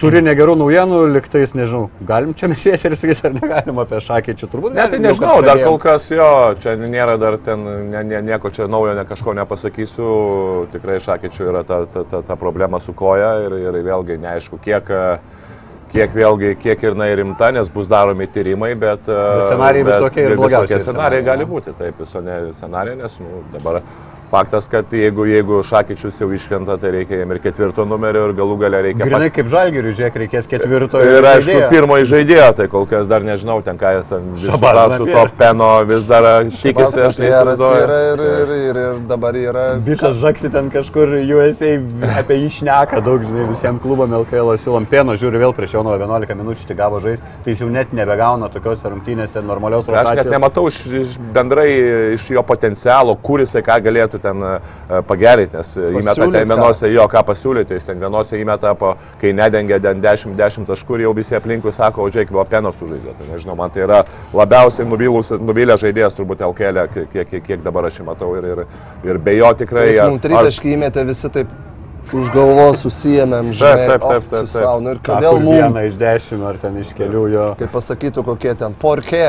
[0.00, 4.72] Turi negerų naujienų, liktais, nežinau, galim čia mes eterį sakyti ar negalim apie šakėčių, turbūt.
[4.72, 6.28] Ne, tai galim, jau, nežinau, dar kol kas jo,
[6.62, 10.06] čia nėra dar ten, ne, ne, nieko čia naujo, ne kažko nepasakysiu,
[10.72, 14.88] tikrai šakyčių yra ta, ta, ta, ta problema su koja ir, ir vėlgi neaišku, kiek,
[14.88, 15.39] e,
[15.90, 19.08] kiek vėlgi, kiek ir na ir rimta, nes bus daromi tyrimai, bet...
[19.08, 21.50] Bet scenarijai visokie ir blogiausi scenarijai gali ne?
[21.50, 23.80] būti, taip, visokie scenarijai, nes nu, dabar
[24.30, 28.56] faktas, kad jeigu, jeigu šakyčius jau iškrenta, tai reikia jam ir ketvirto numerio ir galų
[28.60, 29.06] gale reikia...
[29.06, 31.02] Grinai kaip žalgiriui, žiūrėk, reikės ketvirto.
[31.02, 31.70] Ir aišku, žaidėjo.
[31.72, 35.08] pirmoji žaidėjo, tai kol kas dar nežinau, ten ką jis ten vis Šabas dar su
[35.10, 37.82] to peno vis dar tikisi, aš neįsivaizduoju.
[37.84, 39.66] yra ir, ir, ir, ir dabar yra.
[39.84, 41.72] Bičias žaksi ten kažkur USA
[42.20, 46.38] apie jį šneka daug, žinai, visiems klubam LKL siūlom pieno, žiūri vėl prieš Jono 11
[46.38, 50.32] minučių, tai gavo žaisti, tai jis jau net nebegauna tokiose rungtynėse normalios Aš net rotacijos.
[50.34, 51.68] nematau iš, iš bendrai
[52.16, 54.52] iš jo potencialo, kur jisai ką galėtų ten e,
[55.08, 59.32] pagerinti, nes įmeta Pasiūlyt ten vienose jo ką pasiūlyti, jis ten vienose įmeta, po, kai
[59.36, 63.16] nedengia 10-10 taškų ir jau visi aplinkui sako, o žiūrėk, buvo penos sužaidė.
[63.18, 64.02] Tai nežinau, man tai yra
[64.34, 68.62] labiausiai nuvylus- nuvylę žaidėjas turbūt LKL, kiek, kiek, kiek dabar aš jį matau ir, ir,
[69.06, 69.90] ir be jo tikrai...
[69.94, 71.52] Jis mums tritaškį įmetė visi taip
[72.10, 73.86] už galvos susijėmėm, žinai.
[73.86, 74.50] taip, taip, o, taip, su taip.
[74.50, 74.80] sau.
[74.82, 77.46] Nu ir kodėl mums, Vieną iš dešimt ar ten iš kelių jo.
[77.60, 79.26] kaip pasakytų, kokie ten porkė.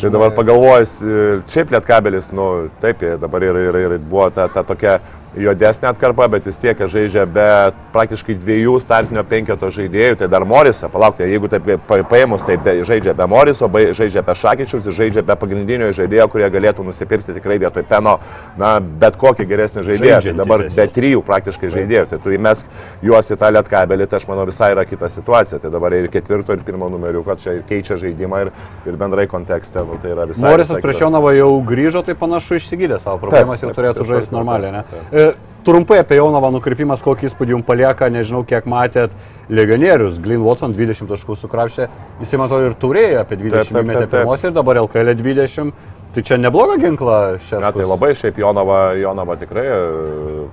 [0.00, 2.46] Tai dabar pagalvojus, e, šiaip lietkabelis, nu
[2.80, 4.98] taip, dabar ir, ir, ir buvo ta, ta tokia
[5.36, 7.46] juodesnė atkarpa, bet vis tiek žaidžia be
[7.94, 12.74] praktiškai dviejų startinio penketo žaidėjų, tai dar Morisą, palaukite, jeigu taip pa- paėmus, tai be,
[12.88, 17.36] žaidžia be Moriso, be, žaidžia be Šakyčiaus ir žaidžia be pagrindinio žaidėjo, kurie galėtų nusipirkti
[17.38, 18.18] tikrai vietoj Peno,
[18.60, 20.20] na, bet kokį geresnį žaidėją.
[20.26, 20.76] Tai dabar tiesiog.
[20.76, 22.66] be trijų praktiškai žaidėjų, tai tu įmesk
[23.02, 25.60] juos į tą lietkabelį, tai aš manau visai yra kita situacija.
[25.62, 28.52] Tai dabar ir ketvirto, ir pirmo numerių, kad čia ir keičia žaidimą ir,
[28.88, 30.44] ir bendrai kontekste, nu, tai yra visai.
[30.48, 31.02] Morisas prieš.
[31.06, 34.82] Jonavą jau grįžo, tai panašu išsigydė savo problemas, jau taip, turėtų taip, žaisti normaliai, ne?
[34.90, 35.21] taip, E,
[35.62, 39.12] Trumpai apie Jonavą nukrypimas, kokį įspūdį jums palieka, nežinau, kiek matėt,
[39.46, 41.86] legionierius, Glyn Watson 20 taškų sukrapšė,
[42.18, 45.70] jisai matau ir turėjo apie 20 Taip, taip, metę pirmos ir dabar LKL 20.
[46.12, 49.78] Tai čia nebloga ginkla šią Ne, tai labai šiaip Jonava, Jonava tikrai e,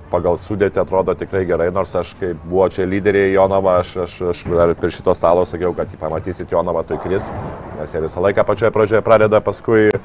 [0.08, 4.44] pagal sudėtį atrodo tikrai gerai, nors aš kaip buvo čia lyderiai Jonava, aš, aš, aš
[4.80, 7.28] prie šito stalo sakiau, kad pamatysit Jonava, tai kris,
[7.76, 10.00] nes jie visą laiką pačioje pradžioje pradeda, paskui, e,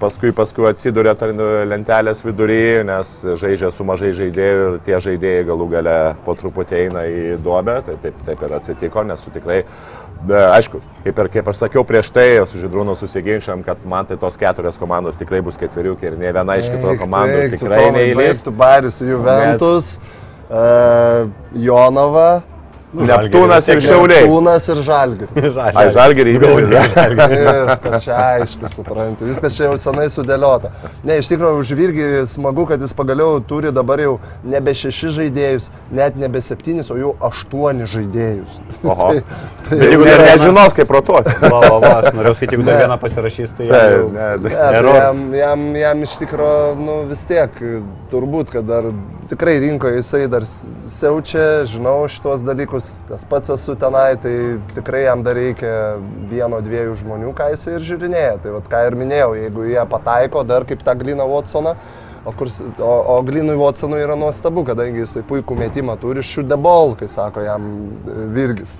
[0.00, 1.14] paskui, paskui atsiduria
[1.68, 7.04] lentelės vidury, nes žaidžia su mažai žaidėjų ir tie žaidėjai galų gale po truputį eina
[7.04, 9.64] į duobę, tai taip, taip ir atsitiko, nes su tikrai
[10.18, 14.16] Be, aišku, kaip ir kaip aš sakiau prieš tai, su Židrūnu susiginčiam, kad man tai
[14.18, 18.42] tos keturios komandos tikrai bus ketveriukė ir ne viena iš kitų komandų tikrai neįleis.
[18.42, 19.92] Tu baris Juventus,
[20.50, 22.42] uh, Jonava,
[22.88, 24.22] Neptūnas ir Šiauliai.
[24.24, 25.56] Neptūnas ir Žalgiris.
[25.76, 26.68] Ai, žalgerį įgalvoju.
[27.68, 29.26] Viskas čia aišku, suprantu.
[29.28, 30.70] Viskas čia jau senai sudėliota.
[31.04, 34.14] Ne, iš tikrųjų, už Virgį smagu, kad jis pagaliau turi dabar jau
[34.48, 38.56] nebe šeši žaidėjus, net nebe septynis, o jau aštuoni žaidėjus.
[38.88, 39.10] Oho.
[39.12, 39.22] tai,
[39.68, 41.36] tai, Jeigu dar ne, vieną- nežinos, kaip protuoti.
[41.44, 42.86] Va, va, va, aš norėjau skaityti, jeigu dar Ne.
[42.86, 44.08] vieną pasirašys, tai Tai, jau...
[44.16, 44.96] ne, Ne, tai Error.
[45.02, 47.60] jam, jam, jam iš tikrųjų, nu vis tiek,
[48.12, 48.88] turbūt, kad dar
[49.30, 50.46] tikrai rinkoje jisai dar
[50.88, 54.34] siaučia, žinau šitos dalykus, tas pats esu tenai, tai
[54.76, 55.72] tikrai jam dar reikia
[56.30, 58.34] vieno, dviejų žmonių, ką jisai ir žiūrinėja.
[58.42, 61.76] Tai vad ką ir minėjau, jeigu jie pataiko dar kaip tą Gliną Watsoną,
[62.24, 62.50] o, kur,
[62.80, 66.24] o, o Glinui Watsonui yra nuostabu, kadangi jisai puikų metimą turi,
[66.56, 67.70] ball, kai sako jam
[68.08, 68.76] e, Virgis.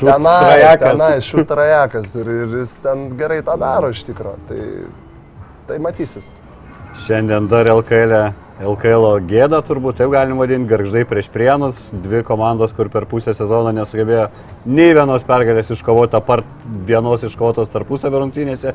[0.00, 4.48] Tenai, tenai, šutrajakas ir, ir jis ten gerai tą daro iš tikrųjų.
[4.48, 4.64] Tai
[5.70, 6.32] tai matysis.
[6.98, 12.90] Šiandien dar LKL, LKL gėda turbūt, taip galima vadinti, garždai prieš prienus, dvi komandos, kur
[12.92, 14.26] per pusę sezono nesugebėjo
[14.68, 18.74] nei vienos pergalės iškovoti, apart vienos iškovotos tarpusavio rungtynėse.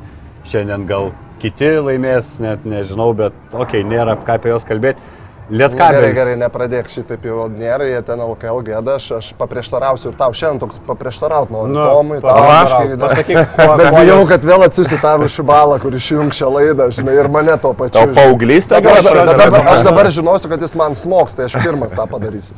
[0.50, 5.14] Šiandien gal kiti laimės, net nežinau, bet okei, okay, nėra ką apie juos kalbėti.
[5.46, 6.14] Gerai, Lietkabelis.
[6.18, 10.62] gerai, nepradėk šitaip jau nėra, jie ten LKL gėda, aš, aš paprieštarausiu ir tau šiandien
[10.64, 11.76] toks paprieštaraut noriu.
[11.76, 12.98] Nu, Tomui, tau, ne.
[13.04, 17.30] pasakyk, kuo Bet bijau, kad vėl atsiusi tavo šibalą, kuris išjungs šią laidą, žinai, ir
[17.30, 18.08] mane to pačiu.
[18.08, 18.16] Žinai.
[18.18, 19.36] paauglystė Dabar, gal pradeda?
[19.44, 22.58] dabar, aš dabar žinosiu, kad jis man smoks, tai aš pirmas tą padarysiu.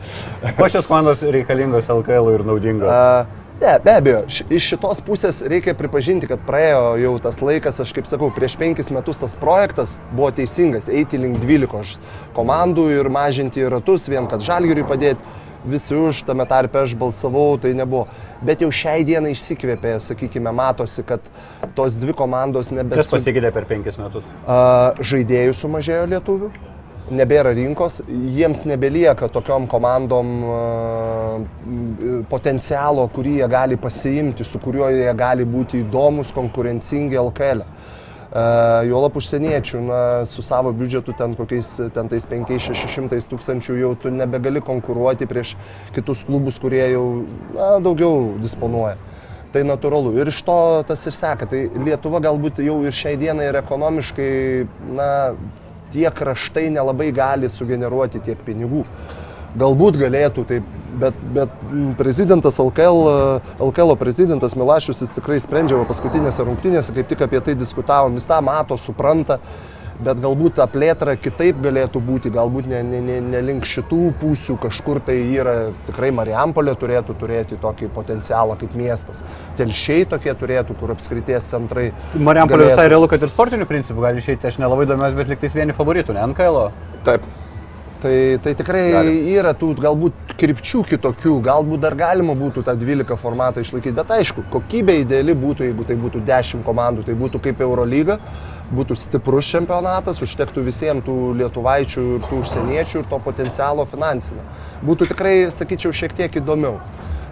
[0.55, 2.87] Kuo šios komandos reikalingos LKL ir naudingos?
[2.87, 3.27] A,
[3.61, 4.19] Ne, be abejo,
[4.53, 8.91] iš šitos pusės reikia pripažinti, kad praėjo jau tas laikas, aš kaip sakau, prieš penkis
[8.93, 11.97] metus tas projektas buvo teisingas, eiti link 12
[12.37, 15.25] komandų ir mažinti ratus, vien kad žalgiriui padėti,
[15.65, 18.05] visi už, tame tarpe aš balsavau, tai nebuvo.
[18.45, 21.25] Bet jau šiai dienai išsikvėpė, sakykime, matosi, kad
[21.73, 23.15] tos dvi komandos Kas nebesu...
[23.17, 24.25] pasikeitė per penkis metus?
[24.45, 26.53] A, Žaidėjų sumažėjo lietuvių,
[27.11, 31.45] nebėra rinkos, jiems nebelieka tokiom komandom m,
[32.29, 37.63] potencialo, kurį jie gali pasiimti, su kuriuo jie gali būti įdomus, konkurencingi LKL.
[38.87, 44.59] Juolap užsieniečių, na, su savo biudžetu ten kokiais, ten tais 5-600 tūkstančių jau tu nebegali
[44.61, 45.55] konkuruoti prieš
[45.95, 47.05] kitus klubus, kurie jau
[47.55, 48.97] na, daugiau disponuoja.
[49.53, 50.11] Tai natūralu.
[50.19, 50.57] Ir iš to
[50.89, 51.47] tas ir seka.
[51.47, 54.33] Tai Lietuva galbūt jau ir šiai dienai ir ekonomiškai,
[54.99, 55.07] na,
[55.93, 58.83] tie kraštai nelabai gali sugeneruoti tiek pinigų.
[59.57, 60.65] Galbūt galėtų, taip,
[61.01, 61.53] bet, bet
[61.97, 62.99] prezidentas LKL,
[63.69, 68.41] LKL prezidentas Milašius jis tikrai sprendžia paskutinėse rungtynėse, kaip tik apie tai diskutavom, jis tą
[68.45, 69.39] mato, supranta,
[70.03, 74.57] bet galbūt ta plėtra kitaip galėtų būti, galbūt ne, ne, ne, ne link šitų pusių,
[74.67, 75.55] kažkur tai yra,
[75.89, 79.23] tikrai Marijampolė turėtų turėti tokį potencialą kaip miestas.
[79.59, 81.89] Telšiai tokie turėtų, kur apskrities centrai.
[82.13, 82.75] Mariampolė galėtų.
[82.75, 86.17] visai realu, kad ir sportinių principų gali išeiti, aš nelabai domiuosi, bet liktais vieni favoritų,
[86.17, 86.63] ne NKL.
[86.67, 86.71] -o.
[87.07, 87.25] Taip.
[88.01, 89.13] Tai, tai tikrai Gali.
[89.33, 94.43] yra tų galbūt krypčių kitokių, galbūt dar galima būtų tą 12 formatą išlaikyti, bet aišku,
[94.53, 98.19] kokybė ideali būtų, jeigu tai būtų 10 komandų, tai būtų kaip Eurolyga,
[98.69, 104.45] būtų stiprus čempionatas, užtektų visiems tų lietuvaičių ir tų užsieniečių ir to potencialo finansinio.
[104.85, 106.77] Būtų tikrai, sakyčiau, šiek tiek įdomiau.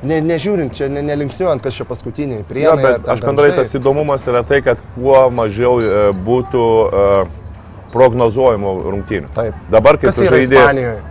[0.06, 2.74] Ne, nežiūrint, čia ne, nelinksniuojant, kas čia paskutiniai prienai.
[2.74, 7.06] ar bet aš bendrai tas įdomumas yra tai, kad kuo mažiau e, būtų e,
[7.96, 9.32] prognozuojamų rungtynių.
[9.36, 9.58] Taip.
[9.72, 10.60] Dabar, kai Kas tu žaidži.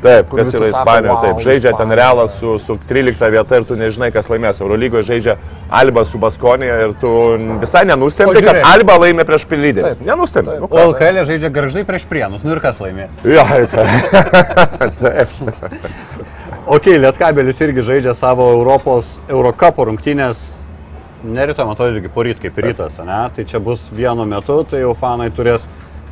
[0.05, 1.21] Taip, kas yra Ispanijoje.
[1.25, 4.61] Taip, "Vau, žaidžia ten Ispanija." realas su, su 13 vieta ir tu nežinai, kas laimės.
[4.61, 5.37] Eurolygoje žaidžia
[5.71, 7.11] Alba su Baskonija ir tu
[7.63, 8.61] visai nenustembi, kad.
[8.69, 9.87] Alba laimė prieš pilydį.
[9.89, 10.05] Taip.
[10.07, 10.59] Nenustembi.
[10.61, 13.25] Nu, O LKL žaidžia garždai prieš prienus, nu ir kas laimės?
[13.25, 15.01] Jo, taip.
[15.03, 15.29] taip.
[16.67, 20.65] Ok, Lietkabelis irgi žaidžia savo Europos Eurocapo rungtynės.
[21.25, 23.19] Neryto, matau, irgi poryt kaip rytas, ne?
[23.33, 25.65] Tai čia bus vienu metu, tai jau fanai turės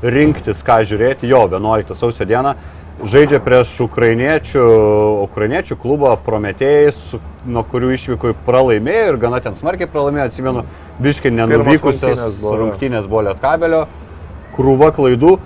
[0.02, 1.28] rinktis, ką žiūrėti.
[1.30, 2.56] Jo, 11 sausio dieną
[3.02, 4.64] žaidžia prieš ukrainiečių,
[5.24, 7.00] ukrainiečių klubą Prometėjais,
[7.48, 10.66] nuo kurių išvykų pralaimėjo ir gana ten smarkiai pralaimėjo, atsimenu,
[11.02, 13.82] biškai nenuvykusios rungtynės buvo, rungtynės buvo Lietkabelio,
[14.56, 15.38] krūva klaidų.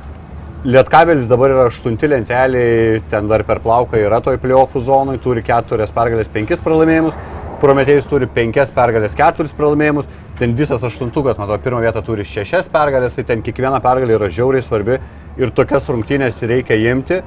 [0.67, 5.95] Lietkabelis dabar yra aštunti lenteliai, ten dar per plauką yra toj playoffų zonui, turi keturias
[5.95, 7.15] pergalės, penkis pralaimėjimus.
[7.57, 10.09] Prometėjus turi penkias pergalės, keturis pralaimėjimus.
[10.37, 14.65] Ten visas aštuntukas, matau, pirmą vietą turi šešias pergalės, tai ten kiekviena pergalė yra žiauriai
[14.65, 14.99] svarbi
[15.41, 17.23] ir tokias rungtynės reikia imti.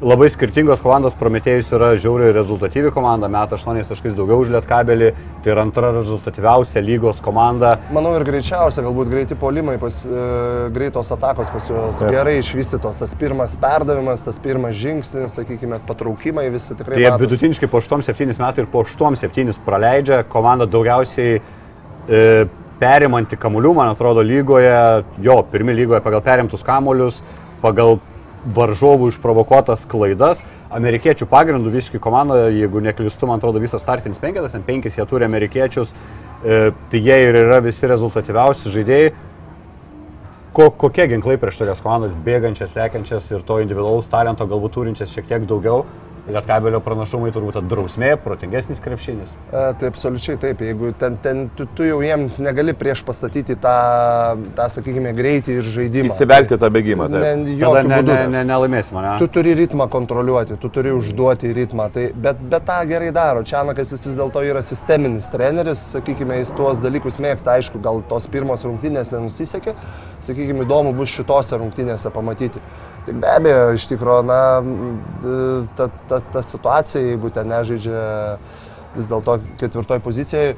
[0.00, 5.10] Labai skirtingos komandos, Prometėjus yra žiauriai rezultatyvi komanda, meta 8 taškais daugiau už Lietkabelį,
[5.44, 7.74] tai yra antra rezultatyviausia lygos komanda.
[7.92, 10.22] Manau ir greičiausia, galbūt greiti polimai, pas, e,
[10.72, 13.02] greitos atakos pas juos gerai išvystytos.
[13.04, 16.96] Tas pirmas perdavimas, tas pirmas žingsnis, sakykime, patraukimai visi tikrai.
[16.96, 17.26] Tai jie matosi.
[17.26, 20.22] vidutiniškai po 8-7 metų ir po 8-7 praleidžia.
[20.32, 21.42] Komanda daugiausiai
[22.08, 22.24] e,
[22.80, 27.20] perimanti kamuolių, man atrodo, lygoje, jo, pirmi lygoje pagal perimtus kamuolius,
[27.60, 28.00] pagal
[28.44, 30.42] varžovų išprovokuotas klaidas.
[30.72, 35.26] Amerikiečių pagrindų visiškai komanda, jeigu neklystu, man atrodo, visas startinis penketas, ten penkis jie turi
[35.26, 39.12] amerikiečius, e, tai jie ir yra visi rezultatyviausi žaidėjai.
[40.56, 45.28] Ko, kokie ginklai prieš tokias komandas, bėgančias, lekiančias ir to individualaus talento galbūt turinčias šiek
[45.28, 45.84] tiek daugiau.
[46.28, 49.32] Lietkabelio pranašumai turbūt ta drausmė, protingesnis krepšinis.
[49.50, 53.74] E, tai absoliučiai taip, jeigu ten, ten tu, tu jau jiems negali prieš pastatyti tą,
[54.58, 56.10] tą sakykime, greitį ir žaidimą.
[56.12, 57.08] Įsivelti tą bėgimą.
[57.10, 57.60] Ne, Taip.
[57.60, 59.14] Tada ne, ne, ne, nelaimėsim, ne?
[59.22, 63.44] Tu turi ritmą kontroliuoti, tu turi užduoti ritmą, tai, bet, bet tą gerai daro.
[63.46, 68.28] Čianakas jis vis dėlto yra sisteminis treneris, sakykime, jis tuos dalykus mėgsta, aišku, gal tos
[68.30, 69.76] pirmos rungtynės nenusisekė,
[70.24, 72.62] sakykime, įdomu bus šitose rungtynėse pamatyti.
[73.06, 74.40] Tik be abejo, iš tikrųjų, na,
[75.78, 78.02] ta, ta, ta situacija, jeigu ten nežaidžia
[78.96, 80.54] vis dėlto ketvirtoj pozicijoje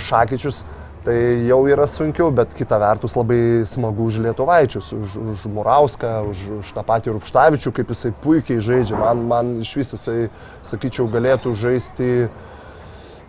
[0.00, 0.64] Šakyčius,
[1.04, 1.14] Tai
[1.44, 6.70] jau yra sunkiau, bet kita vertus labai smagu už Lietuvaičius, už, už Murauską, už, už
[6.72, 8.96] tą patį Rupštavičių, kaip jisai puikiai žaidžia.
[8.96, 10.30] Man, man iš vis jisai,
[10.64, 12.08] sakyčiau, galėtų žaisti,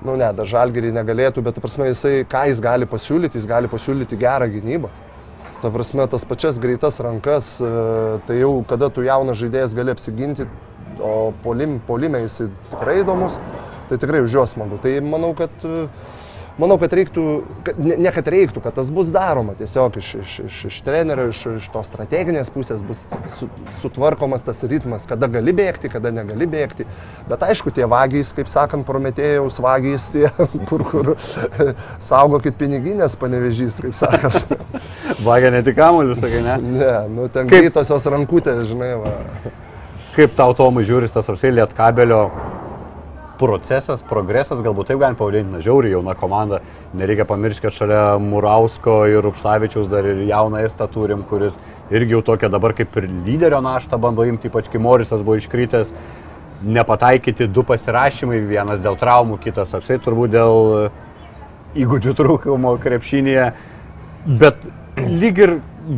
[0.07, 4.23] nu ne, dar žalgerį negalėtų, bet, prasme, jisai, ką jis gali pasiūlyti, jis gali pasiūlyti
[4.23, 4.93] gerą gynybą.
[5.61, 7.69] Ta prasme, tas pačias greitas rankas, e,
[8.27, 10.47] tai jau kada tu jaunas žaidėjas gali apsiginti,
[10.99, 13.39] o polim, polime jisai tikrai įdomus,
[13.89, 14.79] tai tikrai už juos smagu.
[14.83, 15.87] Tai manau, kad uh,
[16.61, 17.23] manau, kad reiktų,
[17.67, 21.27] kad, ne, ne kad reiktų, kad tas bus daroma tiesiog iš, iš, iš, iš trenerio,
[21.33, 23.05] iš, iš tos strateginės pusės bus
[23.39, 23.49] su,
[23.81, 26.87] sutvarkomas tas ritmas, kada gali bėgti, kada negali bėgti.
[27.29, 30.29] Bet aišku, tie vagys, kaip sakant, prometėjaus vagys, tie,
[30.69, 31.13] kur, kur
[32.09, 34.55] saugokit piniginės panevežys, kaip sakant.
[35.27, 36.57] Vagia ne tik kamuolius, sakai, ne?
[36.79, 39.15] Ne, nu ten Kaip- greitosios rankutės, žinai, va.
[40.15, 42.21] Kaip tau Tomai žiūri tas apsiai lietkabelio
[43.39, 46.61] procesas, progresas, galbūt taip galim pavadinti, na žiauri jauna komanda.
[46.97, 51.59] Nereikia pamiršti, kad šalia Murausko ir Upštavičiaus dar ir jauną estą turim, kuris
[51.93, 55.93] irgi jau tokia dabar kaip ir lyderio naštą bando imti, ypač kai Morisas buvo iškritęs.
[56.65, 60.89] Nepataikyti du pasirašymai, vienas dėl traumų, kitas apsiai turbūt dėl
[61.75, 63.49] įgūdžių trūkumo krepšinėje.
[64.25, 64.63] Bet
[64.95, 65.57] lyg ir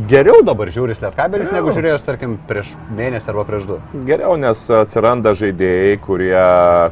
[0.09, 3.77] geriau dabar žiūris Lietkabelis, negu žiūrėjus, tarkim, prieš mėnesį arba prieš du.
[4.07, 6.35] Geriau, nes atsiranda žaidėjai, kurie,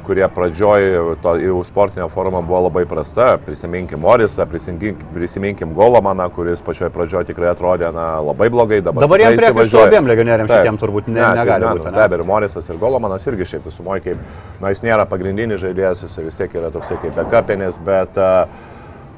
[0.08, 3.36] kurie pradžioj to jau sportinė forma buvo labai prasta.
[3.46, 8.82] Prisiminkim Morisą, prisiminkim, prisiminkim Golomaną, kuris pačioj pradžioj tikrai atrodė na, labai blogai.
[8.86, 10.64] Dabar, Dabar tikrai priekaištų abiem legionieriam Taip.
[10.64, 11.96] šitiem turbūt ne, tai negali ne, būti.
[11.96, 14.30] Be abejo, ir Morisas ir Golomanas irgi šiaip visumoje, kaip,
[14.62, 18.72] na, jis nėra pagrindinis žaidėjas, jis vis tiek yra toksai kaip backupinis, bet uh,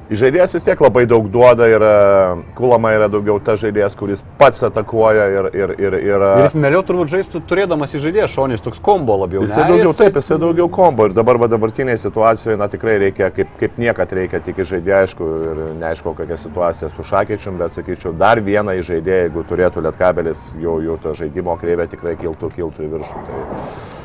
[0.08, 4.62] Žaidėjas vis tiek labai daug duoda ir uh, Kulama yra daugiau tas žaidėjas, kuris pats
[4.64, 5.48] atakuoja ir...
[5.52, 9.42] ir, ir, ir Ir jis mėliau turbūt žaistų turėdamas į žaidėją šonis, toks kombo labiau.
[9.44, 9.74] Jisai ne?
[9.74, 13.52] daugiau, Jis- taip, jisai daugiau kombo ir dabar va, dabartinėje situacijoje, na tikrai reikia, kaip,
[13.60, 18.40] kaip niekad reikia tik žaidėjai, aišku, ir neaišku, kokia situacija su Šakyčium, bet sakyčiau, dar
[18.40, 23.24] vieną žaidėją, jeigu turėtų Lietkabelis, jau, jau to žaidimo kreivė tikrai kiltų, kiltų į viršų.
[23.28, 23.44] Tai,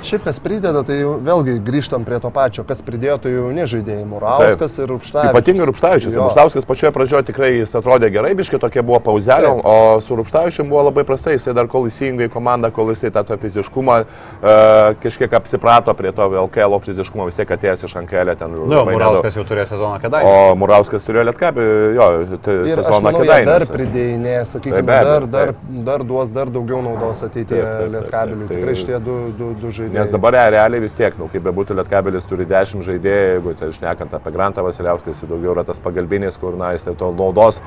[0.04, 4.04] Šiaip kas prideda, tai jau vėlgi grįžtam prie to pačio, kas pridėjo, tai jauni žaidėjai-
[4.12, 5.32] Murauskas ir Rupštavičius.
[5.32, 5.93] Ypatingai Rupštavičius.
[6.02, 6.24] Jo.
[6.26, 10.88] Rupštavičius pačioje pradžioje tikrai jis atrodė gerai, biškai tokia buvo pauzelė, o su Rupštavičiu buvo
[10.90, 11.36] labai prastai.
[11.38, 16.11] Jisai dar kol įsijungė į komandą, kol jisai tą to fiziškumą uh, kažkiek apsiprato prie
[16.15, 18.52] to LKL fiziškumo, vis tiek atėjęs iš Ankelė ten.
[18.53, 20.28] Nu, labai Murauskas jau turėjo sezoną kadaise.
[20.30, 21.68] O Murauskas turėjo Lietkabį,
[21.98, 22.07] jo,
[22.45, 23.48] tai sezoną kadaise.
[23.49, 25.53] dar pridėjinė, sakykime, Tai dar, dar,
[25.88, 27.64] dar duos dar daugiau naudos ateityje
[27.94, 28.48] Lietkabiliui.
[28.52, 29.99] Tikrai šitie du, du, du žaidėjai.
[29.99, 33.70] Nes dabar re- realiai vis tiek, nu, kaip bebūtų Lietkabelis turi 10 žaidėjų, jeigu tai
[33.74, 37.60] išnekant apie Grantą Vasiliauską, jis daugiau yra tas pagalbinis, kur, na, jis tai to naudos,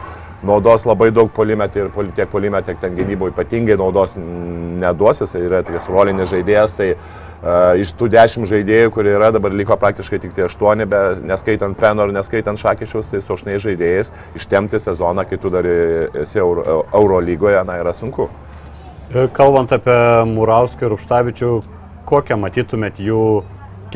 [0.46, 5.36] naudos labai daug polimetį ir poli- tiek polimetį, tiek ten gynyboje ypatingai naudos neduos, jis
[5.40, 10.20] yra toks rolinis žaidėjas, tai uh, iš tų 10 žaidėjų, kurie yra, dabar liko praktiškai
[10.22, 15.40] tik tie 8, be, neskaitant Penor, neskaitant Šakyšius, tai su 8 žaidėjais ištemti sezoną, kai
[15.40, 18.28] tu dar esi Euro, Euro lygoje, na, yra sunku.
[19.14, 19.98] E, Kalbant apie
[20.32, 21.50] Murauską ir Upštavičių,
[22.06, 23.22] kokią matytumėt jų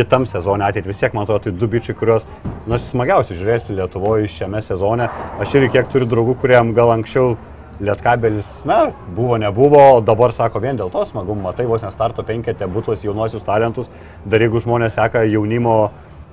[0.00, 0.90] kitam sezonė ateitį?
[0.90, 2.26] Vis tiek, man atrodo, tai du bičiai, kuriuos,
[2.66, 5.06] nu, smagiausia žiūrėti Lietuvoje šiame sezone.
[5.40, 7.36] Aš irgi kiek turiu draugų, kuriem gal anksčiau
[7.80, 13.00] Lietkabelis, na, buvo, nebuvo, dabar sako vien dėl to smagumo, matai, vos nestarto penketė būtos
[13.06, 13.88] jaunuosius talentus,
[14.28, 15.76] dar jeigu žmonės seka jaunimo,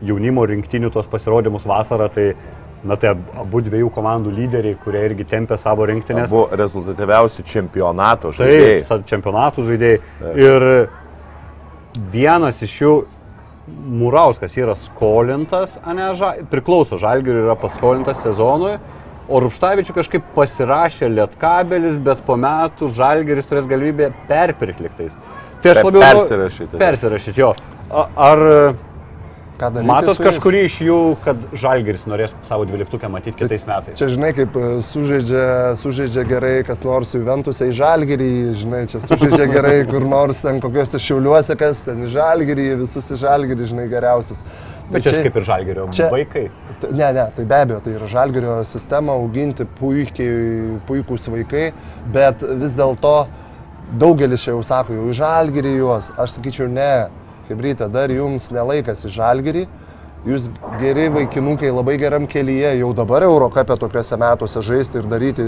[0.03, 2.25] jaunimo rinktinių tos pasirodymus vasarą, tai,
[2.83, 6.27] na, tai ab- abu dviejų komandų lyderiai, kurie irgi tempia savo rinktinės.
[6.35, 8.83] Buvo rezultatyviausi čempionato žaidėjai.
[8.89, 10.01] Taip, čempionatų žaidėjai.
[10.43, 10.67] Ir
[12.11, 12.91] vienas iš jų,
[13.67, 18.77] Murauskas, yra skolintas, ne, ža, priklauso Žalgiriui, yra paskolintas sezonui.
[19.27, 25.17] O Rupštavičių kažkaip pasirašė Lietkabelis, bet po metų Žalgiris turės galimybę perpirkti liktais.
[25.63, 26.03] Tai aš labiau...
[26.05, 26.79] persirašyti.
[26.79, 27.51] Persirašyti, jo.
[27.91, 28.43] Ar
[29.57, 33.97] Ką daryti matot kažkurį iš jų, kad Žalgiris norės savo dvyliktukę matyti kitais metais?
[33.97, 35.47] Čia, žinai, kaip e, sužaidžia,
[35.81, 38.29] sužaidžia gerai kas nors Juventusai į Žalgirį,
[38.61, 43.19] žinai, čia sužaidžia gerai kur nors ten kokiuose šiauliuose, kas ten į Žalgirį, visus į
[43.25, 44.45] Žalgirį, žinai, geriausius.
[44.91, 46.45] Bet čia aš kaip ir Žalgirio čia- vaikai.
[46.93, 51.71] Ne, ne, tai be abejo, tai yra žalgerio sistema auginti puikiai, puikūs vaikai,
[52.13, 53.15] bet vis dėlto
[53.97, 56.11] daugelis čia jau sako, jau į žalgerį juos.
[56.21, 56.91] Aš sakyčiau, ne,
[57.49, 59.67] Hebrytė, dar jums nelaikas į žalgerį.
[60.27, 60.47] Jūs
[60.81, 65.45] geri vaikinukai labai geram kelyje, jau dabar Eurocapė tokiuose metuose žaisti ir daryti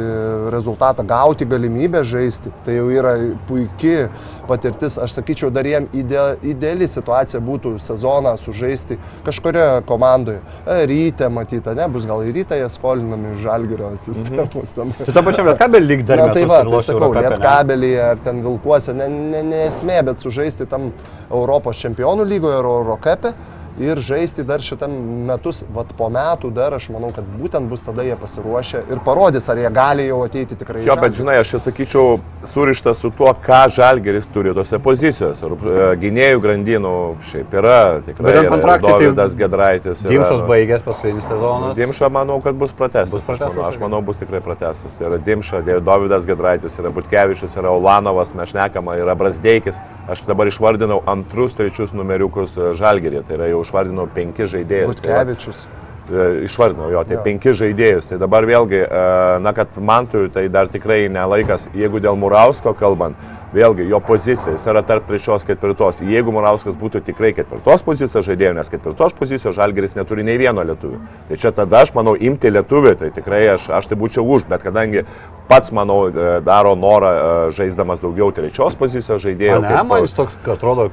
[0.53, 2.51] rezultatą, gauti galimybę žaisti.
[2.63, 3.15] Tai jau yra
[3.49, 4.07] puikia
[4.47, 4.95] patirtis.
[5.01, 6.21] Aš sakyčiau, dar jiem ide,
[6.53, 10.39] ideali situacija būtų sezoną sužaisti kažkurioje komandoje.
[10.63, 14.75] E, Ryte matyta, ne, bus gal į rytą jie skolinami žalgerio sistemos.
[14.77, 14.95] Mhm.
[15.09, 18.45] Tai tam pačiam Lietkabelį lyg dar Na tai va, ir tai sakau, lietkabelį ar ten
[18.45, 20.93] vilkuose, ne, ne, ne esmė, bet sužaisti tam
[21.29, 23.33] Europos čempionų lygoje ar Eurocape
[23.79, 24.91] ir žaisti dar šitam
[25.29, 29.47] metus, vat po metų dar aš manau, kad būtent bus tada jie pasiruošę ir parodys,
[29.49, 30.83] ar jie gali jau ateiti tikrai.
[30.85, 35.45] Jo, bet žinai, aš čia sakyčiau, surištas su tuo, ką Žalgeris turi tose pozicijose.
[35.45, 36.93] Ir, e, Gynėjų grandinų
[37.31, 38.33] šiaip yra, tikrai.
[38.39, 40.03] Bet kontraktai tai Dovydas Gedraitis.
[40.03, 40.47] yra, Dimšas nu.
[40.47, 41.75] baigęs paskutinis sezonas.
[41.79, 43.11] Dimša, manau, kad bus pratestas.
[43.11, 44.93] Bus pratęstas, Aš manau, aš manau bus tikrai pratestas.
[44.99, 49.75] Tai yra Dimša, Dė- Dovydas Gedraitis, yra Butkevičius, yra Ulanovas, mes šnekama, yra Brasdeikis.
[50.09, 53.23] Aš dabar išvardinau antrus, trečius numeriukus e, Žalgerį.
[53.27, 54.97] Tai yra jau išvardinau penki žaidėjus.
[54.97, 55.67] Tai Butkevičius.
[56.09, 57.21] E, Išvardinau jo, tai Jo.
[57.21, 58.07] penki žaidėjus.
[58.09, 59.01] Tai dabar vėlgi, e,
[59.45, 63.13] na, kad Mantui tai dar tikrai nelaikas, jeigu dėl Murausko kalbant,
[63.53, 66.01] vėlgi jo pozicija, jis yra tarp trečios, ketvirtos.
[66.01, 70.97] Jeigu Murauskas būtų tikrai ketvirtos pozicijos žaidėjų, nes ketvirtos pozicijos Žalgeris neturi nei vieno lietuvių.
[71.29, 74.65] Tai čia tada aš manau imti lietuvį, tai tikrai aš, aš tai būčiau už, bet
[74.65, 75.05] kadangi
[75.49, 79.61] pats, manau, e, daro norą žaisdamas daugiau trečios pozicijos žaidėjų.
[79.61, 80.89] Ne, kaip man jis toks, kad atrodo,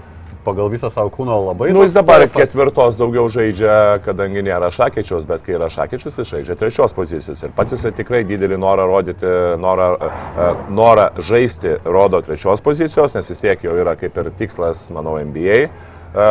[0.47, 1.70] pagal visą savo kūną labai...
[1.74, 2.47] Nu, jis dabar perfas.
[2.47, 7.43] ketvirtos daugiau žaidžia, kadangi nėra šakyčiaus, bet kai yra šakyčius, jis žaidžia trečios pozicijos.
[7.43, 9.32] Ir pats jisai tikrai didelį norą rodyti,
[9.62, 10.48] norą, e,
[10.78, 15.59] norą žaisti rodo trečios pozicijos, nes vis tiek jau yra kaip ir tikslas, manau, NBA.
[15.66, 16.28] e,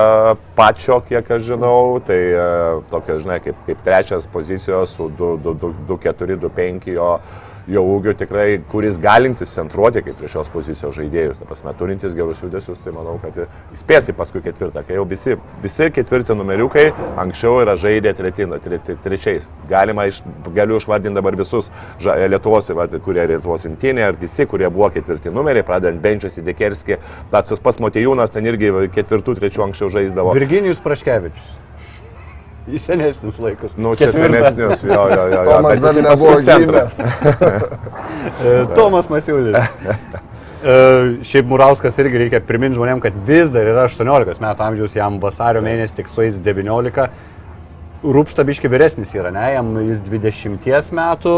[0.55, 2.45] Pačio, kiek aš žinau, tai e,
[2.91, 7.11] tokia, žinai, kaip, kaip trečias pozicijos su 2-4, 2-5 jo
[7.71, 12.43] jo ūgio tikrai, kuris galintis centruoti kaip prie šios pozicijos žaidėjus, ta prasme, turintis gerus
[12.43, 13.39] judesius, tai manau, kad
[13.79, 16.85] spėsi paskui ketvirtą, kai jau visi, visi ketvirti numeriukai
[17.23, 19.49] anksčiau yra žaidę tretino, tre, tre, trečiais.
[19.69, 20.21] Galima, iš,
[20.55, 21.71] galiu išvardinti dabar visus
[22.03, 26.45] ža, Lietuvos, va, kurie Lietuvos rinktinė, ar visi, kurie buvo ketvirti numeriai, pradedant Benčias į
[26.51, 26.99] Dekerskį,
[27.33, 30.37] tas pats Motejūnas ten irgi ketvirtų, trečių anksčiau žaisdavo.
[30.37, 31.64] Virginijus Praškevičius.
[32.65, 33.75] Į senesnius laikus.
[33.77, 34.49] Nu, čia Ketvirtą.
[34.49, 35.41] senesnius, jo, jo, jo.
[35.51, 37.01] Tomas dar nebuvo gimęs.
[38.45, 39.55] E, Tomas Masiulis.
[40.65, 40.73] E,
[41.25, 45.61] Šiaip Murauskas irgi reikia priminti žmonėm, kad vis dar yra 18 metų amžiaus, jam vasario
[45.65, 47.05] mėnesį tik sueis 19.
[48.05, 51.35] Rūpšta biški vyresnis yra, ne, jam jis 20 metų,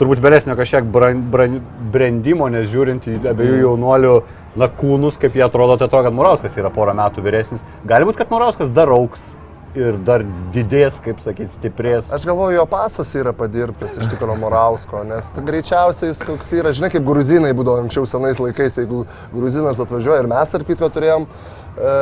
[0.00, 1.58] turbūt vyresnio kažkiek bran, bran,
[1.94, 4.14] brandimo, nes žiūrint į abiejų jaunuolių
[4.58, 7.62] na, kūnus, kaip jie atrodo, tai atrodo, kad Murauskas yra porą metų vyresnis.
[7.86, 9.34] Gali būti, kad Murauskas dar auks
[9.78, 10.24] ir dar
[10.54, 12.10] didės, kaip sakyti, stiprės.
[12.14, 16.90] Aš galvoju, jo pasas yra padirbtas iš tikrųjų Morausko, nes greičiausiai jis koks yra, žinai,
[16.94, 21.94] kaip gruzinai būdavo anksčiau senais laikais, jeigu gruzinas atvažiuoja ir mes, tarp kitko, turėjom e,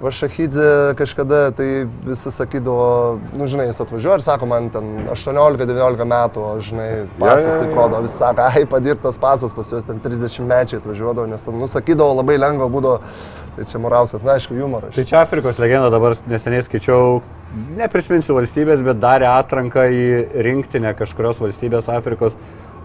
[0.00, 6.44] Vašahidze kažkada, tai visi sakydavo, nu žinai, jis atvažiuoja ir sako, man ten 18-19 metų,
[6.44, 6.86] o žinai,
[7.18, 7.74] pasas jo, tai jo.
[7.74, 11.66] rodo, visi sako, ai, padirbtas pasas pas juos ten 30 mečiai atvažiuodavo, nes ten, nu,
[11.66, 13.00] sakydavo, labai lengva būdavo,
[13.56, 14.94] tai čia Morauskas, na, aišku, humoras.
[14.94, 17.18] Tai čia Afrikos legenda dabar neseniai skaičiau,
[17.80, 20.08] neprisiminsiu valstybės, bet darė atranką į
[20.46, 22.38] rinktinę kažkurios valstybės Afrikos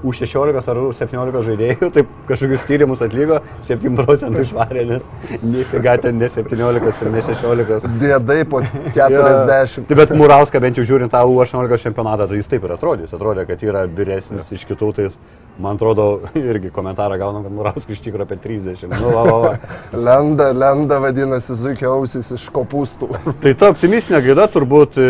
[0.04, 6.30] U16 ar U17 žaidėjų, taip kažkokius tyrimus atliko, 7 procentų išvarė, nes nifiga ten ne
[6.32, 7.88] 17 ir ne 16.
[8.02, 8.62] Dėdai po
[8.96, 9.88] 40.
[9.90, 13.16] Tai bet Murauską bent jau žiūrint tą U18 čempionatą, tai jis taip ir atrodys.
[13.16, 15.18] Atrodė, kad yra vyresnis iš kitų, tai jis,
[15.60, 16.20] man atrodo,
[16.52, 18.94] irgi komentarą gaunam, kad Murauskas iš tikrųjų apie 30.
[18.94, 19.52] Nu, va, va, va.
[20.08, 23.10] Lenda, lenda vadinasi, zuikiausis iš kopūstų.
[23.44, 25.08] Tai ta optimistinė gaida turbūt e,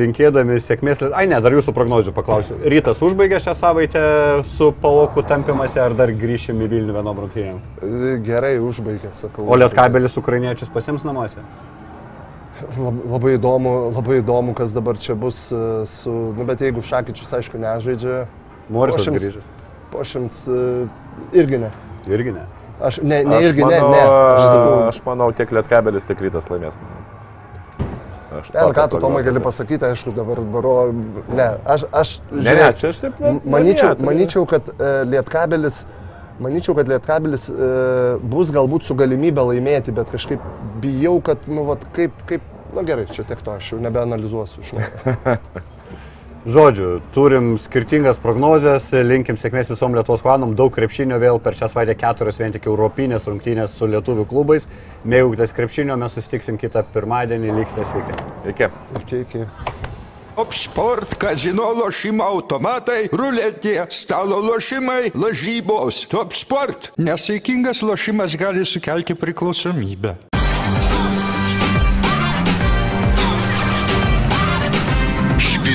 [0.00, 1.04] linkėdami sėkmės.
[1.14, 2.58] Ai ne, dar jūsų prognozių paklausiu.
[2.74, 4.04] Rytas užbaigė šią savaitę
[4.50, 7.62] su Paloku tampimasi ar dar grįšim į Vilnių vienom rungtynėm?
[8.26, 9.46] Gerai užbaigė, sakau.
[9.46, 11.44] O Lietkabelis ukrainiečius pasims namuose?
[12.78, 15.58] Lab, labai įdomu, labai įdomu, kas dabar čia bus e,
[15.90, 16.12] su...
[16.38, 18.24] Nu, bet jeigu Šakyčius, aišku, nežaidžia,
[18.72, 19.53] Morisas grįžęs.
[19.94, 20.60] Po šimts e,
[21.38, 21.70] irgi ne.
[22.10, 22.44] Irgi ne.
[22.82, 24.06] Aš ne, ne Aš irgi manau, ne, ne.
[24.34, 26.78] Aš sakau, Aš manau, tiek Lietkabelis, tiek Rytas laimės.
[28.34, 30.72] Aš ne, ką tu Tomai gali pasakyti, aišku, dabar baro...
[31.30, 31.84] Ne, aš...
[31.94, 33.20] aš Ne, ne, žiūrėk, čia aš taip.
[33.22, 35.84] M- Manyčiau, manyčiau kad e, Lietkabelis,
[36.42, 37.68] manyčiau, kad Lietkabelis e,
[38.34, 40.42] bus galbūt su galimybė laimėti, bet kažkaip
[40.82, 44.66] bijau, kad, nu, vat, kaip, kaip, na gerai, čia tiek to, aš jau nebeanalizuosiu.
[44.66, 45.38] Žinau.
[46.44, 51.94] Žodžiu, turim skirtingas prognozes, linkim sėkmės visom Lietuvos klanam, daug krepšinio vėl per šią savaitę
[51.96, 54.68] keturios vien tik europinės rungtynės su lietuvių klubais.
[55.08, 58.18] Mėgaukitės krepšinio, mes susitiksim kitą pirmadienį, likite sveiki.
[58.52, 58.68] Iki.
[59.00, 59.46] Iki, iki.
[60.34, 66.04] Top sport, kazino lošimo automatai, ruletė, stalo lošimai, lažybos.
[66.12, 66.92] Top sport.
[67.00, 70.18] Nesaikingas lošimas gali sukelti priklausomybę.